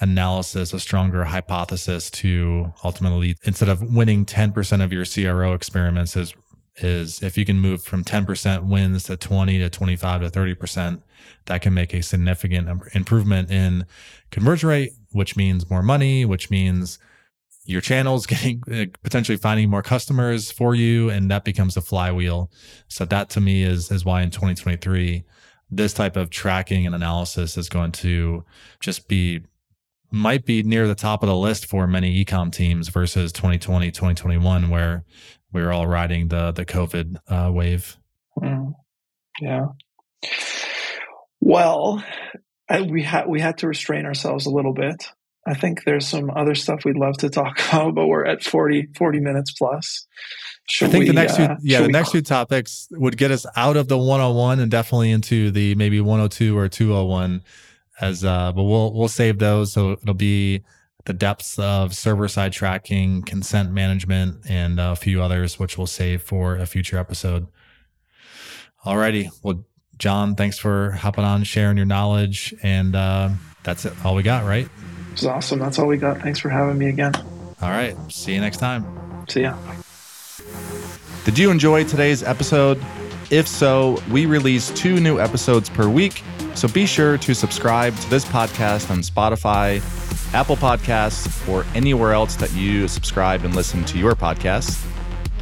analysis, 0.00 0.72
a 0.72 0.80
stronger 0.80 1.24
hypothesis 1.24 2.10
to 2.10 2.72
ultimately, 2.82 3.36
instead 3.44 3.68
of 3.68 3.82
winning 3.82 4.24
10% 4.24 4.82
of 4.82 4.92
your 4.92 5.04
CRO 5.04 5.54
experiments, 5.54 6.16
is, 6.16 6.34
is 6.76 7.22
if 7.22 7.38
you 7.38 7.44
can 7.44 7.60
move 7.60 7.82
from 7.82 8.04
10% 8.04 8.64
wins 8.64 9.04
to 9.04 9.16
20 9.16 9.58
to 9.58 9.70
25 9.70 10.20
to 10.22 10.30
30%, 10.30 11.02
that 11.46 11.62
can 11.62 11.74
make 11.74 11.94
a 11.94 12.02
significant 12.02 12.68
improvement 12.94 13.50
in 13.50 13.86
conversion 14.30 14.68
rate, 14.68 14.92
which 15.12 15.36
means 15.36 15.70
more 15.70 15.82
money, 15.82 16.24
which 16.24 16.50
means 16.50 16.98
your 17.64 17.80
channels 17.80 18.26
getting 18.26 18.62
uh, 18.70 18.84
potentially 19.02 19.38
finding 19.38 19.70
more 19.70 19.82
customers 19.82 20.50
for 20.50 20.74
you 20.74 21.08
and 21.10 21.30
that 21.30 21.44
becomes 21.44 21.76
a 21.76 21.80
flywheel. 21.80 22.50
So 22.88 23.04
that 23.06 23.30
to 23.30 23.40
me 23.40 23.62
is 23.62 23.90
is 23.90 24.04
why 24.04 24.22
in 24.22 24.30
2023 24.30 25.24
this 25.70 25.94
type 25.94 26.16
of 26.16 26.30
tracking 26.30 26.86
and 26.86 26.94
analysis 26.94 27.56
is 27.56 27.68
going 27.68 27.92
to 27.92 28.44
just 28.80 29.08
be 29.08 29.40
might 30.14 30.46
be 30.46 30.62
near 30.62 30.86
the 30.86 30.94
top 30.94 31.22
of 31.22 31.28
the 31.28 31.36
list 31.36 31.66
for 31.66 31.86
many 31.86 32.24
ecom 32.24 32.52
teams 32.52 32.88
versus 32.88 33.32
2020, 33.32 33.90
2021, 33.90 34.70
where 34.70 35.04
we 35.52 35.60
were 35.60 35.72
all 35.72 35.86
riding 35.86 36.28
the 36.28 36.52
the 36.52 36.64
COVID 36.64 37.16
uh, 37.28 37.50
wave. 37.52 37.96
Mm. 38.38 38.74
Yeah. 39.40 39.66
Well, 41.40 42.02
we 42.88 43.02
had 43.02 43.26
we 43.28 43.40
had 43.40 43.58
to 43.58 43.68
restrain 43.68 44.06
ourselves 44.06 44.46
a 44.46 44.50
little 44.50 44.72
bit. 44.72 45.04
I 45.46 45.54
think 45.54 45.84
there's 45.84 46.06
some 46.06 46.30
other 46.30 46.54
stuff 46.54 46.84
we'd 46.84 46.96
love 46.96 47.18
to 47.18 47.28
talk 47.28 47.58
about, 47.68 47.94
but 47.94 48.06
we're 48.06 48.24
at 48.24 48.42
40, 48.42 48.88
40 48.96 49.20
minutes 49.20 49.52
plus. 49.52 50.06
Should 50.66 50.88
I 50.88 50.90
think 50.92 51.02
we, 51.02 51.08
the 51.08 51.12
next 51.12 51.38
uh, 51.38 51.56
few, 51.56 51.56
yeah, 51.72 51.82
the 51.82 51.88
next 51.88 52.12
two 52.12 52.22
topics 52.22 52.88
would 52.92 53.18
get 53.18 53.30
us 53.30 53.44
out 53.54 53.76
of 53.76 53.88
the 53.88 53.98
101 53.98 54.60
and 54.60 54.70
definitely 54.70 55.10
into 55.10 55.50
the 55.50 55.74
maybe 55.74 56.00
102 56.00 56.56
or 56.56 56.68
201 56.68 57.42
as 58.00 58.24
uh, 58.24 58.52
but 58.52 58.62
we'll 58.64 58.92
we'll 58.92 59.08
save 59.08 59.38
those 59.38 59.72
so 59.72 59.92
it'll 59.92 60.14
be 60.14 60.64
the 61.04 61.12
depths 61.12 61.58
of 61.58 61.94
server 61.94 62.28
side 62.28 62.52
tracking, 62.52 63.22
consent 63.22 63.70
management, 63.70 64.38
and 64.48 64.80
a 64.80 64.96
few 64.96 65.22
others, 65.22 65.58
which 65.58 65.76
we'll 65.76 65.86
save 65.86 66.22
for 66.22 66.56
a 66.56 66.66
future 66.66 66.98
episode. 66.98 67.46
Alrighty, 68.84 69.30
well, 69.42 69.64
Jon, 69.98 70.34
thanks 70.34 70.58
for 70.58 70.92
hopping 70.92 71.24
on, 71.24 71.44
sharing 71.44 71.76
your 71.76 71.86
knowledge, 71.86 72.54
and 72.62 72.96
uh, 72.96 73.30
that's 73.62 73.84
it. 73.84 73.92
All 74.04 74.14
we 74.14 74.22
got, 74.22 74.44
right? 74.44 74.68
It's 75.12 75.24
awesome. 75.24 75.58
That's 75.58 75.78
all 75.78 75.86
we 75.86 75.96
got. 75.96 76.20
Thanks 76.20 76.40
for 76.40 76.48
having 76.48 76.76
me 76.78 76.88
again. 76.88 77.14
All 77.62 77.70
right. 77.70 77.96
See 78.10 78.34
you 78.34 78.40
next 78.40 78.58
time. 78.58 78.84
See 79.28 79.42
ya. 79.42 79.56
Did 81.24 81.38
you 81.38 81.50
enjoy 81.50 81.84
today's 81.84 82.22
episode? 82.22 82.82
If 83.30 83.46
so, 83.46 84.02
we 84.10 84.26
release 84.26 84.70
two 84.72 85.00
new 85.00 85.20
episodes 85.20 85.70
per 85.70 85.88
week 85.88 86.22
so 86.54 86.68
be 86.68 86.86
sure 86.86 87.18
to 87.18 87.34
subscribe 87.34 87.96
to 87.96 88.10
this 88.10 88.24
podcast 88.24 88.90
on 88.90 88.98
Spotify, 88.98 89.82
Apple 90.34 90.56
Podcasts, 90.56 91.48
or 91.48 91.64
anywhere 91.74 92.12
else 92.12 92.36
that 92.36 92.52
you 92.52 92.88
subscribe 92.88 93.44
and 93.44 93.54
listen 93.54 93.84
to 93.84 93.98
your 93.98 94.14
podcasts. 94.14 94.86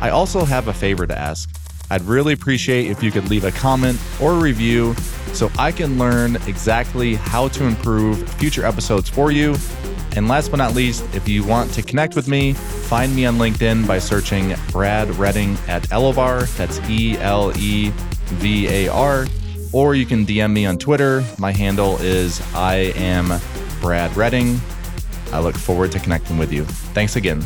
I 0.01 0.11
also 0.11 0.45
have 0.45 0.69
a 0.69 0.73
favor 0.73 1.07
to 1.07 1.17
ask. 1.17 1.49
I'd 1.91 2.03
really 2.03 2.33
appreciate 2.33 2.91
if 2.91 3.03
you 3.03 3.11
could 3.11 3.29
leave 3.29 3.45
a 3.45 3.53
comment 3.53 4.01
or 4.21 4.33
a 4.33 4.39
review 4.39 4.95
so 5.35 5.51
I 5.59 5.73
can 5.73 5.99
learn 5.99 6.37
exactly 6.47 7.17
how 7.17 7.49
to 7.49 7.65
improve 7.65 8.29
future 8.35 8.65
episodes 8.65 9.09
for 9.09 9.31
you. 9.31 9.55
And 10.17 10.29
last 10.29 10.51
but 10.51 10.57
not 10.57 10.75
least, 10.75 11.05
if 11.15 11.29
you 11.29 11.45
want 11.45 11.73
to 11.75 11.83
connect 11.83 12.17
with 12.17 12.29
me, 12.29 12.55
find 12.55 13.15
me 13.15 13.27
on 13.27 13.37
LinkedIn 13.37 13.87
by 13.87 13.99
searching 13.99 14.55
Brad 14.71 15.11
Redding 15.17 15.57
at 15.69 15.83
Elevar. 15.85 16.55
That's 16.57 16.81
E 16.89 17.17
L 17.19 17.53
E 17.59 17.91
V 18.27 18.69
A 18.69 18.89
R. 18.89 19.27
Or 19.73 19.95
you 19.95 20.05
can 20.05 20.27
DM 20.27 20.53
me 20.53 20.66
on 20.66 20.79
Twitter. 20.79 21.25
My 21.39 21.53
handle 21.53 21.97
is 21.99 22.41
I 22.55 22.93
am 22.95 23.41
Brad 23.81 24.14
Redding. 24.16 24.61
I 25.33 25.41
look 25.41 25.57
forward 25.57 25.93
to 25.93 25.99
connecting 25.99 26.37
with 26.37 26.53
you. 26.53 26.64
Thanks 26.64 27.16
again. 27.16 27.41